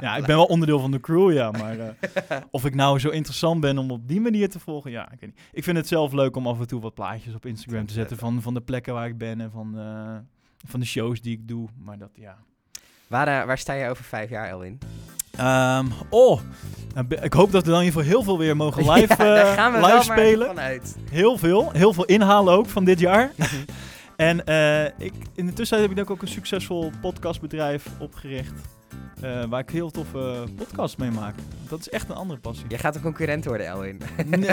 ja, 0.00 0.16
ik 0.16 0.26
ben 0.26 0.36
wel 0.36 0.44
onderdeel 0.44 0.78
van 0.78 0.90
de 0.90 1.00
crew, 1.00 1.32
ja. 1.32 1.50
Maar 1.50 1.76
of 2.50 2.64
ik 2.64 2.74
nou 2.74 2.98
zo 2.98 3.08
interessant 3.08 3.60
ben 3.60 3.78
om 3.78 3.90
op 3.90 4.08
die 4.08 4.20
manier 4.20 4.48
te 4.48 4.58
volgen, 4.58 4.90
ja, 4.90 5.12
ik 5.12 5.20
weet 5.20 5.30
niet. 5.30 5.40
Ik 5.52 5.64
vind 5.64 5.76
het 5.76 5.88
zelf 5.88 6.12
leuk 6.12 6.36
om 6.36 6.46
af 6.46 6.60
en 6.60 6.66
toe 6.66 6.80
wat 6.80 6.94
plaatjes 6.94 7.34
op 7.34 7.46
Instagram 7.46 7.86
te 7.86 7.92
zetten 7.92 8.16
van, 8.16 8.42
van 8.42 8.54
de 8.54 8.60
plekken 8.60 8.94
waar 8.94 9.08
ik 9.08 9.18
ben 9.18 9.40
en 9.40 9.50
van, 9.50 9.78
van 10.66 10.80
de 10.80 10.86
shows 10.86 11.20
die 11.20 11.32
ik 11.32 11.48
doe. 11.48 11.68
Maar 11.78 11.98
dat, 11.98 12.10
ja. 12.14 12.38
Waar, 13.08 13.28
eh, 13.40 13.46
waar 13.46 13.58
sta 13.58 13.72
je 13.72 13.88
over 13.90 14.04
vijf 14.04 14.30
jaar, 14.30 14.48
Elwin? 14.48 14.78
Ehm, 15.36 15.86
oh, 16.10 16.40
ik 17.22 17.32
hoop 17.32 17.52
dat 17.52 17.64
we 17.64 17.70
dan 17.70 17.80
in 17.80 17.84
ieder 17.86 18.00
geval 18.00 18.14
heel 18.16 18.22
veel 18.22 18.38
weer 18.38 18.56
mogen 18.56 18.82
live, 18.92 19.14
Ja, 19.18 19.24
daar 19.24 19.46
eh, 19.46 19.52
gaan 19.52 19.72
we 19.72 19.78
live 19.78 19.90
wel 19.92 20.02
spelen. 20.02 20.46
vanuit. 20.46 20.96
Heel 21.10 21.38
veel. 21.38 21.70
Heel 21.72 21.92
veel 21.92 22.04
inhalen 22.04 22.54
ook 22.54 22.66
van 22.68 22.84
dit 22.84 22.98
jaar. 23.00 23.30
en 24.16 24.44
eh, 24.44 24.84
ik, 24.84 25.12
in 25.34 25.46
de 25.46 25.52
tussentijd 25.52 25.90
heb 25.90 25.98
ik 26.04 26.10
ook 26.10 26.22
een 26.22 26.28
succesvol 26.28 26.90
podcastbedrijf 27.00 27.86
opgericht. 27.98 28.52
waar 29.48 29.60
ik 29.60 29.70
heel 29.70 29.90
toffe 29.90 30.44
podcasts 30.56 30.96
mee 30.96 31.10
maak. 31.10 31.34
Dat 31.68 31.80
is 31.80 31.88
echt 31.88 32.08
een 32.08 32.16
andere 32.16 32.40
passie. 32.40 32.66
Jij 32.68 32.78
gaat 32.78 32.94
een 32.94 33.02
concurrent 33.02 33.44
worden, 33.44 33.66
Elwin. 33.66 34.00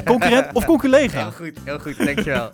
Concurrent 0.06 0.46
of 0.54 0.63
Heel 0.63 0.65
conculega. 0.65 1.32
goed, 1.32 1.60
heel 1.63 1.80
goed, 1.80 1.98
dankjewel. 2.06 2.52